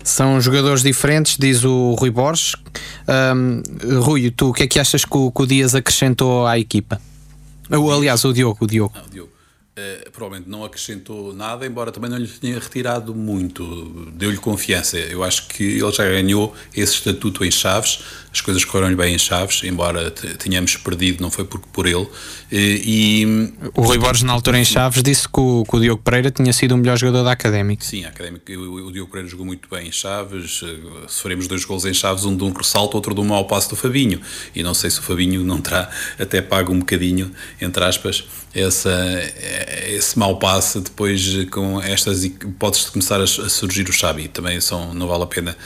São 0.02 0.40
jogadores 0.40 0.82
diferentes, 0.82 1.36
diz 1.38 1.64
o 1.64 1.94
Rui 1.98 2.10
Borges. 2.10 2.54
Um, 3.08 3.62
Rui, 4.00 4.30
tu 4.30 4.50
o 4.50 4.52
que 4.52 4.62
é 4.62 4.66
que 4.66 4.78
achas 4.78 5.04
que 5.04 5.16
o, 5.16 5.30
que 5.32 5.42
o 5.42 5.46
Dias 5.46 5.74
acrescentou 5.74 6.46
à 6.46 6.58
equipa? 6.58 7.00
Aliás, 7.70 8.24
o 8.24 8.32
Diogo. 8.32 8.58
O 8.60 8.66
Diogo. 8.66 8.94
Não, 8.94 9.04
o 9.04 9.10
Diogo. 9.10 9.35
Uh, 9.78 10.10
provavelmente 10.10 10.48
não 10.48 10.64
acrescentou 10.64 11.34
nada, 11.34 11.66
embora 11.66 11.92
também 11.92 12.08
não 12.08 12.16
lhe 12.16 12.26
tenha 12.26 12.58
retirado 12.58 13.14
muito, 13.14 14.10
deu-lhe 14.14 14.38
confiança. 14.38 14.96
Eu 14.96 15.22
acho 15.22 15.48
que 15.48 15.62
ele 15.62 15.92
já 15.92 16.02
ganhou 16.04 16.54
esse 16.74 16.94
estatuto 16.94 17.44
em 17.44 17.50
Chaves, 17.50 17.98
as 18.32 18.40
coisas 18.40 18.64
correram-lhe 18.64 18.96
bem 18.96 19.14
em 19.14 19.18
Chaves, 19.18 19.62
embora 19.64 20.10
tenhamos 20.10 20.78
perdido, 20.78 21.20
não 21.20 21.30
foi 21.30 21.44
por, 21.44 21.60
por 21.60 21.86
ele. 21.86 22.06
E, 22.50 23.52
o 23.74 23.82
Rui 23.82 23.98
Borges, 23.98 24.22
na 24.22 24.32
altura 24.32 24.58
em 24.58 24.64
Chaves, 24.64 25.02
disse 25.02 25.28
que 25.28 25.40
o, 25.40 25.62
que 25.68 25.76
o 25.76 25.80
Diogo 25.80 26.02
Pereira 26.02 26.30
tinha 26.30 26.54
sido 26.54 26.74
o 26.74 26.78
melhor 26.78 26.96
jogador 26.96 27.24
da 27.24 27.32
Académica. 27.32 27.84
Sim, 27.84 28.06
a 28.06 28.08
Académica, 28.08 28.50
o, 28.54 28.86
o 28.86 28.92
Diogo 28.92 29.10
Pereira 29.10 29.28
jogou 29.28 29.44
muito 29.44 29.68
bem 29.68 29.88
em 29.88 29.92
Chaves. 29.92 30.62
Sofremos 31.06 31.48
dois 31.48 31.66
gols 31.66 31.84
em 31.84 31.92
Chaves, 31.92 32.24
um 32.24 32.34
de 32.34 32.44
um 32.44 32.52
ressalto, 32.52 32.96
outro 32.96 33.14
de 33.14 33.20
um 33.20 33.24
mau 33.24 33.46
passo 33.46 33.68
do 33.70 33.76
Fabinho. 33.76 34.22
E 34.54 34.62
não 34.62 34.72
sei 34.72 34.90
se 34.90 35.00
o 35.00 35.02
Fabinho 35.02 35.44
não 35.44 35.60
terá 35.60 35.90
até 36.18 36.40
pago 36.40 36.72
um 36.72 36.78
bocadinho, 36.78 37.30
entre 37.60 37.84
aspas, 37.84 38.24
essa, 38.56 38.90
esse 39.86 40.18
mau 40.18 40.38
passe 40.38 40.80
depois 40.80 41.44
com 41.50 41.80
estas 41.80 42.26
pode 42.58 42.84
começar 42.90 43.20
a, 43.20 43.26
surgir 43.26 43.88
o 43.88 43.92
Xabi. 43.92 44.28
Também 44.28 44.60
são, 44.60 44.94
não 44.94 45.06
vale 45.06 45.24
a 45.24 45.26
pena 45.26 45.56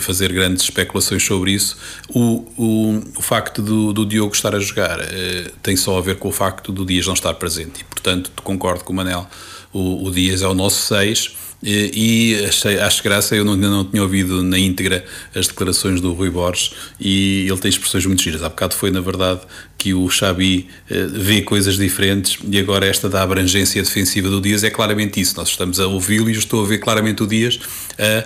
fazer 0.00 0.32
grandes 0.32 0.64
especulações 0.64 1.22
sobre 1.22 1.52
isso. 1.52 1.76
O, 2.08 2.44
o, 2.56 3.02
o 3.16 3.22
facto 3.22 3.62
do, 3.62 3.92
do 3.92 4.04
Diogo 4.04 4.34
estar 4.34 4.54
a 4.54 4.58
jogar 4.58 4.98
eh, 5.00 5.50
tem 5.62 5.76
só 5.76 5.96
a 5.96 6.00
ver 6.00 6.18
com 6.18 6.28
o 6.28 6.32
facto 6.32 6.72
do 6.72 6.84
Dias 6.84 7.06
não 7.06 7.14
estar 7.14 7.34
presente. 7.34 7.82
E 7.82 7.84
portanto 7.84 8.32
concordo 8.42 8.82
com 8.82 8.92
o 8.92 8.96
Manel 8.96 9.28
o, 9.72 10.06
o 10.06 10.10
Dias 10.10 10.42
é 10.42 10.48
o 10.48 10.54
nosso 10.54 10.82
6 10.94 11.45
e, 11.62 12.44
achei, 12.46 12.78
acho 12.78 13.02
graça, 13.02 13.34
eu 13.34 13.44
não, 13.44 13.56
não 13.56 13.84
tinha 13.84 14.02
ouvido 14.02 14.42
na 14.42 14.58
íntegra 14.58 15.04
as 15.34 15.46
declarações 15.46 16.00
do 16.00 16.12
Rui 16.12 16.30
Borges 16.30 16.72
e 17.00 17.46
ele 17.48 17.58
tem 17.58 17.68
expressões 17.68 18.04
muito 18.06 18.22
giras. 18.22 18.42
Há 18.42 18.48
bocado 18.48 18.74
foi, 18.74 18.90
na 18.90 19.00
verdade, 19.00 19.40
que 19.78 19.94
o 19.94 20.08
Xabi 20.08 20.68
uh, 20.90 21.08
vê 21.18 21.42
coisas 21.42 21.76
diferentes 21.76 22.38
e 22.48 22.58
agora 22.58 22.86
esta 22.86 23.08
da 23.08 23.22
abrangência 23.22 23.82
defensiva 23.82 24.28
do 24.28 24.40
Dias 24.40 24.64
é 24.64 24.70
claramente 24.70 25.20
isso. 25.20 25.36
Nós 25.36 25.48
estamos 25.48 25.80
a 25.80 25.86
ouvi-lo 25.86 26.28
e 26.28 26.32
estou 26.32 26.64
a 26.64 26.68
ver 26.68 26.78
claramente 26.78 27.22
o 27.22 27.26
Dias 27.26 27.58
a 27.98 28.24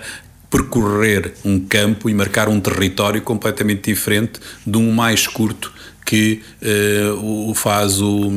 percorrer 0.49 1.33
um 1.45 1.59
campo 1.59 2.09
e 2.09 2.13
marcar 2.13 2.49
um 2.49 2.59
território 2.59 3.21
completamente 3.21 3.89
diferente 3.89 4.33
de 4.67 4.77
um 4.77 4.91
mais 4.91 5.25
curto 5.25 5.71
que 6.11 6.41
uh, 6.61 7.49
o 7.49 7.55
faz 7.55 8.01
o, 8.01 8.27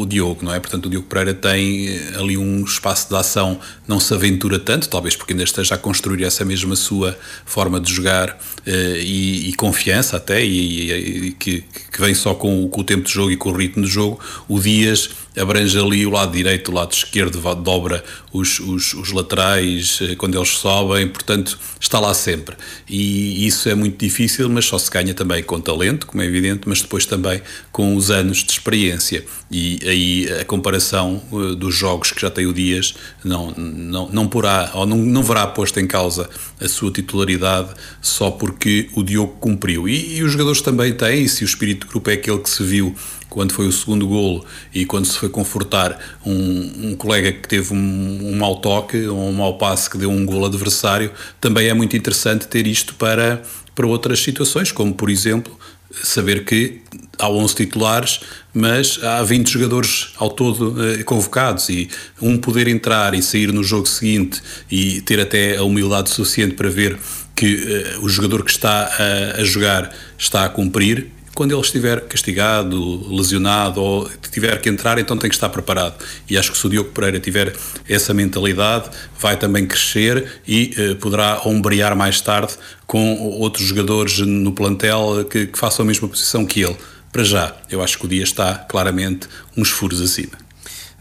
o 0.00 0.04
Diogo, 0.04 0.44
não 0.44 0.52
é? 0.52 0.58
Portanto, 0.58 0.86
o 0.86 0.90
Diogo 0.90 1.06
Pereira 1.06 1.32
tem 1.32 1.86
eh, 1.86 2.14
ali 2.18 2.36
um 2.36 2.64
espaço 2.64 3.08
de 3.08 3.14
ação, 3.14 3.60
não 3.86 4.00
se 4.00 4.12
aventura 4.12 4.58
tanto, 4.58 4.88
talvez 4.88 5.14
porque 5.14 5.32
ainda 5.32 5.44
esteja 5.44 5.76
a 5.76 5.78
construir 5.78 6.24
essa 6.24 6.44
mesma 6.44 6.74
sua 6.74 7.16
forma 7.46 7.78
de 7.78 7.94
jogar 7.94 8.30
uh, 8.30 8.70
e, 8.96 9.50
e, 9.50 9.54
confiança 9.54 10.16
até, 10.16 10.44
e, 10.44 11.28
e, 11.28 11.32
que, 11.38 11.62
que, 11.92 12.00
vem 12.00 12.12
só 12.12 12.34
com, 12.34 12.68
com, 12.68 12.80
o 12.80 12.84
tempo 12.84 13.04
de 13.04 13.12
jogo 13.12 13.30
e 13.30 13.36
com 13.36 13.50
o 13.50 13.56
ritmo 13.56 13.84
de 13.84 13.88
jogo. 13.88 14.18
O 14.48 14.58
Dias 14.58 15.08
abrange 15.36 15.78
ali 15.78 16.06
o 16.06 16.10
lado 16.10 16.32
direito, 16.32 16.70
o 16.70 16.74
lado 16.74 16.92
esquerdo, 16.92 17.40
dobra 17.56 18.04
os, 18.32 18.58
os, 18.60 18.94
os 18.94 19.12
laterais 19.12 20.00
quando 20.18 20.36
eles 20.36 20.50
sobem, 20.50 21.08
portanto, 21.08 21.58
está 21.80 21.98
lá 22.00 22.14
sempre. 22.14 22.56
E 22.88 23.46
isso 23.46 23.68
é 23.68 23.74
muito 23.74 23.98
difícil, 23.98 24.48
mas 24.48 24.64
só 24.64 24.78
se 24.78 24.90
ganha 24.90 25.14
também 25.14 25.42
com 25.42 25.60
talento, 25.60 26.06
como 26.06 26.22
é 26.22 26.26
evidente, 26.26 26.62
mas 26.66 26.80
depois 26.80 27.06
também 27.06 27.42
com 27.70 27.94
os 27.96 28.10
anos 28.10 28.38
de 28.38 28.52
experiência. 28.52 29.24
E 29.50 29.78
aí 29.84 30.40
a 30.40 30.44
comparação 30.44 31.22
uh, 31.30 31.54
dos 31.54 31.74
jogos 31.74 32.10
que 32.10 32.20
já 32.20 32.30
tem 32.30 32.46
o 32.46 32.52
Dias 32.52 32.94
não, 33.24 33.50
não, 33.52 34.08
não 34.08 34.28
porá, 34.28 34.70
ou 34.74 34.86
não, 34.86 34.96
não 34.96 35.22
verá 35.22 35.46
posto 35.46 35.78
em 35.80 35.86
causa 35.86 36.28
a 36.60 36.68
sua 36.68 36.90
titularidade 36.90 37.70
só 38.00 38.30
porque 38.30 38.88
o 38.94 39.02
Diogo 39.02 39.34
cumpriu. 39.40 39.88
E, 39.88 40.16
e 40.16 40.22
os 40.22 40.32
jogadores 40.32 40.60
também 40.60 40.92
têm, 40.92 41.24
e 41.24 41.28
se 41.28 41.44
o 41.44 41.46
espírito 41.46 41.86
de 41.86 41.92
grupo 41.92 42.10
é 42.10 42.14
aquele 42.14 42.38
que 42.38 42.50
se 42.50 42.62
viu 42.62 42.94
quando 43.32 43.52
foi 43.52 43.66
o 43.66 43.72
segundo 43.72 44.06
golo 44.06 44.44
e 44.74 44.84
quando 44.84 45.06
se 45.06 45.16
foi 45.16 45.30
confortar 45.30 45.98
um, 46.24 46.90
um 46.90 46.96
colega 46.96 47.32
que 47.32 47.48
teve 47.48 47.72
um, 47.72 48.28
um 48.30 48.36
mau 48.36 48.56
toque 48.56 49.06
ou 49.06 49.30
um 49.30 49.32
mau 49.32 49.56
passe 49.56 49.88
que 49.88 49.96
deu 49.96 50.10
um 50.10 50.26
golo 50.26 50.44
adversário, 50.44 51.10
também 51.40 51.68
é 51.68 51.72
muito 51.72 51.96
interessante 51.96 52.46
ter 52.46 52.66
isto 52.66 52.94
para, 52.94 53.42
para 53.74 53.86
outras 53.86 54.20
situações, 54.20 54.70
como 54.70 54.92
por 54.92 55.08
exemplo 55.08 55.58
saber 56.02 56.44
que 56.44 56.82
há 57.18 57.30
11 57.30 57.54
titulares, 57.54 58.20
mas 58.52 59.02
há 59.02 59.22
20 59.22 59.50
jogadores 59.50 60.08
ao 60.18 60.28
todo 60.28 60.76
eh, 60.84 61.02
convocados 61.02 61.70
e 61.70 61.88
um 62.20 62.36
poder 62.36 62.68
entrar 62.68 63.14
e 63.14 63.22
sair 63.22 63.50
no 63.50 63.64
jogo 63.64 63.86
seguinte 63.86 64.42
e 64.70 65.00
ter 65.02 65.20
até 65.20 65.56
a 65.56 65.62
humildade 65.62 66.10
suficiente 66.10 66.54
para 66.54 66.68
ver 66.68 66.98
que 67.34 67.46
eh, 67.46 67.98
o 68.02 68.08
jogador 68.10 68.44
que 68.44 68.50
está 68.50 68.90
a, 68.98 69.40
a 69.40 69.44
jogar 69.44 69.94
está 70.18 70.44
a 70.44 70.48
cumprir 70.50 71.10
quando 71.34 71.52
ele 71.52 71.60
estiver 71.60 72.02
castigado, 72.02 73.14
lesionado 73.14 73.80
ou 73.80 74.10
tiver 74.30 74.60
que 74.60 74.68
entrar, 74.68 74.98
então 74.98 75.16
tem 75.16 75.30
que 75.30 75.36
estar 75.36 75.48
preparado. 75.48 75.94
E 76.28 76.36
acho 76.36 76.52
que 76.52 76.58
se 76.58 76.66
o 76.66 76.70
Diogo 76.70 76.90
Pereira 76.90 77.18
tiver 77.18 77.54
essa 77.88 78.12
mentalidade, 78.12 78.90
vai 79.18 79.36
também 79.36 79.66
crescer 79.66 80.40
e 80.46 80.74
eh, 80.76 80.94
poderá 80.94 81.40
ombrear 81.44 81.96
mais 81.96 82.20
tarde 82.20 82.54
com 82.86 83.18
outros 83.38 83.66
jogadores 83.66 84.18
no 84.18 84.52
plantel 84.52 85.24
que, 85.30 85.46
que 85.46 85.58
façam 85.58 85.84
a 85.84 85.86
mesma 85.86 86.08
posição 86.08 86.44
que 86.44 86.60
ele. 86.62 86.76
Para 87.10 87.24
já, 87.24 87.54
eu 87.70 87.82
acho 87.82 87.98
que 87.98 88.06
o 88.06 88.08
dia 88.08 88.22
está 88.22 88.54
claramente 88.54 89.28
uns 89.56 89.70
furos 89.70 90.00
acima. 90.00 90.32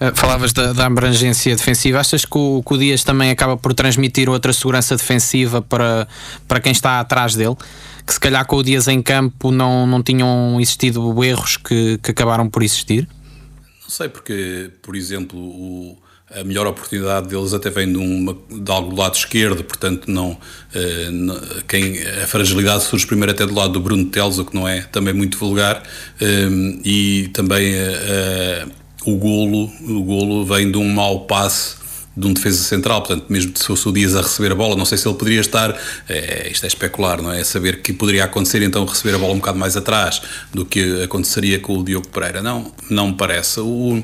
Uh, 0.01 0.11
falavas 0.15 0.51
da, 0.51 0.73
da, 0.73 0.87
abrangência 0.87 1.55
defensiva. 1.55 1.99
Achas 1.99 2.25
que 2.25 2.37
o, 2.37 2.63
que 2.65 2.73
o 2.73 2.77
Dias 2.77 3.03
também 3.03 3.29
acaba 3.29 3.55
por 3.55 3.73
transmitir 3.73 4.29
outra 4.29 4.51
segurança 4.51 4.95
defensiva 4.97 5.61
para, 5.61 6.07
para 6.47 6.59
quem 6.59 6.71
está 6.71 6.99
atrás 6.99 7.35
dele? 7.35 7.55
Que 8.05 8.13
se 8.13 8.19
calhar 8.19 8.45
com 8.45 8.57
o 8.57 8.63
Dias 8.63 8.87
em 8.87 9.01
campo 9.01 9.51
não, 9.51 9.85
não 9.85 10.01
tinham 10.01 10.59
existido 10.59 11.23
erros 11.23 11.57
que, 11.57 11.97
que 11.97 12.11
acabaram 12.11 12.49
por 12.49 12.63
existir? 12.63 13.07
Não 13.83 13.89
sei, 13.89 14.09
porque, 14.09 14.71
por 14.81 14.95
exemplo, 14.95 15.39
o, 15.39 15.97
a 16.33 16.43
melhor 16.43 16.65
oportunidade 16.65 17.27
deles 17.27 17.53
até 17.53 17.69
vem 17.69 17.91
de, 17.91 17.97
uma, 17.97 18.37
de 18.49 18.71
algo 18.71 18.91
do 18.91 19.01
lado 19.01 19.15
esquerdo, 19.15 19.63
portanto 19.63 20.09
não, 20.09 20.37
eh, 20.73 21.09
quem, 21.67 22.01
a 22.23 22.27
fragilidade 22.27 22.83
surge 22.83 23.05
primeiro 23.05 23.31
até 23.31 23.45
do 23.45 23.53
lado 23.53 23.73
do 23.73 23.79
Bruno 23.81 24.05
Teles, 24.05 24.37
o 24.37 24.45
que 24.45 24.55
não 24.55 24.67
é 24.67 24.81
também 24.81 25.13
muito 25.13 25.37
vulgar, 25.37 25.83
eh, 26.21 26.47
e 26.85 27.29
também 27.33 27.73
eh, 27.73 28.65
o 29.05 29.17
golo, 29.17 29.69
o 29.81 30.03
golo 30.03 30.45
vem 30.45 30.71
de 30.71 30.77
um 30.77 30.87
mau 30.87 31.25
passe 31.25 31.80
de 32.15 32.27
um 32.27 32.33
defesa 32.33 32.61
central, 32.63 33.01
portanto, 33.01 33.25
mesmo 33.29 33.53
se 33.55 33.65
fosse 33.65 33.87
o 33.87 33.91
Dias 33.91 34.15
a 34.15 34.21
receber 34.21 34.51
a 34.51 34.55
bola, 34.55 34.75
não 34.75 34.83
sei 34.83 34.97
se 34.97 35.07
ele 35.07 35.15
poderia 35.15 35.39
estar, 35.39 35.73
é, 36.09 36.49
isto 36.51 36.63
é 36.65 36.67
especular, 36.67 37.21
não 37.21 37.31
é? 37.31 37.41
Saber 37.43 37.81
que 37.81 37.93
poderia 37.93 38.25
acontecer 38.25 38.61
então 38.61 38.83
receber 38.85 39.15
a 39.15 39.17
bola 39.17 39.33
um 39.33 39.37
bocado 39.37 39.57
mais 39.57 39.77
atrás 39.77 40.21
do 40.53 40.65
que 40.65 41.03
aconteceria 41.03 41.59
com 41.59 41.77
o 41.77 41.83
Diogo 41.83 42.07
Pereira. 42.09 42.41
Não, 42.41 42.71
não 42.89 43.07
me 43.07 43.13
parece. 43.13 43.61
O, 43.61 44.03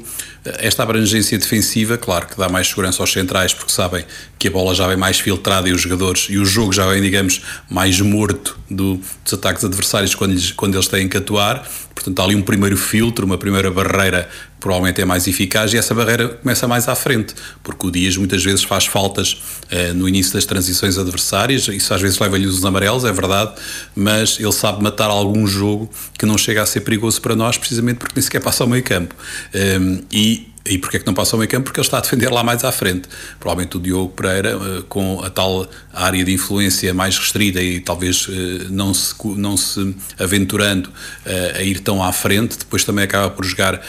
esta 0.60 0.84
abrangência 0.84 1.38
defensiva, 1.38 1.98
claro 1.98 2.28
que 2.28 2.38
dá 2.38 2.48
mais 2.48 2.68
segurança 2.70 3.04
aos 3.04 3.12
centrais, 3.12 3.54
porque 3.54 3.72
sabem 3.72 4.06
que 4.40 4.48
a 4.48 4.52
bola 4.52 4.74
já 4.74 4.88
vem 4.88 4.96
mais 4.96 5.20
filtrada 5.20 5.68
e 5.68 5.74
os 5.74 5.82
jogadores, 5.82 6.28
e 6.30 6.38
o 6.38 6.46
jogo 6.46 6.72
já 6.72 6.88
vem, 6.88 7.02
digamos, 7.02 7.42
mais 7.70 8.00
morto 8.00 8.58
do, 8.70 9.02
dos 9.24 9.34
ataques 9.34 9.66
adversários 9.66 10.16
quando 10.16 10.32
eles, 10.32 10.52
quando 10.52 10.76
eles 10.76 10.88
têm 10.88 11.10
que 11.10 11.18
atuar. 11.18 11.68
Portanto, 11.98 12.20
há 12.20 12.26
ali 12.26 12.36
um 12.36 12.44
primeiro 12.44 12.78
filtro, 12.78 13.26
uma 13.26 13.40
primeira 13.40 13.72
barreira 13.72 14.30
provavelmente 14.60 15.02
é 15.02 15.06
mais 15.06 15.26
eficaz 15.26 15.74
e 15.74 15.78
essa 15.78 15.96
barreira 15.96 16.30
começa 16.30 16.68
mais 16.68 16.88
à 16.88 16.94
frente, 16.94 17.34
porque 17.64 17.88
o 17.88 17.92
Dias 17.92 18.16
muitas 18.18 18.44
vezes 18.44 18.64
faz 18.64 18.86
faltas 18.86 19.42
eh, 19.72 19.94
no 19.94 20.08
início 20.08 20.32
das 20.34 20.46
transições 20.46 20.96
adversárias, 21.00 21.68
isso 21.70 21.92
às 21.92 22.00
vezes 22.00 22.20
leva-lhe 22.20 22.46
os 22.46 22.64
amarelos, 22.64 23.04
é 23.04 23.12
verdade, 23.12 23.54
mas 23.96 24.38
ele 24.40 24.52
sabe 24.52 24.84
matar 24.84 25.10
algum 25.10 25.48
jogo 25.48 25.90
que 26.20 26.26
não 26.26 26.38
chega 26.38 26.62
a 26.62 26.68
ser 26.68 26.82
perigoso 26.82 27.20
para 27.20 27.36
nós, 27.36 27.58
precisamente 27.58 27.98
porque 27.98 28.14
nem 28.16 28.22
sequer 28.22 28.42
passa 28.42 28.64
ao 28.64 28.70
meio 28.70 28.84
campo. 28.84 29.16
Um, 29.56 29.58
ehm, 29.58 30.02
e 30.12 30.48
e 30.70 30.78
porquê 30.78 30.98
é 30.98 31.00
que 31.00 31.06
não 31.06 31.14
passa 31.14 31.36
ao 31.36 31.40
meio 31.40 31.50
campo? 31.50 31.66
Porque 31.66 31.80
ele 31.80 31.86
está 31.88 31.98
a 31.98 32.02
defender 32.02 32.32
lá 32.32 32.44
mais 32.44 32.64
à 32.64 32.72
frente. 32.72 33.08
Provavelmente 33.40 33.78
o 33.78 33.80
Diogo 33.80 34.14
Pereira, 34.14 34.50
eh, 34.52 34.84
com 34.88 35.22
a 35.24 35.30
tal 35.30 35.68
área 35.94 36.24
de 36.24 36.34
influência 36.34 36.94
mais 36.94 37.18
restrita 37.18 37.62
e 37.62 37.80
talvez 37.80 38.28
eh, 38.30 38.68
não 38.70 38.94
se, 38.94 39.16
não 39.36 39.58
se 39.58 39.96
aventurando 40.20 40.90
eh, 41.26 41.56
a 41.58 41.62
ir 41.64 41.80
tão 41.80 42.04
à 42.04 42.12
frente, 42.12 42.58
depois 42.58 42.84
também 42.84 43.04
acaba 43.04 43.30
por 43.30 43.46
jogar 43.46 43.82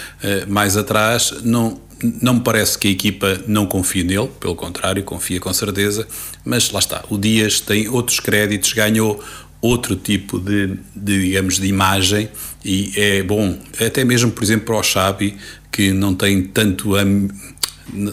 mais 0.46 0.76
atrás. 0.76 1.32
Não, 1.42 1.80
não 2.22 2.34
me 2.34 2.40
parece 2.40 2.78
que 2.78 2.88
a 2.88 2.90
equipa 2.90 3.40
não 3.46 3.66
confie 3.66 4.02
nele, 4.02 4.28
pelo 4.40 4.54
contrário, 4.54 5.02
confia 5.04 5.40
com 5.40 5.52
certeza, 5.52 6.06
mas 6.44 6.70
lá 6.70 6.78
está, 6.78 7.04
o 7.08 7.18
Dias 7.18 7.60
tem 7.60 7.88
outros 7.88 8.20
créditos, 8.20 8.72
ganhou 8.72 9.22
outro 9.60 9.96
tipo 9.96 10.38
de, 10.38 10.78
de, 10.94 11.20
digamos, 11.26 11.58
de 11.58 11.66
imagem 11.66 12.28
e 12.64 12.92
é 12.96 13.22
bom, 13.22 13.58
até 13.84 14.04
mesmo, 14.04 14.30
por 14.30 14.42
exemplo, 14.44 14.66
para 14.66 14.76
o 14.76 14.82
Xabi, 14.82 15.36
que 15.70 15.92
não 15.92 16.14
tem 16.14 16.42
tanto 16.42 16.94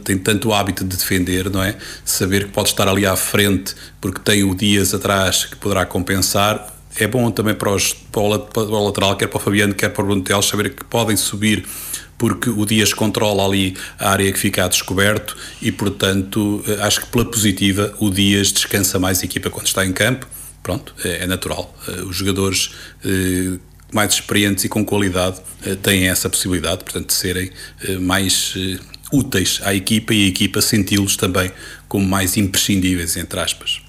tem 0.03 0.18
tanto 0.18 0.53
hábito 0.53 0.86
de 0.86 0.95
defender, 0.95 1.49
não 1.49 1.62
é? 1.62 1.76
Saber 2.06 2.45
que 2.45 2.51
pode 2.51 2.70
estar 2.70 2.88
ali 2.88 3.06
à 3.06 3.16
frente 3.16 3.76
porque 3.99 4.20
tem 4.20 4.43
o 4.43 4.56
Dias 4.56 4.93
atrás 4.93 5.45
que 5.45 5.56
poderá 5.58 5.86
compensar. 5.86 6.74
É 6.97 7.08
bom 7.08 7.30
também 7.30 7.53
para, 7.53 7.72
os, 7.72 7.91
para, 7.93 8.22
o, 8.22 8.39
para 8.39 8.64
o 8.64 8.86
lateral, 8.86 9.18
quer 9.18 9.28
para 9.28 9.38
o 9.38 9.39
Fabiano, 9.41 9.74
quer 9.74 9.89
para 9.89 10.01
o 10.01 10.08
Bruno 10.08 10.43
saber 10.43 10.74
que 10.74 10.86
podem 10.86 11.18
subir 11.18 11.66
porque 12.18 12.49
o 12.49 12.66
Dias 12.66 12.93
controla 12.93 13.45
ali 13.45 13.76
a 13.99 14.12
área 14.12 14.32
que 14.32 14.39
fica 14.39 14.64
a 14.64 14.68
descoberto 14.68 15.36
e, 15.62 15.72
portanto, 15.72 16.64
acho 16.82 17.01
que 17.01 17.08
pela 17.08 17.26
positiva 17.26 17.93
o 17.99 18.10
Dias 18.10 18.53
descansa 18.53 18.97
mais 18.97 19.22
a 19.22 19.26
equipa 19.26 19.49
quando 19.49 19.68
está 19.68 19.86
em 19.86 19.91
campo. 19.91 20.26
Pronto, 20.64 20.95
é, 21.03 21.24
é 21.24 21.28
natural. 21.28 21.76
Eh, 21.88 22.01
os 22.01 22.16
jogadores 22.16 22.72
eh, 23.06 23.60
mais 23.96 24.14
experientes 24.14 24.66
e 24.66 24.70
com 24.70 24.84
qualidade 24.84 25.39
eh, 25.66 25.74
têm 25.76 26.10
essa 26.10 26.30
possibilidade, 26.30 26.84
portanto, 26.84 27.08
de 27.08 27.14
serem 27.14 27.50
eh, 27.82 27.98
mais 27.98 28.54
eh, 28.58 28.78
úteis 29.10 29.62
à 29.64 29.74
equipa 29.74 30.14
e 30.14 30.26
a 30.26 30.28
equipa 30.28 30.62
senti-los 30.62 31.16
também 31.16 31.50
como 31.88 32.06
mais 32.06 32.36
imprescindíveis, 32.36 33.16
entre 33.16 33.39
aspas. 33.39 33.85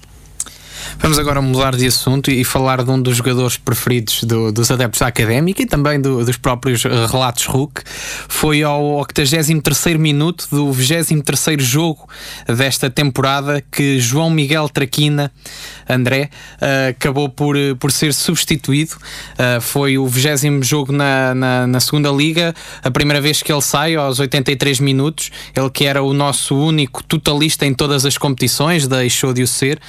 Vamos 0.99 1.19
agora 1.19 1.41
mudar 1.41 1.75
de 1.75 1.87
assunto 1.87 2.31
e 2.31 2.43
falar 2.43 2.83
de 2.83 2.89
um 2.89 3.01
dos 3.01 3.17
jogadores 3.17 3.57
preferidos 3.57 4.23
do, 4.23 4.51
dos 4.51 4.71
adeptos 4.71 4.99
da 4.99 5.07
académica 5.07 5.61
e 5.61 5.65
também 5.65 6.01
do, 6.01 6.23
dos 6.25 6.37
próprios 6.37 6.83
relatos 6.83 7.45
RUC. 7.45 7.81
Foi 8.27 8.63
ao 8.63 8.83
83 8.97 9.97
minuto 9.97 10.47
do 10.49 10.71
23 10.71 11.63
jogo 11.63 12.07
desta 12.47 12.89
temporada 12.89 13.63
que 13.71 13.99
João 13.99 14.29
Miguel 14.29 14.69
Traquina, 14.69 15.31
André, 15.87 16.29
uh, 16.55 16.89
acabou 16.89 17.29
por, 17.29 17.55
por 17.79 17.91
ser 17.91 18.13
substituído. 18.13 18.95
Foi 19.61 19.97
o 19.97 20.07
20 20.07 20.63
jogo 20.63 20.91
na, 20.91 21.33
na, 21.35 21.67
na, 21.67 21.79
segunda 21.79 22.09
Liga, 22.09 22.53
a 22.83 22.91
primeira 22.91 23.21
vez 23.21 23.41
que 23.41 23.51
ele 23.51 23.61
sai 23.61 23.95
aos 23.95 24.19
83 24.19 24.79
minutos. 24.79 25.31
Ele 25.55 25.69
que 25.69 25.85
era 25.85 26.01
o 26.01 26.13
nosso 26.13 26.55
único 26.55 27.03
totalista 27.03 27.65
em 27.65 27.73
todas 27.73 28.05
as 28.05 28.17
competições, 28.17 28.87
deixou 28.87 29.33
de 29.33 29.43
o 29.43 29.47
ser. 29.47 29.79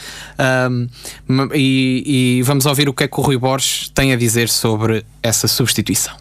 Uh, 0.85 1.55
e, 1.55 2.39
e 2.39 2.43
vamos 2.43 2.67
ouvir 2.67 2.89
o 2.89 2.93
que 2.93 3.05
é 3.05 3.09
que 3.09 3.19
o 3.19 3.23
Rui 3.23 3.37
Borges 3.37 3.91
tem 3.95 4.13
a 4.13 4.17
dizer 4.17 4.49
sobre 4.49 5.05
essa 5.23 5.49
substituição. 5.49 6.15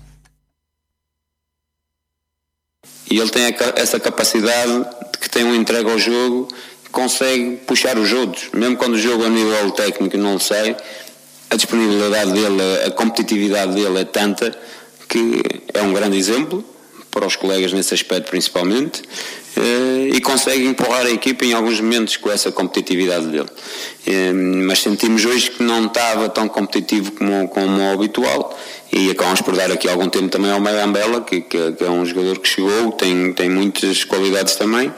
E 3.09 3.19
ele 3.19 3.29
tem 3.29 3.43
essa 3.75 3.99
capacidade 3.99 4.71
de 5.11 5.19
que 5.19 5.29
tem 5.29 5.43
um 5.43 5.55
entrega 5.55 5.91
ao 5.91 5.97
jogo 5.97 6.47
consegue 6.91 7.57
puxar 7.57 7.97
os 7.97 8.11
outros, 8.11 8.49
mesmo 8.53 8.75
quando 8.75 8.93
o 8.93 8.97
jogo 8.97 9.23
a 9.23 9.29
nível 9.29 9.71
técnico 9.71 10.17
não 10.17 10.39
sai, 10.39 10.75
a 11.49 11.55
disponibilidade 11.55 12.31
dele, 12.31 12.61
a 12.85 12.91
competitividade 12.91 13.73
dele 13.73 13.99
é 13.99 14.05
tanta 14.05 14.57
que 15.07 15.41
é 15.73 15.81
um 15.81 15.93
grande 15.93 16.17
exemplo 16.17 16.63
para 17.11 17.25
os 17.25 17.35
colegas 17.35 17.71
nesse 17.71 17.93
aspecto 17.93 18.29
principalmente 18.29 19.01
e 20.13 20.21
consegue 20.21 20.65
empurrar 20.65 21.05
a 21.05 21.11
equipa 21.11 21.45
em 21.45 21.53
alguns 21.53 21.79
momentos 21.79 22.17
com 22.17 22.29
essa 22.29 22.51
competitividade 22.51 23.27
dele. 23.27 23.49
Eh, 24.05 24.33
mas 24.33 24.79
sentimos 24.79 25.25
hoje 25.25 25.51
que 25.51 25.63
não 25.63 25.85
estava 25.85 26.29
tão 26.29 26.47
competitivo 26.47 27.11
como, 27.11 27.47
como 27.49 27.81
o 27.81 27.93
habitual 27.93 28.57
e 28.91 29.09
acabamos 29.09 29.41
por 29.41 29.55
dar 29.55 29.71
aqui 29.71 29.89
algum 29.89 30.09
tempo 30.09 30.29
também 30.29 30.51
ao 30.51 30.59
Mayambela, 30.59 31.21
que, 31.21 31.41
que, 31.41 31.71
que 31.73 31.83
é 31.83 31.89
um 31.89 32.05
jogador 32.05 32.39
que 32.39 32.47
chegou, 32.47 32.91
tem, 32.91 33.33
tem 33.33 33.49
muitas 33.49 34.03
qualidades 34.03 34.55
também 34.55 34.91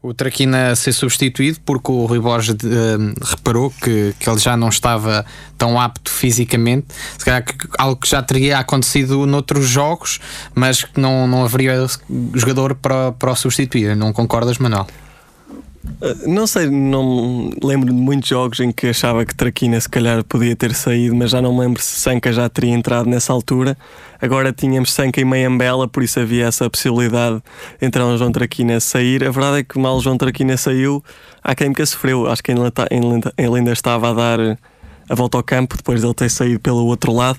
o 0.00 0.14
Traquina 0.14 0.70
a 0.70 0.76
ser 0.76 0.92
substituído 0.92 1.58
porque 1.64 1.90
o 1.90 2.06
Rui 2.06 2.20
Borges 2.20 2.54
uh, 2.54 3.24
reparou 3.24 3.70
que, 3.70 4.14
que 4.18 4.30
ele 4.30 4.38
já 4.38 4.56
não 4.56 4.68
estava 4.68 5.26
tão 5.56 5.80
apto 5.80 6.10
fisicamente, 6.10 6.86
se 7.18 7.24
calhar 7.24 7.44
que, 7.44 7.54
algo 7.76 7.96
que 7.96 8.08
já 8.08 8.22
teria 8.22 8.58
acontecido 8.58 9.26
noutros 9.26 9.68
jogos, 9.68 10.20
mas 10.54 10.84
que 10.84 11.00
não, 11.00 11.26
não 11.26 11.44
haveria 11.44 11.84
jogador 12.34 12.76
para, 12.76 13.12
para 13.12 13.32
o 13.32 13.36
substituir. 13.36 13.96
Não 13.96 14.12
concordas, 14.12 14.58
Manuel? 14.58 14.86
Ah, 16.00 16.14
não 16.26 16.46
sei, 16.46 16.70
não 16.70 17.50
lembro 17.62 17.92
de 17.92 18.00
muitos 18.00 18.28
jogos 18.28 18.60
em 18.60 18.70
que 18.70 18.88
achava 18.88 19.24
que 19.24 19.34
Traquina 19.34 19.80
se 19.80 19.88
calhar 19.88 20.22
podia 20.24 20.54
ter 20.54 20.74
saído, 20.74 21.14
mas 21.14 21.30
já 21.30 21.42
não 21.42 21.52
me 21.52 21.60
lembro 21.60 21.82
se 21.82 22.00
Sanca 22.00 22.32
já 22.32 22.48
teria 22.48 22.72
entrado 22.72 23.08
nessa 23.08 23.32
altura. 23.32 23.76
Agora 24.20 24.52
tínhamos 24.52 24.92
Sanca 24.92 25.20
e 25.20 25.24
Meiambela, 25.24 25.88
por 25.88 26.02
isso 26.02 26.20
havia 26.20 26.46
essa 26.46 26.68
possibilidade 26.70 27.42
de 27.80 27.86
entrar 27.86 28.06
um 28.06 28.16
João 28.16 28.32
Traquina 28.32 28.78
sair. 28.80 29.24
A 29.24 29.30
verdade 29.30 29.58
é 29.58 29.64
que 29.64 29.78
mal 29.78 30.00
João 30.00 30.16
Traquina 30.16 30.56
saiu, 30.56 31.02
a 31.42 31.54
Química 31.54 31.84
sofreu. 31.84 32.26
Acho 32.26 32.42
que 32.42 32.52
ele 32.52 32.60
ainda 33.56 33.72
estava 33.72 34.10
a 34.10 34.12
dar 34.12 34.58
a 35.08 35.14
volta 35.14 35.36
ao 35.36 35.42
campo 35.42 35.76
depois 35.76 36.02
dele 36.02 36.14
ter 36.14 36.30
saído 36.30 36.60
pelo 36.60 36.84
outro 36.86 37.12
lado 37.12 37.38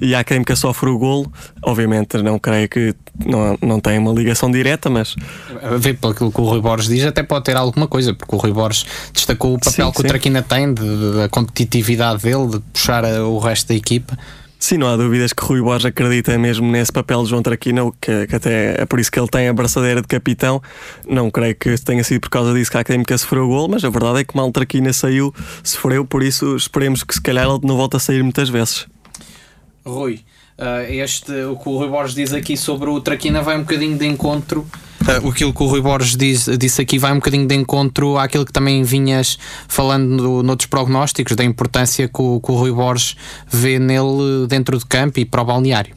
e 0.00 0.14
a 0.14 0.20
Académica 0.20 0.56
sofre 0.56 0.90
o 0.90 0.98
golo. 0.98 1.32
Obviamente, 1.62 2.18
não 2.18 2.38
creio 2.38 2.68
que 2.68 2.94
não, 3.24 3.56
não 3.62 3.80
tem 3.80 3.98
uma 3.98 4.12
ligação 4.12 4.50
direta, 4.50 4.90
mas. 4.90 5.14
A 5.62 5.76
ver 5.76 5.94
pelo 5.94 6.14
que 6.14 6.24
o 6.24 6.44
Rui 6.44 6.60
Borges 6.60 6.88
diz, 6.88 7.04
até 7.04 7.22
pode 7.22 7.44
ter 7.44 7.56
alguma 7.56 7.86
coisa, 7.86 8.12
porque 8.12 8.34
o 8.34 8.38
Rui 8.38 8.52
Borges 8.52 8.86
destacou 9.12 9.54
o 9.54 9.58
papel 9.58 9.86
sim, 9.86 9.92
que 9.92 9.96
sim. 9.98 10.04
o 10.04 10.08
Traquina 10.08 10.42
tem, 10.42 10.74
da 10.74 11.28
competitividade 11.30 12.22
dele, 12.22 12.48
de 12.48 12.60
puxar 12.72 13.04
o 13.04 13.38
resto 13.38 13.68
da 13.68 13.74
equipa. 13.74 14.18
Sim, 14.64 14.78
não 14.78 14.88
há 14.88 14.96
dúvidas 14.96 15.34
que 15.34 15.44
Rui 15.44 15.60
Borges 15.60 15.84
acredita 15.84 16.38
mesmo 16.38 16.66
nesse 16.66 16.90
papel 16.90 17.22
de 17.22 17.28
João 17.28 17.42
Traquina, 17.42 17.82
que, 18.00 18.26
que, 18.26 18.34
até 18.34 18.80
é 18.80 18.86
por 18.86 18.98
isso 18.98 19.12
que 19.12 19.20
ele 19.20 19.28
tem 19.28 19.46
a 19.46 19.52
braçadeira 19.52 20.00
de 20.00 20.08
capitão. 20.08 20.62
Não 21.06 21.30
creio 21.30 21.54
que 21.54 21.76
tenha 21.84 22.02
sido 22.02 22.22
por 22.22 22.30
causa 22.30 22.54
disso 22.54 22.70
que 22.70 22.78
a 22.78 22.80
Académica 22.80 23.18
sofreu 23.18 23.44
o 23.44 23.48
gol, 23.48 23.68
mas 23.68 23.84
a 23.84 23.90
verdade 23.90 24.20
é 24.20 24.24
que 24.24 24.34
mal 24.34 24.50
Traquina 24.50 24.90
saiu, 24.90 25.34
sofreu, 25.62 26.06
por 26.06 26.22
isso 26.22 26.56
esperemos 26.56 27.04
que 27.04 27.12
se 27.12 27.20
calhar 27.20 27.46
ele 27.46 27.60
não 27.62 27.76
volte 27.76 27.96
a 27.96 27.98
sair 27.98 28.22
muitas 28.22 28.48
vezes. 28.48 28.86
Rui, 29.84 30.24
Uh, 30.56 30.86
este, 30.88 31.32
o 31.32 31.56
que 31.56 31.68
o 31.68 31.78
Rui 31.78 31.88
Borges 31.88 32.14
diz 32.14 32.32
aqui 32.32 32.56
sobre 32.56 32.88
o 32.88 33.00
Traquina 33.00 33.42
vai 33.42 33.56
um 33.56 33.62
bocadinho 33.62 33.98
de 33.98 34.06
encontro. 34.06 34.64
Uh, 35.04 35.28
aquilo 35.28 35.52
que 35.52 35.62
o 35.62 35.66
Rui 35.66 35.82
Borges 35.82 36.16
diz, 36.16 36.48
disse 36.58 36.80
aqui 36.80 36.98
vai 36.98 37.12
um 37.12 37.16
bocadinho 37.16 37.46
de 37.46 37.54
encontro 37.54 38.16
àquilo 38.16 38.46
que 38.46 38.52
também 38.52 38.82
vinhas 38.82 39.38
falando 39.68 40.08
no, 40.08 40.42
noutros 40.42 40.66
prognósticos, 40.66 41.36
da 41.36 41.44
importância 41.44 42.08
que 42.08 42.22
o, 42.22 42.40
que 42.40 42.50
o 42.50 42.54
Rui 42.54 42.72
Borges 42.72 43.14
vê 43.46 43.78
nele 43.78 44.46
dentro 44.48 44.78
do 44.78 44.86
campo 44.86 45.20
e 45.20 45.24
para 45.24 45.42
o 45.42 45.44
balneário. 45.44 45.94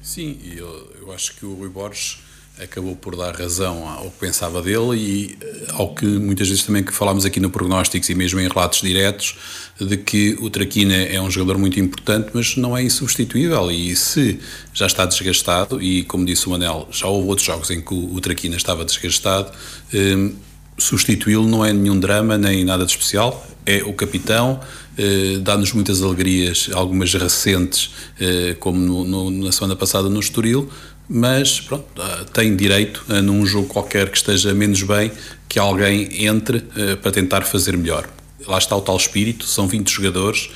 Sim, 0.00 0.38
eu, 0.56 0.94
eu 1.02 1.12
acho 1.12 1.34
que 1.36 1.44
o 1.44 1.54
Rui 1.54 1.68
Borges 1.68 2.18
acabou 2.62 2.96
por 2.96 3.16
dar 3.16 3.34
razão 3.34 3.86
ao 3.86 4.10
que 4.10 4.18
pensava 4.18 4.62
dele 4.62 4.96
e 4.96 5.38
eh, 5.40 5.66
ao 5.72 5.94
que 5.94 6.06
muitas 6.06 6.48
vezes 6.48 6.64
também 6.64 6.82
que 6.82 6.92
falámos 6.92 7.24
aqui 7.24 7.38
no 7.38 7.50
prognósticos 7.50 8.08
e 8.08 8.14
mesmo 8.14 8.40
em 8.40 8.48
relatos 8.48 8.80
diretos 8.80 9.36
de 9.78 9.96
que 9.96 10.36
o 10.40 10.48
Traquina 10.48 10.94
é 10.94 11.20
um 11.20 11.30
jogador 11.30 11.58
muito 11.58 11.78
importante 11.78 12.30
mas 12.32 12.56
não 12.56 12.76
é 12.76 12.82
insubstituível. 12.82 13.70
E 13.70 13.94
se 13.94 14.40
já 14.72 14.86
está 14.86 15.04
desgastado 15.04 15.82
e 15.82 16.02
como 16.04 16.24
disse 16.24 16.46
o 16.46 16.50
Manel 16.50 16.88
já 16.90 17.06
houve 17.06 17.28
outros 17.28 17.46
jogos 17.46 17.70
em 17.70 17.80
que 17.80 17.94
o 17.94 18.20
Traquina 18.20 18.56
estava 18.56 18.84
desgastado 18.84 19.52
eh, 19.92 20.30
substituí-lo 20.78 21.46
não 21.46 21.64
é 21.64 21.72
nenhum 21.72 21.98
drama 21.98 22.36
nem 22.36 22.64
nada 22.64 22.84
de 22.84 22.90
especial. 22.90 23.46
É 23.64 23.82
o 23.82 23.92
capitão 23.92 24.60
eh, 24.96 25.38
dá-nos 25.42 25.72
muitas 25.72 26.02
alegrias 26.02 26.70
algumas 26.72 27.12
recentes 27.12 27.90
eh, 28.20 28.56
como 28.60 28.78
no, 28.78 29.04
no, 29.04 29.44
na 29.44 29.52
semana 29.52 29.76
passada 29.76 30.08
no 30.08 30.20
Estoril 30.20 30.70
mas 31.08 31.60
pronto, 31.60 31.86
ah, 32.00 32.24
tem 32.32 32.56
direito, 32.56 33.04
a, 33.08 33.22
num 33.22 33.46
jogo 33.46 33.68
qualquer 33.68 34.10
que 34.10 34.16
esteja 34.16 34.52
menos 34.54 34.82
bem, 34.82 35.10
que 35.48 35.58
alguém 35.58 36.26
entre 36.26 36.58
uh, 36.58 36.96
para 37.00 37.12
tentar 37.12 37.42
fazer 37.42 37.76
melhor. 37.76 38.08
Lá 38.46 38.58
está 38.58 38.76
o 38.76 38.80
tal 38.80 38.96
espírito, 38.96 39.44
são 39.44 39.68
20 39.68 39.88
jogadores 39.88 40.50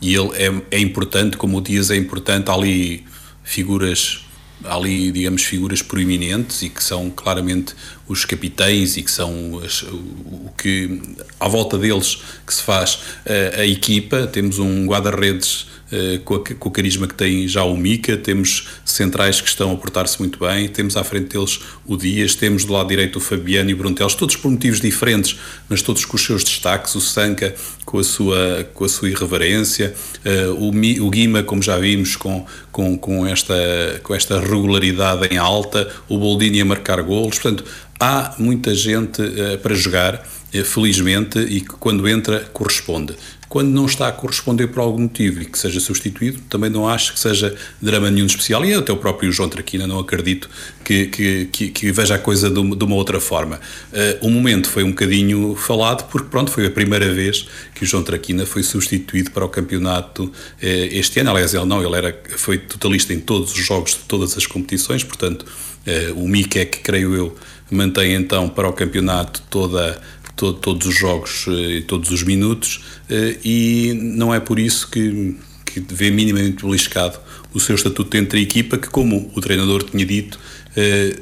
e 0.00 0.14
ele 0.14 0.30
é, 0.34 0.76
é 0.76 0.78
importante, 0.78 1.36
como 1.36 1.58
o 1.58 1.60
Dias 1.60 1.90
é 1.90 1.96
importante, 1.96 2.50
há 2.50 2.54
ali 2.54 3.04
figuras 3.42 4.26
há 4.64 4.74
ali, 4.74 5.10
digamos, 5.12 5.42
figuras 5.42 5.82
proeminentes 5.82 6.62
e 6.62 6.68
que 6.68 6.82
são 6.82 7.10
claramente 7.10 7.74
os 8.08 8.24
capitães 8.24 8.96
e 8.96 9.02
que 9.02 9.10
são 9.10 9.60
as, 9.64 9.82
o, 9.82 10.50
que 10.56 11.00
à 11.38 11.48
volta 11.48 11.76
deles 11.76 12.18
que 12.46 12.54
se 12.54 12.62
faz 12.62 12.98
a, 13.26 13.60
a 13.60 13.66
equipa. 13.66 14.26
Temos 14.26 14.58
um 14.58 14.86
guarda-redes 14.86 15.66
uh, 15.92 16.20
com, 16.20 16.38
com, 16.38 16.68
o 16.68 16.72
carisma 16.72 17.06
que 17.06 17.14
tem 17.14 17.46
já 17.48 17.64
o 17.64 17.76
Mica, 17.76 18.16
temos 18.16 18.68
centrais 18.84 19.40
que 19.40 19.48
estão 19.48 19.72
a 19.72 19.76
portar-se 19.76 20.18
muito 20.18 20.38
bem, 20.38 20.68
temos 20.68 20.96
à 20.96 21.04
frente 21.04 21.36
deles 21.36 21.60
o 21.86 21.96
Dias, 21.96 22.34
temos 22.34 22.64
do 22.64 22.72
lado 22.72 22.88
direito 22.88 23.16
o 23.16 23.20
Fabiano 23.20 23.70
e 23.70 23.74
o 23.74 23.76
Bruntelos, 23.76 24.14
todos 24.14 24.36
por 24.36 24.50
motivos 24.50 24.80
diferentes, 24.80 25.38
mas 25.68 25.82
todos 25.82 26.04
com 26.04 26.16
os 26.16 26.24
seus 26.24 26.44
destaques, 26.44 26.94
o 26.94 27.00
Sanca 27.00 27.54
com 27.84 27.98
a 27.98 28.04
sua, 28.04 28.68
com 28.74 28.84
a 28.84 28.88
sua 28.88 29.08
irreverência, 29.08 29.94
uh, 30.24 30.52
o, 30.54 30.68
o 31.06 31.10
Guima, 31.10 31.42
como 31.42 31.62
já 31.62 31.78
vimos, 31.78 32.16
com, 32.16 32.44
com, 32.72 32.96
com, 32.98 33.26
esta, 33.26 33.54
com 34.02 34.14
esta 34.14 34.40
regularidade 34.40 35.26
em 35.32 35.38
alta, 35.38 35.88
o 36.08 36.18
Boldini 36.18 36.60
a 36.60 36.64
marcar 36.64 37.00
golos, 37.02 37.38
portanto, 37.38 37.64
há 37.98 38.34
muita 38.38 38.74
gente 38.74 39.22
uh, 39.22 39.58
para 39.62 39.74
jogar, 39.74 40.26
felizmente, 40.64 41.38
e 41.38 41.60
que 41.60 41.74
quando 41.74 42.08
entra 42.08 42.40
corresponde 42.52 43.14
quando 43.48 43.68
não 43.68 43.86
está 43.86 44.08
a 44.08 44.12
corresponder 44.12 44.66
por 44.66 44.80
algum 44.80 45.02
motivo 45.02 45.42
e 45.42 45.44
que 45.44 45.58
seja 45.58 45.78
substituído, 45.78 46.40
também 46.48 46.68
não 46.68 46.88
acho 46.88 47.12
que 47.12 47.20
seja 47.20 47.54
drama 47.80 48.10
nenhum 48.10 48.26
especial. 48.26 48.64
E 48.64 48.74
até 48.74 48.92
o 48.92 48.96
próprio 48.96 49.30
João 49.30 49.48
Traquina 49.48 49.86
não 49.86 49.98
acredito 49.98 50.50
que, 50.84 51.06
que, 51.06 51.48
que, 51.52 51.68
que 51.68 51.92
veja 51.92 52.16
a 52.16 52.18
coisa 52.18 52.50
de 52.50 52.58
uma, 52.58 52.74
de 52.74 52.84
uma 52.84 52.96
outra 52.96 53.20
forma. 53.20 53.60
Uh, 53.92 54.26
o 54.26 54.30
momento 54.30 54.68
foi 54.68 54.82
um 54.82 54.90
bocadinho 54.90 55.54
falado, 55.54 56.08
porque 56.10 56.28
pronto, 56.28 56.50
foi 56.50 56.66
a 56.66 56.70
primeira 56.70 57.12
vez 57.12 57.46
que 57.74 57.84
o 57.84 57.86
João 57.86 58.02
Traquina 58.02 58.44
foi 58.44 58.62
substituído 58.62 59.30
para 59.30 59.44
o 59.44 59.48
campeonato 59.48 60.24
uh, 60.24 60.32
este 60.60 61.20
ano. 61.20 61.30
Aliás, 61.30 61.54
ele 61.54 61.66
não, 61.66 61.82
ele 61.82 61.96
era, 61.96 62.20
foi 62.36 62.58
totalista 62.58 63.14
em 63.14 63.20
todos 63.20 63.52
os 63.52 63.64
jogos 63.64 63.92
de 63.92 64.00
todas 64.08 64.36
as 64.36 64.46
competições, 64.46 65.04
portanto, 65.04 65.44
uh, 65.86 66.20
o 66.20 66.28
Mick 66.28 66.58
é 66.58 66.64
que, 66.64 66.80
creio 66.80 67.14
eu, 67.14 67.36
mantém 67.70 68.14
então 68.14 68.48
para 68.48 68.68
o 68.68 68.72
campeonato 68.72 69.42
toda 69.50 70.00
todo, 70.36 70.58
todos 70.58 70.86
os 70.86 70.94
jogos 70.96 71.46
e 71.48 71.80
todos 71.80 72.10
os 72.10 72.22
minutos 72.22 72.84
eh, 73.08 73.38
e 73.42 73.92
não 73.94 74.32
é 74.32 74.38
por 74.38 74.58
isso 74.58 74.88
que, 74.88 75.34
que 75.64 75.80
vê 75.80 76.10
minimamente 76.10 76.64
beliscado 76.64 77.18
o 77.52 77.58
seu 77.58 77.74
estatuto 77.74 78.10
dentro 78.10 78.32
da 78.32 78.38
equipa, 78.38 78.76
que 78.76 78.88
como 78.88 79.30
o 79.34 79.40
treinador 79.40 79.82
tinha 79.82 80.04
dito, 80.04 80.38
eh, 80.76 81.16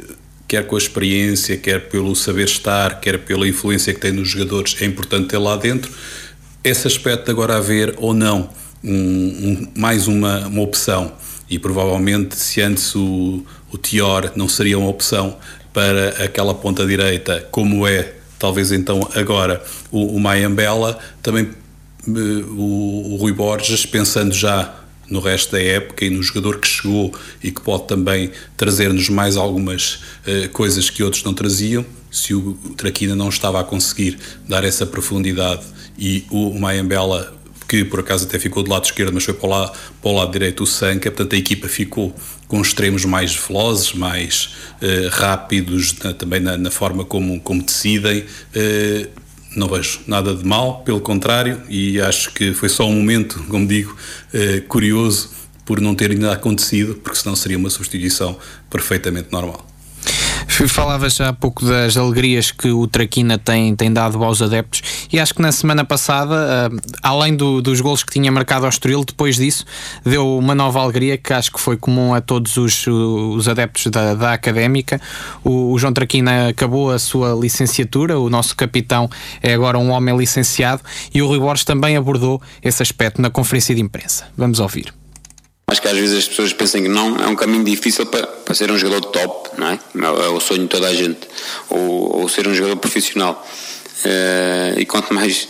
quer 0.48 0.66
com 0.66 0.74
a 0.74 0.78
experiência, 0.78 1.56
quer 1.56 1.88
pelo 1.88 2.14
saber 2.16 2.46
estar, 2.46 3.00
quer 3.00 3.18
pela 3.18 3.46
influência 3.46 3.94
que 3.94 4.00
tem 4.00 4.12
nos 4.12 4.28
jogadores, 4.28 4.76
é 4.80 4.84
importante 4.84 5.28
ter 5.28 5.38
lá 5.38 5.56
dentro. 5.56 5.92
Esse 6.62 6.86
aspecto 6.88 7.26
de 7.26 7.30
agora 7.30 7.56
haver 7.56 7.94
ou 7.98 8.12
não 8.12 8.50
um, 8.82 8.92
um, 8.92 9.68
mais 9.76 10.08
uma, 10.08 10.46
uma 10.48 10.62
opção, 10.62 11.12
e 11.48 11.58
provavelmente 11.58 12.36
se 12.36 12.60
antes 12.60 12.94
o, 12.94 13.44
o 13.70 13.78
Tior 13.78 14.32
não 14.34 14.48
seria 14.48 14.78
uma 14.78 14.88
opção 14.88 15.36
para 15.72 16.24
aquela 16.24 16.54
ponta 16.54 16.86
direita, 16.86 17.46
como 17.50 17.86
é 17.86 18.14
talvez 18.38 18.72
então 18.72 19.08
agora 19.14 19.62
o, 19.90 20.16
o 20.16 20.20
Mayambela, 20.20 20.98
também 21.22 21.50
o, 22.06 23.14
o 23.14 23.16
Rui 23.16 23.32
Borges, 23.32 23.86
pensando 23.86 24.34
já 24.34 24.80
no 25.08 25.20
resto 25.20 25.52
da 25.52 25.62
época 25.62 26.04
e 26.04 26.10
no 26.10 26.22
jogador 26.22 26.58
que 26.58 26.66
chegou 26.66 27.12
e 27.42 27.50
que 27.50 27.60
pode 27.60 27.86
também 27.86 28.30
trazer-nos 28.56 29.08
mais 29.08 29.36
algumas 29.36 30.02
uh, 30.26 30.48
coisas 30.52 30.88
que 30.88 31.02
outros 31.02 31.22
não 31.24 31.34
traziam, 31.34 31.84
se 32.10 32.34
o 32.34 32.54
Traquina 32.76 33.14
não 33.14 33.28
estava 33.28 33.60
a 33.60 33.64
conseguir 33.64 34.18
dar 34.48 34.64
essa 34.64 34.86
profundidade 34.86 35.64
e 35.98 36.24
o, 36.30 36.50
o 36.50 36.60
Mayambela 36.60 37.34
que 37.68 37.84
por 37.84 38.00
acaso 38.00 38.26
até 38.26 38.38
ficou 38.38 38.62
do 38.62 38.70
lado 38.70 38.84
esquerdo, 38.84 39.12
mas 39.12 39.24
foi 39.24 39.34
para 39.34 39.46
o 39.46 39.50
lado, 39.50 39.72
para 40.02 40.10
o 40.10 40.14
lado 40.14 40.32
direito 40.32 40.62
o 40.62 40.66
Sanca, 40.66 41.10
portanto 41.10 41.34
a 41.34 41.38
equipa 41.38 41.68
ficou 41.68 42.14
com 42.46 42.60
extremos 42.60 43.04
mais 43.04 43.34
velozes, 43.34 43.92
mais 43.94 44.54
uh, 44.82 45.08
rápidos 45.10 45.92
também 46.18 46.40
na, 46.40 46.56
na, 46.56 46.70
forma 46.70 47.04
como, 47.04 47.40
como 47.40 47.62
decidem. 47.62 48.20
Uh, 48.54 49.24
não 49.56 49.68
vejo 49.68 50.00
nada 50.06 50.34
de 50.34 50.44
mal, 50.44 50.82
pelo 50.82 51.00
contrário, 51.00 51.62
e 51.68 52.00
acho 52.00 52.32
que 52.32 52.52
foi 52.52 52.68
só 52.68 52.86
um 52.88 52.92
momento, 52.92 53.42
como 53.48 53.66
digo, 53.66 53.96
eh, 54.32 54.60
curioso 54.66 55.30
por 55.64 55.80
não 55.80 55.94
ter 55.94 56.10
ainda 56.10 56.32
acontecido, 56.32 56.96
porque 56.96 57.18
senão 57.18 57.36
seria 57.36 57.56
uma 57.56 57.70
substituição 57.70 58.36
perfeitamente 58.68 59.28
normal. 59.30 59.64
Falavas 60.54 61.20
há 61.20 61.32
pouco 61.32 61.64
das 61.64 61.96
alegrias 61.96 62.52
que 62.52 62.68
o 62.68 62.86
Traquina 62.86 63.36
tem, 63.36 63.74
tem 63.74 63.92
dado 63.92 64.22
aos 64.22 64.40
adeptos 64.40 64.82
e 65.12 65.18
acho 65.18 65.34
que 65.34 65.42
na 65.42 65.50
semana 65.50 65.84
passada, 65.84 66.70
uh, 66.72 66.80
além 67.02 67.34
do, 67.34 67.60
dos 67.60 67.80
gols 67.80 68.04
que 68.04 68.12
tinha 68.12 68.30
marcado 68.30 68.64
ao 68.64 68.70
Estoril, 68.70 69.04
depois 69.04 69.34
disso 69.34 69.64
deu 70.04 70.38
uma 70.38 70.54
nova 70.54 70.80
alegria 70.80 71.18
que 71.18 71.32
acho 71.32 71.50
que 71.50 71.60
foi 71.60 71.76
comum 71.76 72.14
a 72.14 72.20
todos 72.20 72.56
os, 72.56 72.86
os 72.86 73.48
adeptos 73.48 73.88
da, 73.88 74.14
da 74.14 74.32
Académica. 74.32 75.00
O, 75.42 75.72
o, 75.72 75.78
João 75.78 75.92
Traquina 75.92 76.48
acabou 76.48 76.92
a 76.92 77.00
sua 77.00 77.34
licenciatura, 77.34 78.16
o 78.18 78.30
nosso 78.30 78.54
capitão 78.54 79.10
é 79.42 79.54
agora 79.54 79.76
um 79.76 79.90
homem 79.90 80.16
licenciado 80.16 80.82
e 81.12 81.20
o 81.20 81.26
Rui 81.26 81.40
Borges 81.40 81.64
também 81.64 81.96
abordou 81.96 82.40
esse 82.62 82.80
aspecto 82.80 83.20
na 83.20 83.28
conferência 83.28 83.74
de 83.74 83.80
imprensa. 83.80 84.28
Vamos 84.36 84.60
ouvir. 84.60 85.03
Acho 85.66 85.80
que 85.80 85.88
às 85.88 85.96
vezes 85.96 86.18
as 86.18 86.28
pessoas 86.28 86.52
pensam 86.52 86.82
que 86.82 86.88
não, 86.88 87.16
é 87.16 87.26
um 87.26 87.34
caminho 87.34 87.64
difícil 87.64 88.06
para, 88.06 88.26
para 88.26 88.54
ser 88.54 88.70
um 88.70 88.78
jogador 88.78 89.08
top, 89.08 89.50
não 89.58 89.68
é? 89.68 89.78
É 90.24 90.28
o 90.28 90.38
sonho 90.38 90.62
de 90.62 90.68
toda 90.68 90.88
a 90.88 90.94
gente, 90.94 91.20
ou, 91.70 92.20
ou 92.20 92.28
ser 92.28 92.46
um 92.46 92.54
jogador 92.54 92.76
profissional. 92.76 93.44
Uh, 94.04 94.78
e 94.78 94.84
quanto 94.84 95.14
mais 95.14 95.48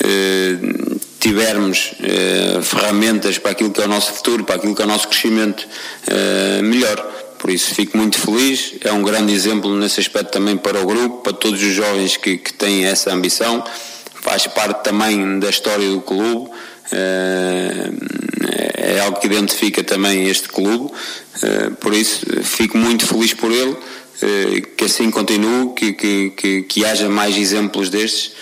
uh, 0.00 1.00
tivermos 1.20 1.92
uh, 2.00 2.60
ferramentas 2.62 3.38
para 3.38 3.52
aquilo 3.52 3.70
que 3.70 3.80
é 3.80 3.84
o 3.84 3.88
nosso 3.88 4.12
futuro, 4.14 4.42
para 4.42 4.56
aquilo 4.56 4.74
que 4.74 4.82
é 4.82 4.84
o 4.84 4.88
nosso 4.88 5.06
crescimento, 5.08 5.66
melhor. 6.64 6.96
Por 7.38 7.50
isso 7.50 7.74
fico 7.74 7.96
muito 7.96 8.18
feliz, 8.18 8.74
é 8.82 8.92
um 8.92 9.02
grande 9.02 9.32
exemplo 9.32 9.74
nesse 9.76 10.00
aspecto 10.00 10.30
também 10.30 10.56
para 10.56 10.80
o 10.80 10.86
grupo, 10.86 11.22
para 11.22 11.32
todos 11.32 11.60
os 11.60 11.72
jovens 11.72 12.16
que, 12.16 12.38
que 12.38 12.52
têm 12.52 12.84
essa 12.84 13.12
ambição, 13.12 13.64
faz 14.20 14.46
parte 14.46 14.84
também 14.84 15.40
da 15.40 15.50
história 15.50 15.88
do 15.88 16.00
clube 16.00 16.50
é 18.82 19.00
algo 19.00 19.20
que 19.20 19.26
identifica 19.26 19.84
também 19.84 20.28
este 20.28 20.48
clube, 20.48 20.92
eh, 21.42 21.70
por 21.80 21.94
isso 21.94 22.26
fico 22.42 22.76
muito 22.76 23.06
feliz 23.06 23.32
por 23.32 23.50
ele, 23.52 23.76
eh, 24.20 24.62
que 24.76 24.84
assim 24.84 25.10
continue, 25.10 25.72
que, 25.74 25.92
que, 25.92 26.30
que, 26.30 26.62
que 26.62 26.84
haja 26.84 27.08
mais 27.08 27.36
exemplos 27.36 27.88
destes. 27.88 28.41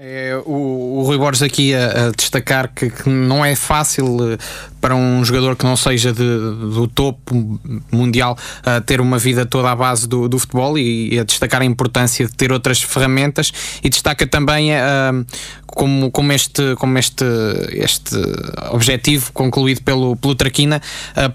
É, 0.00 0.40
o, 0.46 1.00
o 1.00 1.02
Rui 1.02 1.18
Borges 1.18 1.42
aqui 1.42 1.74
a, 1.74 2.06
a 2.06 2.10
destacar 2.12 2.72
que, 2.72 2.88
que, 2.88 3.08
não 3.08 3.44
é 3.44 3.56
fácil 3.56 4.34
eh, 4.34 4.38
para 4.80 4.94
um 4.94 5.24
jogador 5.24 5.56
que 5.56 5.64
não 5.64 5.76
seja 5.76 6.12
de, 6.12 6.22
do 6.22 6.86
topo 6.86 7.58
mundial 7.90 8.38
uh, 8.60 8.80
ter 8.80 9.00
uma 9.00 9.18
vida 9.18 9.44
toda 9.44 9.72
à 9.72 9.74
base 9.74 10.06
do, 10.06 10.28
do 10.28 10.38
futebol 10.38 10.78
e, 10.78 11.14
e, 11.14 11.18
a 11.18 11.24
destacar 11.24 11.62
a 11.62 11.64
importância 11.64 12.28
de 12.28 12.32
ter 12.32 12.52
outras 12.52 12.80
ferramentas 12.80 13.52
e 13.82 13.88
destaca 13.88 14.24
também 14.24 14.70
uh, 14.72 15.26
como, 15.66 16.12
como, 16.12 16.32
este, 16.32 16.76
como 16.76 16.96
este, 16.96 17.24
este 17.70 18.14
objetivo 18.70 19.32
concluído 19.32 19.82
pelo, 19.82 20.16
pelo 20.16 20.34
Traquina 20.34 20.80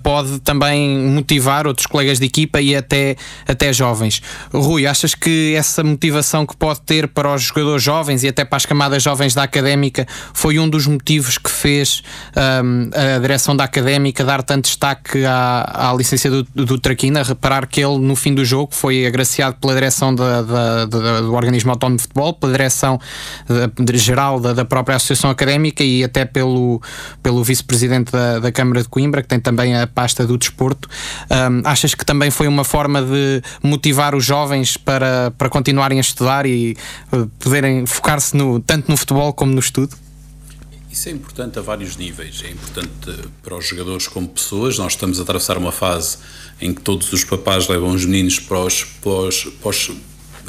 pode 0.02 0.40
também 0.40 0.98
motivar 0.98 1.66
outros 1.66 1.86
colegas 1.86 2.20
de 2.20 2.26
equipa 2.26 2.60
e 2.60 2.76
até, 2.76 3.16
até 3.48 3.72
jovens. 3.72 4.22
Rui, 4.52 4.86
achas 4.86 5.16
que 5.16 5.54
essa 5.56 5.84
motivação 5.84 6.46
que 6.46 6.58
pode 6.58 6.82
ter 6.82 7.08
para 7.08 7.34
os 7.34 7.44
jogadores 7.44 7.84
jovens 7.84 8.24
e 8.24 8.28
até 8.28 8.44
para 8.54 8.58
as 8.58 8.66
camadas 8.68 9.02
jovens 9.02 9.34
da 9.34 9.42
académica 9.42 10.06
foi 10.32 10.60
um 10.60 10.70
dos 10.70 10.86
motivos 10.86 11.40
que 11.40 11.50
fez 11.50 12.04
um, 12.38 12.92
a 12.94 13.18
direção 13.18 13.56
da 13.56 13.64
académica 13.64 14.24
dar 14.24 14.44
tanto 14.44 14.66
destaque 14.66 15.26
à, 15.26 15.90
à 15.90 15.94
licença 15.96 16.30
do, 16.30 16.44
do 16.44 16.78
Traquina? 16.78 17.24
Reparar 17.24 17.66
que 17.66 17.84
ele, 17.84 17.98
no 17.98 18.16
fim 18.16 18.32
do 18.32 18.46
jogo, 18.46 18.70
foi 18.72 19.08
agraciado 19.08 19.56
pela 19.60 19.74
direção 19.74 20.14
da, 20.14 20.44
da, 20.44 20.86
da, 20.86 21.22
do 21.22 21.34
organismo 21.34 21.72
autónomo 21.72 21.98
de 21.98 22.04
futebol, 22.04 22.32
pela 22.32 22.52
direção 22.52 23.00
geral 23.96 24.40
da, 24.40 24.64
própria 24.64 24.98
associação 24.98 25.32
académica 25.32 25.84
e 25.84 26.04
até 26.04 26.24
pelo, 26.24 26.80
pelo 27.24 27.44
vice-presidente 27.44 28.12
da, 28.12 28.38
da 28.38 28.52
Câmara 28.52 28.84
de 28.84 28.88
Coimbra, 28.88 29.24
que 29.24 29.30
tem 29.30 29.40
também 29.40 29.76
a 29.76 29.88
pasta 29.88 30.28
do 30.28 30.38
desporto. 30.38 30.88
Um, 31.32 31.68
achas 31.68 31.96
que 31.96 32.06
também 32.06 32.30
foi 32.30 32.48
uma 32.48 32.64
forma 32.64 33.02
de 33.02 33.42
motivar 33.64 34.14
os 34.14 34.24
jovens 34.24 34.78
para, 34.78 35.32
para 35.40 35.50
continuarem 35.50 35.98
a 35.98 36.02
estudar 36.02 36.46
e 36.46 36.78
uh, 37.12 37.26
poderem 37.40 37.88
focar-se 37.88 38.38
no, 38.38 38.43
tanto 38.60 38.90
no 38.90 38.98
futebol 38.98 39.34
como 39.34 39.54
no 39.54 39.60
estudo? 39.60 39.96
Isso 40.92 41.10
é 41.10 41.12
importante 41.12 41.58
a 41.58 41.62
vários 41.62 41.98
níveis. 41.98 42.44
É 42.46 42.52
importante 42.52 43.30
para 43.42 43.58
os 43.58 43.68
jogadores 43.68 44.08
como 44.08 44.28
pessoas. 44.28 44.78
Nós 44.78 44.94
estamos 44.94 45.20
a 45.20 45.24
atravessar 45.24 45.58
uma 45.58 45.72
fase 45.72 46.18
em 46.62 46.72
que 46.72 46.82
todos 46.82 47.12
os 47.12 47.24
papás 47.24 47.68
levam 47.68 47.90
os 47.90 48.06
meninos 48.06 48.40
para 48.40 48.60
os, 48.60 48.84
para 48.84 49.10
os, 49.10 49.44
para 49.46 49.70
os 49.70 49.92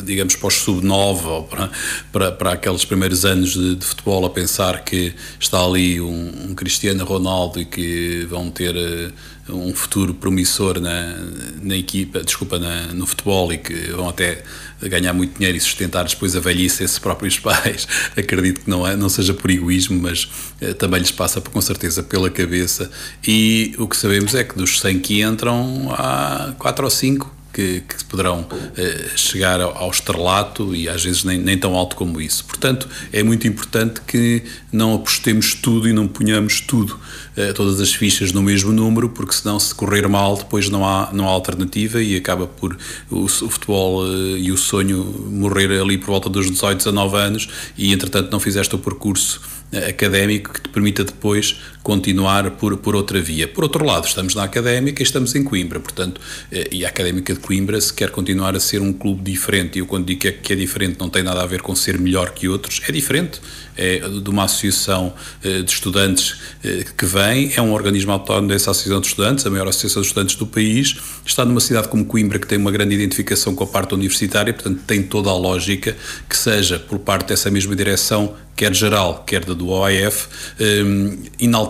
digamos, 0.03 0.37
para 0.37 0.49
os 0.49 0.55
sub-9 0.55 1.25
ou 1.25 1.45
para, 1.45 1.71
para, 2.13 2.33
para, 2.33 2.53
aqueles 2.53 2.85
primeiros 2.85 3.25
anos 3.25 3.55
de, 3.55 3.77
de, 3.77 3.85
futebol 3.87 4.25
a 4.27 4.31
pensar 4.31 4.85
que 4.85 5.15
está 5.39 5.65
ali 5.65 6.01
um, 6.01 6.51
um 6.51 6.55
Cristiano 6.55 7.05
Ronaldo 7.05 7.61
e 7.61 7.65
que 7.65 8.27
vão 8.29 8.51
ter 8.51 8.75
uh, 8.75 9.55
um 9.55 9.75
futuro 9.75 10.15
promissor 10.15 10.81
na, 10.81 11.17
na 11.63 11.77
equipa, 11.77 12.23
desculpa, 12.23 12.59
na, 12.59 12.89
no 12.89 13.07
futebol 13.07 13.53
e 13.53 13.59
que 13.59 13.93
vão 13.93 14.09
até 14.09 14.43
ganhar 14.89 15.13
muito 15.13 15.37
dinheiro 15.37 15.57
e 15.57 15.61
sustentar 15.61 16.05
depois 16.05 16.35
a 16.37 16.41
velhice 16.41 16.85
esses 16.85 16.99
próprios 16.99 17.39
pais. 17.39 17.87
Acredito 18.17 18.63
que 18.63 18.71
não, 18.71 18.87
é, 18.87 18.97
não 18.97 19.09
seja 19.09 19.35
por 19.35 19.51
egoísmo, 19.51 20.01
mas 20.01 20.25
uh, 20.61 20.75
também 20.75 21.01
lhes 21.01 21.11
passa 21.11 21.41
com 21.41 21.61
certeza 21.61 22.03
pela 22.03 22.31
cabeça. 22.31 22.91
E 23.27 23.75
o 23.79 23.89
que 23.89 23.97
sabemos 23.97 24.35
é 24.35 24.45
que 24.45 24.57
dos 24.57 24.81
100 24.81 24.99
que 25.01 25.23
entram, 25.23 25.89
há 25.91 26.55
4 26.59 26.85
ou 26.85 26.91
5 26.91 27.44
que, 27.55 27.83
que 27.83 28.05
poderão 28.05 28.41
uh, 28.41 29.17
chegar 29.17 29.61
ao, 29.61 29.77
ao, 29.77 29.91
estrelato 29.91 30.75
e 30.75 30.89
às 30.89 31.05
vezes 31.05 31.23
nem, 31.23 31.39
nem 31.39 31.57
tão 31.57 31.75
alto 31.77 31.95
como 31.95 32.21
isso. 32.21 32.45
Portanto, 32.45 32.89
é 33.13 33.23
muito 33.23 33.47
importante 33.47 34.01
que 34.01 34.43
não 34.73 34.95
apostemos 34.97 35.55
tudo 35.55 35.89
e 35.89 35.93
não 35.93 36.09
ponhamos 36.09 36.61
tudo, 36.61 36.99
uh, 37.37 37.55
todas 37.55 37.81
as 37.81 37.95
fichas 37.95 38.33
no 38.33 38.43
mesmo 38.43 38.73
número, 38.73 39.09
porque 39.09 39.33
senão 39.33 39.59
se 39.61 39.73
correr 39.73 40.09
mal 40.09 40.37
depois 40.37 40.69
não 40.69 40.85
há, 40.85 41.11
não 41.13 41.29
há 41.29 41.31
alternativa 41.31 42.03
e 42.03 42.17
acaba 42.17 42.47
por 42.49 42.77
o, 43.09 43.25
o 43.25 43.29
futebol 43.29 44.05
uh, 44.05 44.37
e 44.37 44.51
o 44.51 44.57
sonho 44.57 45.05
morrer 45.31 45.71
ali 45.81 45.97
por 45.97 46.07
volta 46.09 46.29
dos 46.29 46.51
18, 46.51 46.79
19 46.79 47.17
anos 47.17 47.49
e 47.79 47.93
entretanto 47.93 48.33
não 48.33 48.41
fizeste 48.41 48.75
o 48.75 48.79
percurso 48.79 49.41
académico 49.89 50.53
que 50.53 50.61
te 50.61 50.69
permita 50.69 51.05
depois 51.05 51.57
continuar 51.85 52.53
por, 52.53 52.79
por 52.79 52.97
outra 52.97 53.21
via. 53.21 53.47
Por 53.47 53.63
outro 53.63 53.85
lado, 53.85 54.07
estamos 54.07 54.35
na 54.35 54.43
académica 54.43 55.03
e 55.03 55.05
estamos 55.05 55.35
em 55.35 55.45
Coimbra, 55.45 55.79
portanto, 55.79 56.19
eh, 56.51 56.67
e 56.73 56.85
a 56.85 56.89
académica 56.89 57.35
de 57.35 57.41
Coimbra, 57.41 57.79
se 57.79 57.93
quer 57.93 58.11
continuar 58.11 58.57
a 58.57 58.61
ser 58.61 58.81
um 58.81 58.91
clube 58.91 59.23
diferente, 59.23 59.77
e 59.77 59.81
eu 59.81 59.87
quando 59.87 60.07
digo 60.07 60.23
que 60.23 60.29
é, 60.29 60.33
que 60.33 60.55
é 60.55 60.57
diferente 60.57 60.99
não 60.99 61.11
tem 61.11 61.23
nada 61.23 61.43
a 61.43 61.47
ver 61.47 61.61
com 61.61 61.77
ser 61.77 61.99
melhor 61.99 62.31
que 62.31 62.49
outros, 62.49 62.81
é 62.89 62.91
diferente, 62.91 63.39
é 63.77 63.99
de 63.99 64.31
uma 64.31 64.45
associação 64.45 65.13
eh, 65.45 65.61
de 65.61 65.71
estudantes 65.71 66.37
eh, 66.65 66.87
que 66.97 67.05
vem, 67.05 67.53
é 67.55 67.61
um 67.61 67.75
organismo 67.75 68.13
autónomo 68.13 68.49
dessa 68.49 68.71
associação 68.71 69.03
de 69.03 69.09
estudantes, 69.09 69.45
a 69.45 69.51
maior 69.51 69.69
associação 69.69 70.01
de 70.01 70.09
estudantes 70.09 70.37
do 70.37 70.47
país, 70.47 70.97
está 71.27 71.45
numa 71.45 71.61
cidade 71.61 71.89
como 71.89 72.07
Coimbra 72.07 72.39
que 72.39 72.47
tem 72.47 72.57
uma 72.57 72.71
grande 72.71 72.95
identificação 72.95 73.55
com 73.55 73.63
a 73.63 73.67
parte 73.67 73.93
universitária, 73.93 74.55
portanto 74.55 74.81
tem 74.87 75.03
toda 75.03 75.29
a 75.29 75.37
lógica 75.37 75.95
que 76.31 76.37
seja 76.37 76.79
por 76.79 76.99
parte 76.99 77.29
dessa 77.29 77.51
mesma 77.51 77.77
direção 77.77 78.35
quer 78.57 78.75
geral, 78.75 79.25
quer 79.27 79.45
da 79.45 79.55
do 79.55 79.69
OIF, 79.69 80.29
um, 80.61 81.19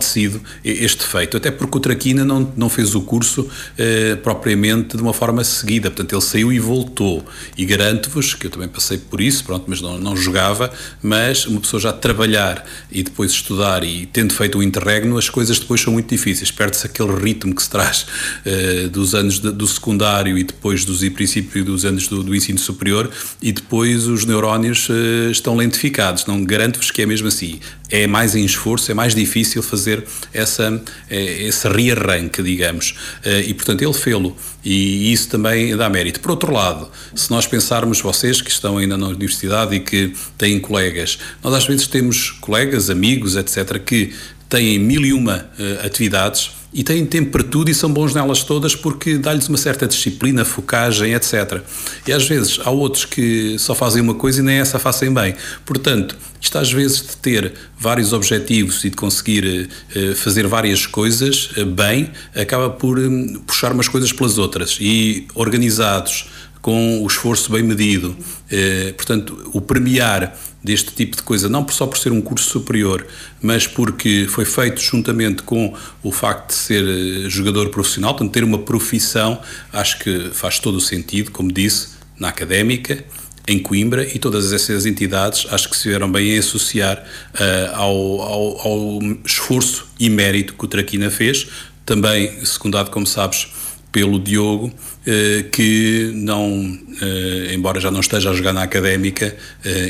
enaltecido 0.05 0.41
este 0.65 1.05
feito. 1.05 1.37
Até 1.37 1.51
porque 1.51 1.79
o 1.79 1.81
Traquina 1.81 2.25
não, 2.25 2.53
não 2.57 2.69
fez 2.69 2.95
o 2.95 3.01
curso 3.03 3.43
uh, 3.43 4.17
propriamente 4.19 4.97
de 4.97 5.03
uma 5.03 5.13
forma 5.13 5.43
seguida, 5.43 5.91
portanto 5.91 6.13
ele 6.13 6.23
saiu 6.23 6.53
e 6.53 6.59
voltou. 6.59 7.25
E 7.57 7.65
garanto-vos 7.65 8.35
que 8.35 8.47
eu 8.47 8.51
também 8.51 8.69
passei 8.69 8.99
por 8.99 9.21
isso, 9.21 9.45
pronto, 9.45 9.65
mas 9.67 9.81
não, 9.81 9.99
não 9.99 10.17
jogava, 10.17 10.71
mas 11.03 11.47
uma 11.47 11.61
pessoa 11.61 11.81
já 11.81 11.93
trabalhar 11.93 12.67
e 12.91 13.03
depois 13.03 13.33
estudar 13.33 13.85
e 13.85 14.07
tendo 14.07 14.35
feito 14.35 14.59
o 14.59 14.63
interregno, 14.63 15.17
as 15.17 15.29
coisas 15.29 15.59
depois 15.59 15.81
são 15.81 15.93
muito 15.93 16.09
difíceis. 16.09 16.51
Perde-se 16.51 16.87
aquele 16.87 17.15
ritmo 17.15 17.55
que 17.55 17.63
se 17.63 17.71
traz 17.71 18.07
uh, 18.45 18.89
dos 18.91 19.15
anos 19.15 19.39
de, 19.39 19.51
do 19.51 19.67
secundário 19.67 20.37
e 20.37 20.45
depois 20.45 20.85
dos 20.85 21.03
e 21.03 21.11
princípio 21.11 21.65
dos 21.65 21.85
anos 21.85 22.09
do, 22.09 22.23
do 22.23 22.35
ensino 22.35 22.59
superior 22.59 23.11
e 23.41 23.53
depois 23.53 24.07
os 24.07 24.25
neurónios 24.25 24.89
uh, 24.89 25.31
estão 25.31 25.57
lentificados. 25.57 26.27
Não 26.27 26.45
garanto 26.45 26.75
garanto-vos 26.75 26.91
que 26.91 27.03
é 27.03 27.07
mesmo 27.07 27.29
assim. 27.29 27.61
É 27.91 28.07
mais 28.07 28.35
em 28.35 28.45
esforço, 28.45 28.91
é 28.91 28.95
mais 28.95 29.15
difícil 29.15 29.63
fazer 29.63 29.94
essa, 30.33 30.83
é, 31.11 31.43
esse 31.43 31.69
rearranque, 31.69 32.43
digamos. 32.43 32.95
Eh, 33.25 33.45
e, 33.49 33.55
portanto, 33.55 33.83
ele 33.83 33.93
fê-lo. 33.93 34.37
E 34.65 35.13
isso 35.13 35.29
também 35.29 35.77
dá 35.77 35.89
mérito. 35.91 36.21
Por 36.21 36.31
outro 36.31 36.53
lado, 36.53 36.91
se 37.15 37.31
nós 37.31 37.47
pensarmos, 37.47 38.01
vocês 38.01 38.41
que 38.41 38.51
estão 38.51 38.79
ainda 38.79 38.97
na 38.97 39.07
universidade 39.09 39.75
e 39.75 39.81
que 39.81 40.15
têm 40.39 40.59
colegas, 40.59 41.19
nós 41.43 41.53
às 41.55 41.67
vezes 41.67 41.87
temos 41.87 42.31
colegas, 42.31 42.89
amigos, 42.89 43.37
etc., 43.37 43.79
que 43.79 44.15
têm 44.49 44.79
mil 44.79 45.05
e 45.05 45.13
uma 45.13 45.51
uh, 45.59 45.87
atividades 45.87 46.51
e 46.75 46.83
têm 46.83 47.07
tempo 47.07 47.31
para 47.31 47.45
tudo 47.45 47.71
e 47.71 47.75
são 47.75 47.91
bons 47.91 48.13
nelas 48.13 48.43
todas 48.43 48.75
porque 48.75 49.17
dá-lhes 49.17 49.49
uma 49.49 49.57
certa 49.57 49.87
disciplina, 49.87 50.45
focagem, 50.45 51.15
etc. 51.15 51.63
E 52.05 52.13
às 52.13 52.27
vezes 52.27 52.59
há 52.65 52.71
outros 52.71 53.05
que 53.05 53.57
só 53.61 53.77
fazem 53.77 54.03
uma 54.03 54.15
coisa 54.15 54.41
e 54.41 54.43
nem 54.43 54.57
essa 54.57 54.81
fazem 54.81 55.15
bem. 55.15 55.37
Portanto, 55.65 56.17
isto 56.41 56.59
às 56.59 56.73
vezes 56.73 57.01
de 57.01 57.17
ter 57.19 57.53
vários 57.79 58.13
objetivos 58.13 58.85
e 58.85 58.91
de 58.91 58.97
conseguir 58.97 59.71
uh, 59.97 60.15
fazer 60.17 60.49
várias 60.49 60.85
coisas 60.85 61.51
uh, 61.57 61.65
bem, 61.65 62.11
acaba 62.35 62.69
por 62.69 62.99
um, 62.99 63.41
puxar 63.47 63.73
umas 63.73 63.87
coisas 63.87 64.13
pelas 64.13 64.37
outras. 64.37 64.77
E 64.81 65.29
organizados, 65.35 66.29
com 66.65 67.03
o 67.03 67.07
esforço 67.07 67.53
bem 67.53 67.63
medido. 67.63 68.17
Eh, 68.51 68.95
portanto, 68.97 69.51
o 69.53 69.61
premiar 69.61 70.35
deste 70.65 70.93
tipo 70.93 71.15
de 71.15 71.23
coisa, 71.23 71.47
não 71.47 71.69
só 71.69 71.87
por 71.87 71.99
ser 71.99 72.11
um 72.11 72.23
curso 72.23 72.49
superior, 72.49 73.07
mas 73.43 73.67
porque 73.67 74.27
foi 74.31 74.47
feito 74.47 74.81
juntamente 74.81 75.43
com 75.43 75.77
o 76.03 76.11
facto 76.11 76.49
de 76.49 76.55
ser 76.55 76.83
eh, 76.83 77.29
jogador 77.29 77.69
profissional, 77.69 78.15
portanto, 78.15 78.33
ter 78.33 78.43
uma 78.43 78.59
profissão, 78.59 79.39
acho 79.71 79.99
que 79.99 80.31
faz 80.33 80.59
todo 80.59 80.77
o 80.77 80.81
sentido, 80.81 81.31
como 81.31 81.53
disse, 81.53 81.89
na 82.19 82.29
académica, 82.29 83.05
em 83.47 83.59
Coimbra 83.59 84.09
e 84.09 84.19
todas 84.19 84.55
essas 84.55 84.87
entidades 84.87 85.47
acho 85.51 85.69
que 85.69 85.77
se 85.77 85.89
vieram 85.89 86.11
bem 86.11 86.35
a 86.35 86.41
associar 86.41 87.05
uh, 87.35 87.75
ao, 87.75 88.23
ao, 88.23 88.67
ao, 88.67 88.99
esforço 89.23 89.87
e 90.01 90.09
mérito 90.09 90.55
que 90.55 90.65
o 90.65 90.69
Traquina 90.69 91.11
fez, 91.11 91.47
também 91.85 92.43
secundado, 92.43 92.91
como 92.91 93.07
sabes, 93.07 93.49
pelo 93.95 94.19
Diogo, 94.19 94.67
uh, 94.67 95.51
que 95.53 96.11
não, 96.17 96.51
uh, 96.51 97.53
embora 97.53 97.79
já 97.79 97.93
não 97.93 98.01
esteja 98.01 98.31
a 98.31 98.35
jogar 98.35 98.53
na 98.53 98.65
académica, 98.65 99.37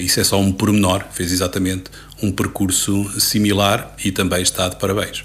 isso 0.03 0.21
é 0.21 0.25
só 0.25 0.39
um 0.39 0.53
pormenor, 0.53 1.05
fez 1.11 1.33
exatamente 1.33 1.85
um 2.23 2.31
percurso 2.31 3.09
similar 3.19 3.95
e 4.05 4.13
também 4.13 4.43
está 4.43 4.69
de 4.69 4.77
parabéns. 4.77 5.25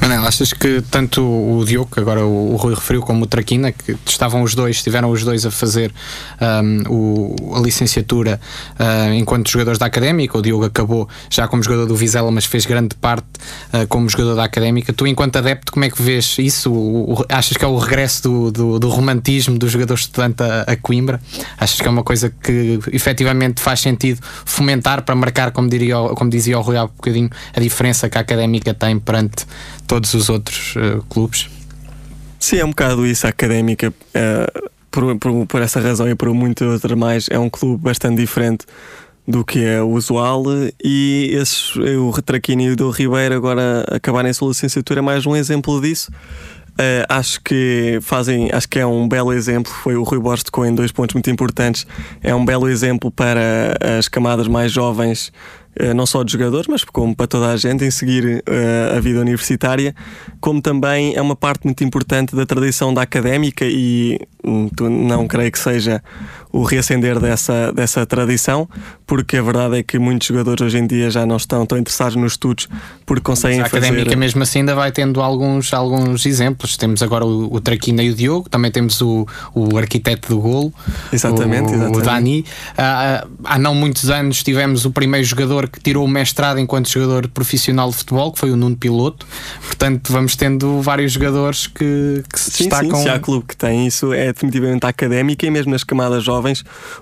Manel, 0.00 0.26
achas 0.26 0.52
que 0.52 0.82
tanto 0.90 1.22
o 1.22 1.64
Diogo, 1.64 1.90
que 1.92 2.00
agora 2.00 2.24
o, 2.24 2.56
Rui 2.56 2.74
referiu, 2.74 3.02
como 3.02 3.24
o 3.24 3.26
Traquina, 3.26 3.72
que 3.72 3.96
estavam 4.06 4.42
os 4.42 4.54
dois, 4.54 4.76
estiveram 4.76 5.10
os 5.10 5.22
dois 5.24 5.46
a 5.46 5.50
fazer 5.50 5.92
um, 6.40 6.82
o, 6.88 7.56
a 7.56 7.60
licenciatura 7.60 8.40
uh, 8.78 9.12
enquanto 9.14 9.50
jogadores 9.50 9.78
da 9.78 9.86
Académica, 9.86 10.36
o 10.36 10.42
Diogo 10.42 10.64
acabou 10.64 11.08
já 11.30 11.46
como 11.46 11.62
jogador 11.62 11.86
do 11.86 11.94
Vizela, 11.94 12.30
mas 12.30 12.44
fez 12.44 12.66
grande 12.66 12.94
parte 12.94 13.26
uh, 13.72 13.86
como 13.88 14.08
jogador 14.08 14.34
da 14.34 14.44
Académica. 14.44 14.92
Tu, 14.92 15.06
enquanto 15.06 15.36
adepto, 15.36 15.72
como 15.72 15.84
é 15.84 15.90
que 15.90 16.00
vês 16.00 16.36
isso? 16.38 16.72
O, 16.72 17.24
achas 17.28 17.56
que 17.56 17.64
é 17.64 17.68
o 17.68 17.78
regresso 17.78 18.22
do, 18.22 18.50
do, 18.50 18.78
do 18.78 18.88
romantismo 18.88 19.58
do 19.58 19.68
jogador 19.68 19.94
estudante 19.94 20.42
a, 20.42 20.62
a, 20.72 20.76
Coimbra? 20.76 21.20
Achas 21.58 21.80
que 21.80 21.86
é 21.86 21.90
uma 21.90 22.02
coisa 22.02 22.30
que 22.30 22.80
efetivamente 22.92 23.60
faz 23.60 23.80
sentido 23.80 24.20
fomentar 24.44 25.02
para 25.02 25.14
marcar, 25.14 25.52
como, 25.52 25.68
diria, 25.68 25.96
como 26.14 26.30
dizia 26.30 26.58
o 26.58 26.62
Rui 26.62 26.76
há 26.76 26.84
um 26.84 26.88
bocadinho, 26.88 27.30
a 27.54 27.60
diferença 27.60 28.08
que 28.08 28.18
a 28.18 28.20
Académica 28.20 28.74
tem 28.74 28.98
perante 28.98 29.46
todos 29.92 30.14
os 30.14 30.30
outros 30.30 30.74
uh, 30.76 31.04
clubes. 31.06 31.50
Sim, 32.40 32.56
é 32.56 32.64
um 32.64 32.70
bocado 32.70 33.06
isso. 33.06 33.26
A 33.26 33.30
académica, 33.30 33.90
uh, 33.90 34.70
por, 34.90 35.18
por, 35.18 35.46
por, 35.46 35.60
essa 35.60 35.80
razão 35.80 36.08
e 36.08 36.14
por 36.14 36.32
muitas 36.32 36.66
outras 36.66 36.96
mais, 36.98 37.26
é 37.30 37.38
um 37.38 37.50
clube 37.50 37.82
bastante 37.82 38.16
diferente 38.16 38.64
do 39.28 39.44
que 39.44 39.62
é 39.62 39.82
o 39.82 39.90
usual. 39.90 40.44
E 40.82 41.28
esses, 41.34 41.76
o 41.76 42.08
Retraquini 42.08 42.68
e 42.68 42.70
o 42.70 42.76
do 42.76 42.88
Ribeiro 42.88 43.34
agora 43.34 43.84
acabarem 43.90 44.30
a 44.30 44.34
sua 44.34 44.48
licenciatura 44.48 45.00
é 45.00 45.02
mais 45.02 45.26
um 45.26 45.36
exemplo 45.36 45.78
disso. 45.78 46.10
Uh, 46.70 47.04
acho 47.06 47.38
que 47.42 47.98
fazem, 48.00 48.48
acho 48.50 48.66
que 48.66 48.78
é 48.78 48.86
um 48.86 49.06
belo 49.06 49.30
exemplo. 49.30 49.70
Foi 49.70 49.94
o 49.94 50.02
Rui 50.04 50.18
Borges 50.18 50.44
tocou 50.44 50.64
em 50.64 50.74
dois 50.74 50.90
pontos 50.90 51.12
muito 51.12 51.28
importantes. 51.28 51.86
É 52.22 52.34
um 52.34 52.46
belo 52.46 52.66
exemplo 52.66 53.10
para 53.10 53.76
as 53.98 54.08
camadas 54.08 54.48
mais 54.48 54.72
jovens 54.72 55.30
eh, 55.30 55.61
não 55.94 56.04
só 56.06 56.22
de 56.22 56.32
jogadores, 56.32 56.66
mas 56.66 56.84
como 56.84 57.16
para 57.16 57.26
toda 57.26 57.48
a 57.48 57.56
gente, 57.56 57.84
em 57.84 57.90
seguir 57.90 58.42
uh, 58.48 58.96
a 58.96 59.00
vida 59.00 59.20
universitária, 59.20 59.94
como 60.40 60.60
também 60.60 61.14
é 61.14 61.22
uma 61.22 61.34
parte 61.34 61.64
muito 61.64 61.82
importante 61.82 62.36
da 62.36 62.44
tradição 62.44 62.92
da 62.92 63.02
académica 63.02 63.64
e 63.64 64.20
hum, 64.44 64.68
não 65.06 65.26
creio 65.26 65.50
que 65.50 65.58
seja 65.58 66.02
o 66.52 66.62
reacender 66.64 67.18
dessa, 67.18 67.72
dessa 67.72 68.04
tradição, 68.04 68.68
porque 69.06 69.38
a 69.38 69.42
verdade 69.42 69.78
é 69.78 69.82
que 69.82 69.98
muitos 69.98 70.28
jogadores 70.28 70.60
hoje 70.60 70.78
em 70.78 70.86
dia 70.86 71.10
já 71.10 71.24
não 71.24 71.36
estão 71.36 71.64
tão 71.64 71.78
interessados 71.78 72.14
nos 72.14 72.32
estudos 72.32 72.68
porque 73.06 73.22
conseguem 73.22 73.58
Mas 73.58 73.68
a 73.68 73.70
fazer... 73.70 73.86
académica 73.86 74.16
mesmo 74.16 74.42
assim 74.42 74.60
ainda 74.60 74.74
vai 74.74 74.92
tendo 74.92 75.20
alguns, 75.20 75.72
alguns 75.72 76.26
exemplos. 76.26 76.76
Temos 76.76 77.02
agora 77.02 77.24
o, 77.24 77.54
o 77.54 77.60
Traquina 77.60 78.02
e 78.02 78.10
o 78.10 78.14
Diogo, 78.14 78.48
também 78.48 78.70
temos 78.70 79.00
o, 79.00 79.26
o 79.54 79.76
arquiteto 79.78 80.28
do 80.28 80.40
golo, 80.40 80.72
exatamente, 81.12 81.70
o, 81.70 81.74
exatamente. 81.74 81.98
o 81.98 82.02
Dani. 82.02 82.44
Uh, 82.72 83.28
há 83.44 83.58
não 83.58 83.74
muitos 83.74 84.10
anos 84.10 84.42
tivemos 84.42 84.84
o 84.84 84.90
primeiro 84.90 85.26
jogador 85.26 85.68
que 85.68 85.80
tirou 85.80 86.04
o 86.04 86.08
mestrado 86.08 86.58
enquanto 86.58 86.88
jogador 86.88 87.28
profissional 87.28 87.90
de 87.90 87.96
futebol, 87.96 88.32
que 88.32 88.38
foi 88.38 88.50
o 88.50 88.56
Nuno 88.56 88.76
Piloto. 88.76 89.26
Portanto, 89.66 90.12
vamos 90.12 90.36
tendo 90.36 90.80
vários 90.82 91.12
jogadores 91.12 91.66
que, 91.66 92.22
que 92.30 92.38
se 92.38 92.50
sim, 92.50 92.64
destacam. 92.64 92.96
Sim, 92.96 93.02
se 93.04 93.08
há 93.08 93.18
clube 93.18 93.46
que 93.48 93.56
tem 93.56 93.86
isso, 93.86 94.12
é 94.12 94.32
definitivamente 94.32 94.84
a 94.84 94.88
académica 94.88 95.46
e 95.46 95.50
mesmo 95.50 95.72
nas 95.72 95.84
camadas 95.84 96.22
jovens, 96.22 96.41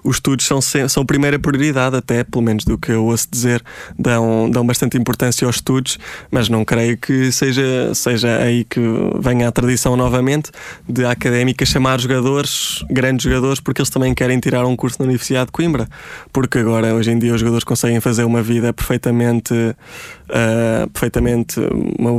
os 0.05 0.17
estudos 0.17 0.47
são, 0.47 0.61
são 0.61 1.05
primeira 1.05 1.39
prioridade, 1.39 1.97
até 1.97 2.25
pelo 2.25 2.43
menos 2.43 2.65
do 2.65 2.79
que 2.79 2.93
eu 2.93 3.05
ouço 3.05 3.29
dizer, 3.31 3.63
dão, 3.99 4.49
dão 4.51 4.67
bastante 4.67 4.97
importância 4.97 5.47
aos 5.47 5.57
estudos, 5.57 5.99
mas 6.31 6.49
não 6.49 6.65
creio 6.65 6.97
que 6.97 7.31
seja, 7.33 7.93
seja 7.95 8.39
aí 8.39 8.65
que 8.65 8.81
venha 9.19 9.49
a 9.49 9.53
tradição 9.53 9.97
novamente 9.97 10.51
de 10.89 11.05
académica 11.05 11.65
chamar 11.67 12.01
jogadores, 12.01 12.85
grandes 12.91 13.25
jogadores, 13.25 13.61
porque 13.61 13.81
eles 13.81 13.91
também 13.91 14.15
querem 14.15 14.39
tirar 14.39 14.65
um 14.67 14.77
curso 14.77 14.97
na 15.01 15.05
Universidade 15.05 15.47
de 15.47 15.53
Coimbra, 15.53 15.89
porque 16.33 16.59
agora, 16.59 16.95
hoje 16.95 17.11
em 17.11 17.19
dia, 17.19 17.35
os 17.35 17.41
jogadores 17.41 17.65
conseguem 17.65 18.01
fazer 18.01 18.25
uma 18.25 18.43
vida 18.43 18.73
perfeita 18.73 19.01
perfeitamente, 19.01 19.55
uh, 19.55 20.91
perfeitamente 20.91 21.61
uma, 21.99 22.13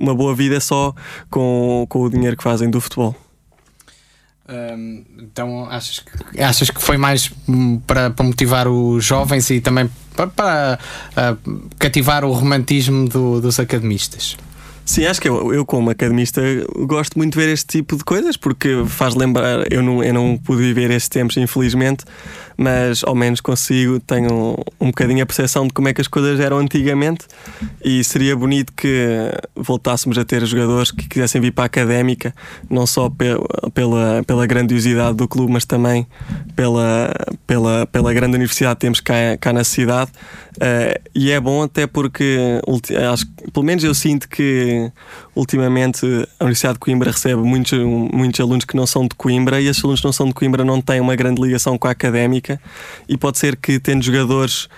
uma, 0.00 0.14
boa 0.14 0.34
vida 0.34 0.60
só 0.60 0.94
com, 1.30 1.86
com 1.88 2.02
o 2.02 2.10
dinheiro 2.10 2.36
que 2.36 2.42
fazem 2.42 2.68
do 2.68 2.80
futebol. 2.80 3.23
Então 5.18 5.66
achas 5.70 6.00
que, 6.00 6.40
achas 6.40 6.70
que 6.70 6.82
foi 6.82 6.98
mais 6.98 7.32
para, 7.86 8.10
para 8.10 8.24
motivar 8.24 8.68
os 8.68 9.02
jovens 9.02 9.48
e 9.50 9.60
também 9.60 9.88
para, 10.14 10.26
para 10.26 10.78
uh, 11.12 11.68
cativar 11.78 12.24
o 12.24 12.32
romantismo 12.32 13.08
do, 13.08 13.40
dos 13.40 13.58
academistas? 13.58 14.36
Sim, 14.84 15.06
acho 15.06 15.18
que 15.18 15.28
eu, 15.28 15.54
eu, 15.54 15.64
como 15.64 15.88
academista, 15.88 16.42
gosto 16.86 17.16
muito 17.16 17.38
de 17.38 17.44
ver 17.44 17.50
este 17.50 17.78
tipo 17.78 17.96
de 17.96 18.04
coisas 18.04 18.36
porque 18.36 18.84
faz 18.86 19.14
lembrar. 19.14 19.64
Eu 19.72 19.82
não, 19.82 20.04
eu 20.04 20.12
não 20.12 20.36
pude 20.36 20.60
viver 20.60 20.90
estes 20.90 21.08
tempos, 21.08 21.38
infelizmente, 21.38 22.04
mas 22.56 23.02
ao 23.04 23.14
menos 23.14 23.40
consigo, 23.40 24.00
tenho 24.00 24.56
um, 24.80 24.86
bocadinho 24.86 25.22
a 25.22 25.26
percepção 25.26 25.66
de 25.66 25.72
como 25.72 25.88
é 25.88 25.94
que 25.94 26.00
as 26.00 26.08
coisas 26.08 26.38
eram 26.40 26.58
antigamente 26.58 27.26
e 27.84 28.02
seria 28.04 28.36
bonito 28.36 28.72
que 28.72 29.30
voltássemos 29.54 30.18
a 30.18 30.24
ter 30.24 30.44
jogadores 30.46 30.90
que 30.90 31.08
quisessem 31.08 31.40
vir 31.40 31.52
para 31.52 31.64
a 31.64 31.66
académica, 31.66 32.34
não 32.70 32.86
só 32.86 33.08
pe 33.08 33.24
pela, 33.72 34.22
pela 34.24 34.46
grandiosidade 34.46 35.16
do 35.16 35.26
clube, 35.26 35.52
mas 35.52 35.64
também 35.64 36.06
pela, 36.54 37.12
pela, 37.46 37.86
pela 37.86 38.14
grande 38.14 38.36
universidade 38.36 38.76
que 38.76 38.80
temos 38.80 39.00
cá, 39.00 39.14
cá 39.40 39.52
na 39.52 39.64
cidade. 39.64 40.10
Uh, 40.56 41.00
e 41.14 41.30
é 41.30 41.40
bom 41.40 41.62
até 41.62 41.86
porque, 41.86 42.60
acho, 43.12 43.26
pelo 43.52 43.64
menos 43.64 43.82
eu 43.82 43.94
sinto 43.94 44.28
que 44.28 44.90
ultimamente 45.34 46.06
a 46.38 46.44
Universidade 46.44 46.74
de 46.74 46.80
Coimbra 46.80 47.10
recebe 47.10 47.42
muitos, 47.42 47.78
muitos 47.78 48.40
alunos 48.40 48.64
que 48.64 48.76
não 48.76 48.86
são 48.86 49.02
de 49.02 49.14
Coimbra 49.14 49.60
e 49.60 49.66
esses 49.66 49.82
alunos 49.82 50.00
que 50.00 50.06
não 50.06 50.12
são 50.12 50.26
de 50.26 50.34
Coimbra 50.34 50.64
não 50.64 50.80
têm 50.80 51.00
uma 51.00 51.16
grande 51.16 51.42
ligação 51.42 51.76
com 51.76 51.88
a 51.88 51.90
académica 51.90 52.60
e 53.08 53.16
pode 53.16 53.38
ser 53.38 53.56
que 53.56 53.78
tendo 53.80 54.02
jogadores 54.02 54.68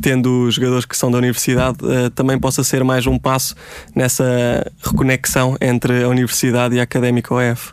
tendo 0.00 0.50
jogadores 0.50 0.86
que 0.86 0.96
são 0.96 1.10
da 1.10 1.18
universidade 1.18 1.78
uh, 1.82 2.08
também 2.10 2.38
possa 2.38 2.64
ser 2.64 2.82
mais 2.82 3.06
um 3.06 3.18
passo 3.18 3.54
nessa 3.94 4.24
reconexão 4.82 5.58
entre 5.60 6.04
a 6.04 6.08
universidade 6.08 6.74
e 6.74 6.80
a 6.80 6.82
académica 6.82 7.34
OF. 7.34 7.72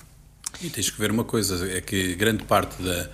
E 0.62 0.70
tens 0.70 0.90
que 0.90 1.00
ver 1.00 1.10
uma 1.10 1.24
coisa, 1.24 1.66
é 1.72 1.80
que 1.80 2.14
grande 2.16 2.44
parte 2.44 2.82
da 2.84 3.10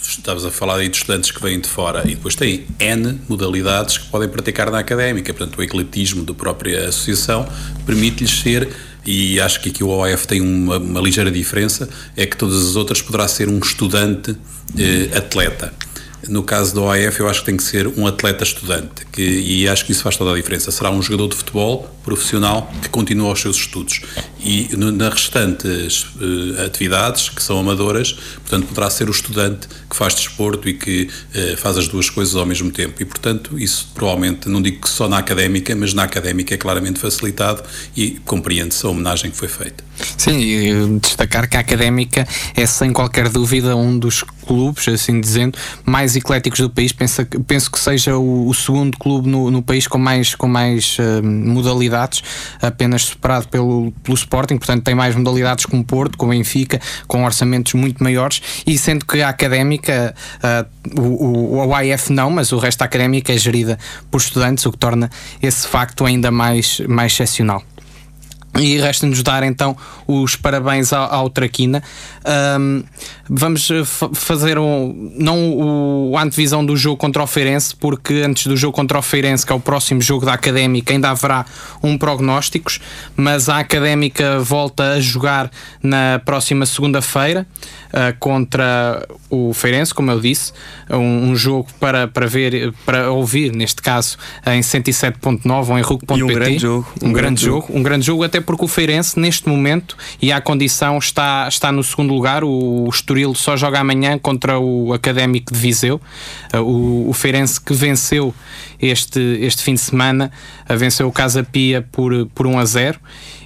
estavas 0.00 0.44
a 0.44 0.50
falar 0.50 0.76
aí 0.76 0.88
de 0.88 0.96
estudantes 0.96 1.30
que 1.30 1.42
vêm 1.42 1.60
de 1.60 1.68
fora. 1.68 2.02
E 2.04 2.14
depois 2.14 2.34
tem 2.34 2.66
N 2.78 3.20
modalidades 3.28 3.98
que 3.98 4.08
podem 4.08 4.28
praticar 4.28 4.70
na 4.70 4.78
académica, 4.78 5.32
portanto 5.32 5.58
o 5.58 5.62
ecletismo 5.62 6.24
da 6.24 6.34
própria 6.34 6.88
associação 6.88 7.48
permite-lhes 7.86 8.40
ser 8.40 8.68
e 9.06 9.38
acho 9.40 9.60
que 9.60 9.68
aqui 9.68 9.84
o 9.84 9.88
OF 9.88 10.26
tem 10.26 10.40
uma, 10.40 10.78
uma, 10.78 11.00
ligeira 11.00 11.30
diferença, 11.30 11.88
é 12.16 12.24
que 12.24 12.36
todas 12.36 12.70
as 12.70 12.76
outras 12.76 13.02
poderá 13.02 13.28
ser 13.28 13.48
um 13.48 13.58
estudante 13.58 14.34
eh, 14.78 15.14
atleta. 15.16 15.74
No 16.26 16.42
caso 16.42 16.74
do 16.74 16.84
OAF, 16.84 17.20
eu 17.20 17.28
acho 17.28 17.40
que 17.40 17.46
tem 17.46 17.56
que 17.56 17.62
ser 17.62 17.86
um 17.86 18.06
atleta 18.06 18.44
estudante, 18.44 19.03
que, 19.14 19.22
e 19.22 19.68
acho 19.68 19.86
que 19.86 19.92
isso 19.92 20.02
faz 20.02 20.16
toda 20.16 20.32
a 20.32 20.34
diferença. 20.34 20.72
Será 20.72 20.90
um 20.90 21.00
jogador 21.00 21.28
de 21.28 21.36
futebol 21.36 21.88
profissional 22.02 22.70
que 22.82 22.88
continua 22.88 23.32
os 23.32 23.40
seus 23.40 23.56
estudos. 23.56 24.00
E 24.40 24.68
no, 24.76 24.90
nas 24.90 25.14
restantes 25.14 26.02
uh, 26.02 26.64
atividades, 26.66 27.28
que 27.28 27.42
são 27.42 27.60
amadoras, 27.60 28.12
portanto, 28.12 28.66
poderá 28.66 28.90
ser 28.90 29.08
o 29.08 29.12
estudante 29.12 29.68
que 29.88 29.96
faz 29.96 30.14
desporto 30.14 30.68
e 30.68 30.74
que 30.74 31.08
uh, 31.34 31.56
faz 31.56 31.78
as 31.78 31.86
duas 31.86 32.10
coisas 32.10 32.34
ao 32.34 32.44
mesmo 32.44 32.72
tempo. 32.72 33.00
E, 33.00 33.04
portanto, 33.04 33.56
isso 33.58 33.88
provavelmente, 33.94 34.48
não 34.48 34.60
digo 34.60 34.80
que 34.80 34.88
só 34.88 35.08
na 35.08 35.18
académica, 35.18 35.74
mas 35.76 35.94
na 35.94 36.02
académica 36.02 36.52
é 36.52 36.58
claramente 36.58 36.98
facilitado 36.98 37.62
e 37.96 38.20
compreende-se 38.24 38.84
a 38.84 38.88
homenagem 38.88 39.30
que 39.30 39.36
foi 39.36 39.48
feita. 39.48 39.84
Sim, 40.18 40.40
e 40.40 40.98
destacar 40.98 41.48
que 41.48 41.56
a 41.56 41.60
académica 41.60 42.26
é, 42.56 42.66
sem 42.66 42.92
qualquer 42.92 43.28
dúvida, 43.28 43.76
um 43.76 43.96
dos 43.96 44.22
clubes, 44.22 44.88
assim 44.88 45.20
dizendo, 45.20 45.58
mais 45.84 46.16
ecléticos 46.16 46.60
do 46.60 46.68
país. 46.68 46.92
Penso, 46.92 47.24
penso 47.46 47.70
que 47.70 47.78
seja 47.78 48.16
o, 48.16 48.48
o 48.48 48.54
segundo 48.54 48.98
clube 49.04 49.28
no, 49.28 49.50
no, 49.50 49.62
país 49.62 49.86
com 49.86 49.98
mais, 49.98 50.34
com 50.34 50.48
mais 50.48 50.96
uh, 50.98 51.22
modalidades, 51.22 52.22
apenas 52.62 53.02
superado 53.02 53.46
pelo, 53.48 53.92
pelo 54.02 54.14
Sporting. 54.14 54.56
Portanto, 54.56 54.82
tem 54.82 54.94
mais 54.94 55.14
modalidades 55.14 55.66
com 55.66 55.78
o 55.78 55.84
Porto, 55.84 56.16
com 56.16 56.24
o 56.24 56.30
Benfica, 56.30 56.80
com 57.06 57.22
orçamentos 57.22 57.74
muito 57.74 58.02
maiores. 58.02 58.40
E 58.66 58.78
sendo 58.78 59.04
que 59.04 59.20
a 59.20 59.28
académica, 59.28 60.14
uh, 60.42 61.00
o, 61.00 61.58
o, 61.58 61.66
o 61.66 61.74
AIF 61.74 62.10
não, 62.10 62.30
mas 62.30 62.50
o 62.50 62.58
resto 62.58 62.78
da 62.78 62.86
académica 62.86 63.30
é 63.30 63.36
gerida 63.36 63.78
por 64.10 64.22
estudantes, 64.22 64.64
o 64.64 64.72
que 64.72 64.78
torna 64.78 65.10
esse 65.42 65.68
facto 65.68 66.06
ainda 66.06 66.30
mais, 66.30 66.80
mais 66.88 67.12
excepcional. 67.12 67.62
E 68.58 68.78
resta-nos 68.78 69.22
dar 69.22 69.42
então 69.42 69.76
os 70.06 70.36
parabéns 70.36 70.92
ao, 70.92 71.12
ao 71.12 71.30
Traquina. 71.30 71.82
Um, 72.58 72.84
vamos 73.28 73.68
eh, 73.70 73.82
fazer 74.14 74.58
um, 74.58 75.12
não 75.16 75.50
o, 76.10 76.16
a 76.16 76.22
antevisão 76.22 76.64
do 76.64 76.76
jogo 76.76 76.96
contra 76.96 77.22
o 77.22 77.26
Feirense, 77.26 77.74
porque 77.74 78.22
antes 78.24 78.46
do 78.46 78.56
jogo 78.56 78.72
contra 78.72 78.98
o 78.98 79.02
Feirense, 79.02 79.44
que 79.44 79.52
é 79.52 79.56
o 79.56 79.60
próximo 79.60 80.00
jogo 80.00 80.24
da 80.24 80.34
Académica, 80.34 80.92
ainda 80.92 81.10
haverá 81.10 81.44
um 81.82 81.98
prognósticos, 81.98 82.80
mas 83.16 83.48
a 83.48 83.58
Académica 83.58 84.38
volta 84.38 84.92
a 84.92 85.00
jogar 85.00 85.50
na 85.82 86.20
próxima 86.24 86.64
segunda-feira 86.64 87.46
uh, 87.94 88.16
contra 88.18 89.06
o 89.30 89.54
Feirense, 89.54 89.94
como 89.94 90.10
eu 90.10 90.20
disse, 90.20 90.52
um, 90.90 91.30
um, 91.30 91.36
jogo 91.36 91.68
para, 91.78 92.08
para 92.08 92.26
ver, 92.26 92.74
para 92.84 93.10
ouvir, 93.10 93.52
neste 93.52 93.80
caso, 93.80 94.18
em 94.46 94.60
107.9 94.60 95.68
ou 95.68 95.78
em 95.78 95.82
RUC.pt. 95.82 96.22
Um 96.22 96.26
grande 96.26 96.58
jogo. 96.58 96.86
Um, 97.02 97.08
um 97.08 97.12
grande, 97.12 97.12
grande 97.12 97.44
jogo. 97.44 97.66
jogo. 97.66 97.78
Um 97.78 97.82
grande 97.82 98.06
jogo, 98.06 98.24
até 98.24 98.40
porque 98.40 98.64
o 98.64 98.68
Feirense, 98.68 99.18
neste 99.18 99.48
momento, 99.48 99.96
e 100.20 100.32
à 100.32 100.40
condição, 100.40 100.98
está, 100.98 101.46
está 101.48 101.70
no 101.70 101.82
segundo 101.82 102.12
lugar. 102.12 102.42
O, 102.42 102.84
o 102.86 102.88
Estoril 102.88 103.34
só 103.34 103.56
joga 103.56 103.78
amanhã 103.78 104.18
contra 104.18 104.58
o 104.58 104.92
Académico 104.92 105.52
de 105.52 105.58
Viseu. 105.58 106.00
Uh, 106.52 106.58
o, 106.58 107.10
o 107.10 107.12
Feirense 107.12 107.60
que 107.60 107.72
venceu 107.72 108.34
este, 108.80 109.20
este 109.40 109.62
fim 109.62 109.74
de 109.74 109.80
semana, 109.80 110.30
uh, 110.68 110.76
venceu 110.76 111.06
o 111.06 111.12
Casa 111.12 111.44
Pia 111.44 111.86
por, 111.92 112.26
por 112.34 112.46
1 112.46 112.58
a 112.58 112.64
0 112.64 113.00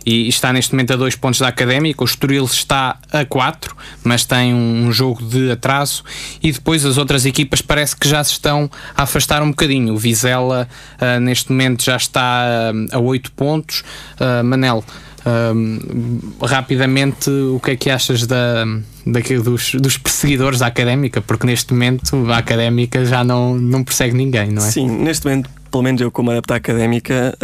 e 0.08 0.26
está 0.26 0.54
neste 0.54 0.72
momento 0.72 0.94
a 0.94 0.96
dois 0.96 1.14
pontos 1.14 1.40
da 1.40 1.48
Académica. 1.48 2.02
O 2.02 2.06
Estoril 2.06 2.44
está 2.44 2.98
a 3.12 3.26
4, 3.26 3.76
mas 4.02 4.24
tem 4.24 4.37
um 4.46 4.90
jogo 4.92 5.22
de 5.22 5.50
atraso. 5.50 6.02
E 6.42 6.52
depois 6.52 6.84
as 6.84 6.98
outras 6.98 7.26
equipas 7.26 7.62
parece 7.62 7.96
que 7.96 8.08
já 8.08 8.22
se 8.22 8.32
estão 8.32 8.70
a 8.96 9.02
afastar 9.02 9.42
um 9.42 9.50
bocadinho. 9.50 9.94
O 9.94 9.96
Vizela 9.96 10.68
uh, 11.00 11.20
neste 11.20 11.50
momento 11.50 11.84
já 11.84 11.96
está 11.96 12.72
uh, 12.92 12.96
a 12.96 12.98
8 12.98 13.32
pontos. 13.32 13.82
Uh, 14.20 14.44
Manel, 14.44 14.84
rapidamente, 16.40 17.28
o 17.28 17.60
que 17.60 17.72
é 17.72 17.76
que 17.76 17.90
achas 17.90 18.26
da, 18.26 18.64
daquilo 19.06 19.42
dos, 19.42 19.74
dos 19.74 19.98
perseguidores 19.98 20.60
da 20.60 20.66
Académica? 20.68 21.20
Porque 21.20 21.46
neste 21.46 21.72
momento 21.74 22.30
a 22.30 22.38
Académica 22.38 23.04
já 23.04 23.22
não, 23.22 23.54
não 23.54 23.84
persegue 23.84 24.16
ninguém, 24.16 24.50
não 24.50 24.64
é? 24.64 24.70
Sim, 24.70 24.88
neste 24.88 25.26
momento, 25.26 25.50
pelo 25.70 25.82
menos 25.82 26.00
eu 26.00 26.10
como 26.10 26.30
adepto 26.30 26.54
à 26.54 26.56
Académica 26.56 27.36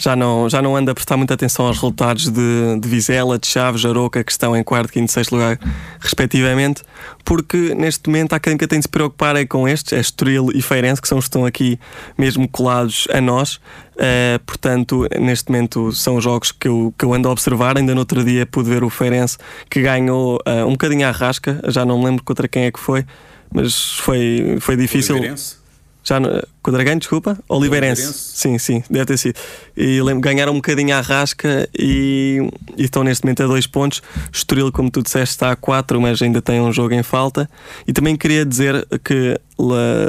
já 0.00 0.16
não, 0.16 0.48
já 0.48 0.62
não 0.62 0.74
anda 0.74 0.92
a 0.92 0.94
prestar 0.94 1.18
muita 1.18 1.34
atenção 1.34 1.66
aos 1.66 1.76
resultados 1.76 2.30
de, 2.30 2.80
de 2.80 2.88
Vizela, 2.88 3.38
de 3.38 3.46
Chaves, 3.46 3.84
Aroca, 3.84 4.24
que 4.24 4.32
estão 4.32 4.56
em 4.56 4.64
quarto, 4.64 4.90
quinto 4.90 5.10
e 5.10 5.12
sexto 5.12 5.32
lugar, 5.32 5.58
respectivamente, 6.00 6.82
porque 7.22 7.74
neste 7.74 8.08
momento 8.08 8.32
a 8.32 8.36
Académica 8.36 8.66
tem 8.66 8.78
de 8.78 8.84
se 8.84 8.88
preocupar 8.88 9.36
é 9.36 9.44
com 9.44 9.68
estes, 9.68 9.92
é 9.92 10.00
Estoril 10.00 10.48
e 10.54 10.62
Feirense, 10.62 11.02
que 11.02 11.06
são 11.06 11.18
os 11.18 11.24
que 11.24 11.28
estão 11.28 11.44
aqui 11.44 11.78
mesmo 12.16 12.48
colados 12.48 13.06
a 13.12 13.20
nós. 13.20 13.56
Uh, 13.96 14.40
portanto, 14.46 15.06
neste 15.20 15.50
momento 15.50 15.92
são 15.92 16.16
os 16.16 16.24
jogos 16.24 16.50
que 16.50 16.66
eu, 16.66 16.94
que 16.96 17.04
eu 17.04 17.12
ando 17.12 17.28
a 17.28 17.32
observar. 17.32 17.76
Ainda 17.76 17.92
no 17.94 18.00
outro 18.00 18.24
dia 18.24 18.46
pude 18.46 18.70
ver 18.70 18.82
o 18.82 18.88
Feirense 18.88 19.36
que 19.68 19.82
ganhou 19.82 20.36
uh, 20.46 20.66
um 20.66 20.72
bocadinho 20.72 21.06
à 21.06 21.10
rasca, 21.10 21.60
já 21.68 21.84
não 21.84 21.98
me 21.98 22.06
lembro 22.06 22.24
contra 22.24 22.48
quem 22.48 22.64
é 22.64 22.72
que 22.72 22.80
foi, 22.80 23.04
mas 23.52 23.98
foi, 23.98 24.56
foi 24.60 24.76
difícil. 24.76 25.16
Feirense? 25.18 25.59
Já 26.10 26.18
no, 26.18 26.28
Dragão, 26.72 26.98
desculpa? 26.98 27.38
Oliveirense. 27.48 28.02
Oliveirense. 28.02 28.32
Sim, 28.34 28.58
sim, 28.58 28.82
deve 28.90 29.06
ter 29.06 29.16
sido. 29.16 29.38
E 29.76 30.02
lembro, 30.02 30.20
ganharam 30.20 30.50
um 30.50 30.56
bocadinho 30.56 30.96
à 30.96 31.00
rasca 31.00 31.68
e, 31.72 32.50
e, 32.76 32.82
estão 32.82 33.04
neste 33.04 33.24
momento 33.24 33.44
a 33.44 33.46
dois 33.46 33.64
pontos. 33.64 34.02
Estoril, 34.32 34.72
como 34.72 34.90
tu 34.90 35.04
disseste, 35.04 35.36
está 35.36 35.52
a 35.52 35.56
quatro, 35.56 36.00
mas 36.00 36.20
ainda 36.20 36.42
tem 36.42 36.60
um 36.60 36.72
jogo 36.72 36.94
em 36.94 37.02
falta. 37.04 37.48
E 37.86 37.92
também 37.92 38.16
queria 38.16 38.44
dizer 38.44 38.84
que 39.04 39.38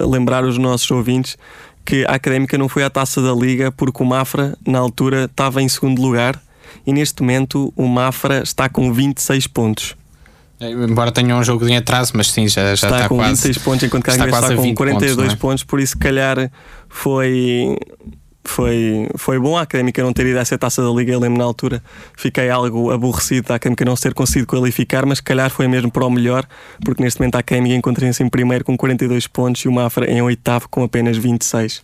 lembrar 0.09 0.43
os 0.43 0.57
nossos 0.57 0.89
ouvintes 0.89 1.37
que 1.85 2.03
a 2.05 2.15
Académica 2.15 2.57
não 2.57 2.67
foi 2.67 2.83
à 2.83 2.89
taça 2.89 3.21
da 3.21 3.33
Liga 3.33 3.71
porque 3.71 4.01
o 4.01 4.05
Mafra, 4.05 4.57
na 4.65 4.79
altura, 4.79 5.25
estava 5.25 5.61
em 5.61 5.69
segundo 5.69 6.01
lugar 6.01 6.41
e 6.85 6.91
neste 6.91 7.21
momento 7.21 7.71
o 7.75 7.85
Mafra 7.87 8.41
está 8.41 8.67
com 8.67 8.91
26 8.91 9.45
pontos. 9.45 9.95
Embora 10.61 11.11
tenha 11.11 11.35
um 11.35 11.43
jogo 11.43 11.67
em 11.67 11.75
atraso, 11.75 12.11
mas 12.15 12.31
sim, 12.31 12.47
já, 12.47 12.67
já 12.67 12.73
está, 12.73 12.87
está 12.89 13.09
com 13.09 13.15
quase, 13.15 13.31
26 13.31 13.57
pontos, 13.59 13.83
enquanto 13.83 14.09
a 14.09 14.11
está, 14.11 14.25
está 14.25 14.55
com 14.55 14.75
42 14.75 15.15
pontos, 15.15 15.33
é? 15.33 15.35
pontos, 15.35 15.63
por 15.63 15.79
isso, 15.79 15.93
se 15.93 15.97
calhar, 15.97 16.51
foi, 16.87 17.75
foi, 18.43 19.09
foi 19.15 19.39
bom 19.39 19.57
a 19.57 19.61
Académica 19.61 20.03
não 20.03 20.13
ter 20.13 20.27
ido 20.27 20.37
a 20.37 20.41
essa 20.41 20.57
taça 20.57 20.83
da 20.83 20.89
Liga. 20.89 21.11
Eu 21.11 21.19
lembro 21.19 21.39
na 21.39 21.45
altura, 21.45 21.81
fiquei 22.15 22.49
algo 22.49 22.91
aborrecido 22.91 23.47
da 23.47 23.55
Académica 23.55 23.83
não 23.85 23.95
ter 23.95 24.13
conseguido 24.13 24.45
qualificar, 24.45 25.03
mas 25.05 25.17
se 25.17 25.23
calhar 25.23 25.49
foi 25.49 25.67
mesmo 25.67 25.91
para 25.91 26.05
o 26.05 26.09
melhor, 26.11 26.45
porque 26.85 27.01
neste 27.01 27.19
momento 27.19 27.35
a 27.35 27.39
Académica 27.39 27.75
encontra-se 27.75 28.21
em 28.21 28.29
primeiro 28.29 28.63
com 28.63 28.77
42 28.77 29.25
pontos 29.27 29.63
e 29.63 29.67
o 29.67 29.71
Mafra 29.71 30.09
em 30.11 30.21
oitavo 30.21 30.69
com 30.69 30.83
apenas 30.83 31.17
26. 31.17 31.81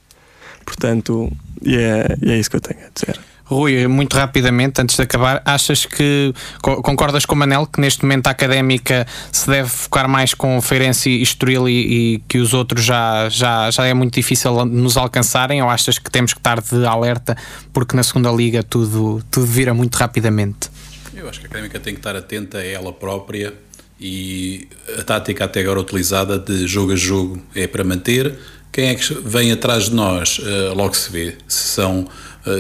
Portanto, 0.64 1.32
e 1.64 1.78
é, 1.78 2.16
e 2.22 2.32
é 2.32 2.38
isso 2.38 2.50
que 2.50 2.58
eu 2.58 2.62
tenho 2.62 2.82
a 2.86 2.90
dizer. 2.94 3.20
Rui, 3.50 3.88
muito 3.88 4.14
rapidamente, 4.14 4.82
antes 4.82 4.98
de 4.98 5.02
acabar, 5.02 5.42
achas 5.46 5.86
que 5.86 6.34
concordas 6.62 7.26
com 7.26 7.34
o 7.34 7.38
Manel 7.38 7.66
que 7.66 7.80
neste 7.80 8.04
momento 8.04 8.28
a 8.28 8.32
académica 8.32 9.08
se 9.32 9.50
deve 9.50 9.70
focar 9.70 10.10
mais 10.10 10.34
com 10.34 10.62
Feirense 10.62 11.10
e 11.10 11.22
Estoril 11.22 11.70
e, 11.70 12.16
e, 12.16 12.20
que 12.28 12.40
os 12.40 12.54
outros 12.54 12.84
já, 12.84 13.30
já, 13.30 13.72
já 13.72 13.86
é 13.86 13.94
muito 13.94 14.14
difícil 14.16 14.66
nos 14.66 14.98
alcançarem? 14.98 15.64
Ou 15.64 15.70
achas 15.70 15.98
que 15.98 16.12
temos 16.12 16.34
que 16.34 16.40
estar 16.40 16.62
de 16.62 16.86
alerta 16.86 17.38
porque 17.72 17.96
na 17.96 18.04
segunda 18.04 18.30
liga 18.32 18.62
tudo, 18.64 19.24
tudo 19.32 19.46
vira 19.46 19.74
muito 19.74 19.96
rapidamente? 19.96 20.70
Eu 21.16 21.30
acho 21.30 21.40
que 21.40 21.46
a 21.46 21.50
académica 21.50 21.80
tem 21.80 21.94
que 21.94 22.00
estar 22.02 22.18
atenta 22.18 22.58
a 22.58 22.66
ela 22.66 22.92
própria 22.92 23.54
e 23.98 24.68
a 25.00 25.04
tática 25.04 25.46
até 25.46 25.62
agora 25.62 25.80
utilizada 25.80 26.38
de 26.38 26.68
jogo 26.68 26.92
a 26.92 26.96
jogo 26.98 27.42
é 27.56 27.66
para 27.66 27.86
manter. 27.86 28.36
Quem 28.72 28.90
é 28.90 28.96
que 28.96 29.14
vem 29.14 29.52
atrás 29.52 29.86
de 29.86 29.96
nós? 29.96 30.38
Uh, 30.38 30.76
logo 30.76 30.94
se 30.94 31.12
vê 31.12 31.36
se 31.48 31.70
são 31.70 32.08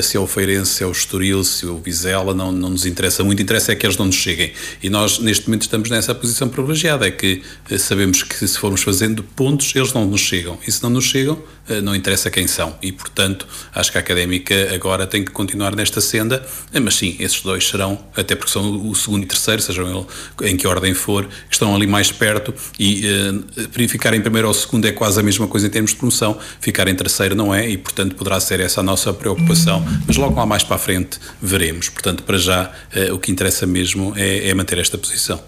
se 0.02 0.18
é 0.18 0.20
o 0.20 0.28
Feirense, 0.28 0.74
se 0.74 0.84
é 0.84 0.88
o 0.88 0.92
Estoril, 0.92 1.44
se 1.44 1.66
é 1.66 1.70
o 1.70 1.78
Vizela, 1.78 2.34
não, 2.34 2.52
não 2.52 2.70
nos 2.70 2.86
interessa 2.86 3.24
muito, 3.24 3.42
interessa 3.42 3.72
é 3.72 3.76
que 3.76 3.86
eles 3.86 3.98
não 3.98 4.08
nos 4.08 4.16
cheguem. 4.16 4.52
E 4.82 4.90
nós, 4.90 5.20
neste 5.20 5.48
momento, 5.48 5.64
estamos 5.64 5.90
nessa 5.90 6.14
posição 6.14 6.50
privilegiada, 6.50 7.08
é 7.08 7.12
que 7.12 7.42
eh, 7.70 7.78
sabemos 7.78 8.24
que 8.24 8.48
se 8.48 8.58
formos 8.58 8.84
fazendo 8.84 9.24
pontos, 9.24 9.76
eles 9.76 9.94
não 9.94 10.06
nos 10.06 10.22
chegam. 10.22 10.58
E 10.68 10.72
se 10.72 10.82
não 10.84 10.90
nos 10.90 11.06
chegam, 11.06 11.38
eh, 11.38 11.42
não 11.84 11.96
interessa 11.96 12.30
quem 12.30 12.48
são. 12.48 12.76
E, 12.82 12.92
portanto, 12.92 13.48
acho 13.74 13.92
que 13.92 13.98
a 13.98 14.02
Académica 14.02 14.74
agora 14.74 15.06
tem 15.06 15.24
que 15.24 15.32
continuar 15.32 15.76
nesta 15.76 16.02
senda, 16.02 16.46
mas 16.82 16.96
sim, 16.96 17.16
esses 17.20 17.42
dois 17.42 17.68
serão, 17.68 18.00
até 18.16 18.36
porque 18.36 18.52
são 18.52 18.88
o 18.90 18.96
segundo 18.96 19.24
e 19.24 19.26
terceiro, 19.26 19.62
sejam 19.62 20.08
em 20.42 20.56
que 20.56 20.68
ordem 20.68 20.94
for, 20.94 21.28
estão 21.50 21.76
ali 21.76 21.88
mais 21.88 22.12
perto 22.12 22.54
e 22.80 23.04
uh, 23.06 23.88
ficar 23.88 24.14
em 24.14 24.22
primeiro 24.22 24.48
ou 24.48 24.54
segundo 24.54 24.86
é 24.86 24.92
quase 24.92 25.20
a 25.20 25.24
mesma 25.24 25.48
coisa 25.48 25.68
em 25.68 25.70
termos 25.70 25.92
de 25.92 25.98
promoção, 25.98 26.38
ficar 26.60 26.88
em 26.88 26.96
terceiro 26.96 27.36
não 27.36 27.54
é, 27.54 27.68
e, 27.70 27.78
portanto, 27.78 28.16
poderá 28.16 28.40
ser 28.40 28.60
essa 28.60 28.80
a 28.80 28.84
nossa 28.84 29.14
preocupação 29.14 29.68
mas 30.06 30.18
logo 30.18 30.36
lá 30.36 30.46
mais 30.46 30.64
para 30.64 30.76
a 30.76 30.80
frente 30.80 31.20
veremos. 31.42 31.90
Portanto, 31.90 32.24
para 32.24 32.38
já, 32.38 32.72
eh, 32.94 33.12
o 33.12 33.20
que 33.20 33.32
interessa 33.32 33.66
mesmo 33.66 34.14
é, 34.16 34.50
é 34.50 34.54
manter 34.54 34.78
esta 34.78 34.98
posição. 34.98 35.42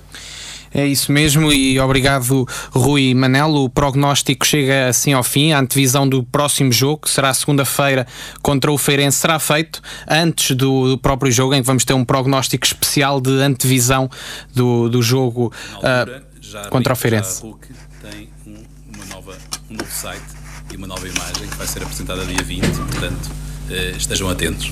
É 0.73 0.85
isso 0.85 1.11
mesmo 1.11 1.51
e 1.51 1.79
obrigado 1.79 2.47
Rui 2.71 3.09
e 3.09 3.15
Manel. 3.15 3.49
O 3.55 3.69
prognóstico 3.69 4.45
chega 4.45 4.89
assim 4.89 5.13
ao 5.13 5.23
fim. 5.23 5.51
A 5.51 5.59
antevisão 5.59 6.07
do 6.07 6.23
próximo 6.23 6.71
jogo, 6.71 7.01
que 7.01 7.09
será 7.09 7.33
segunda-feira 7.33 8.05
contra 8.41 8.71
o 8.71 8.77
Feirense, 8.77 9.17
será 9.17 9.39
feito 9.39 9.81
antes 10.07 10.55
do, 10.55 10.89
do, 10.89 10.97
próprio 10.97 11.31
jogo, 11.31 11.53
em 11.53 11.61
que 11.61 11.67
vamos 11.67 11.83
ter 11.83 11.93
um 11.93 12.05
prognóstico 12.05 12.65
especial 12.65 13.19
de 13.19 13.31
antevisão 13.41 14.09
do, 14.53 14.89
do 14.89 15.01
jogo 15.01 15.51
altura, 15.73 16.23
uh, 16.65 16.69
contra 16.69 16.93
o 16.93 16.95
Feirense. 16.95 17.41
tem 18.01 18.29
um, 18.45 18.63
uma 18.95 19.05
nova, 19.05 19.37
um 19.69 19.75
novo 19.75 19.91
site 19.91 20.21
e 20.71 20.77
uma 20.77 20.87
nova 20.87 21.07
imagem 21.07 21.47
que 21.47 21.57
vai 21.57 21.67
ser 21.67 21.81
apresentada 21.81 22.23
dia 22.25 22.43
20, 22.43 22.65
portanto 22.65 23.29
eh, 23.69 23.93
estejam 23.97 24.29
atentos. 24.29 24.71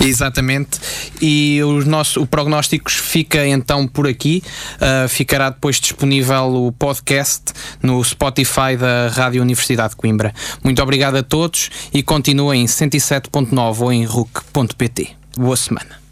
Exatamente, 0.00 0.78
e 1.20 1.60
o 1.62 1.84
nosso 1.84 2.22
o 2.22 2.26
prognósticos 2.26 2.94
fica 2.94 3.46
então 3.46 3.86
por 3.86 4.06
aqui. 4.06 4.42
Uh, 4.76 5.08
ficará 5.08 5.50
depois 5.50 5.80
disponível 5.80 6.66
o 6.66 6.72
podcast 6.72 7.52
no 7.82 8.02
Spotify 8.02 8.76
da 8.78 9.08
Rádio 9.08 9.42
Universidade 9.42 9.90
de 9.90 9.96
Coimbra. 9.96 10.32
Muito 10.62 10.82
obrigado 10.82 11.16
a 11.16 11.22
todos 11.22 11.70
e 11.92 12.02
continuem 12.02 12.62
em 12.62 12.66
107.9 12.66 13.80
ou 13.80 13.92
em 13.92 14.04
RUC.pt. 14.04 15.10
Boa 15.36 15.56
semana. 15.56 15.98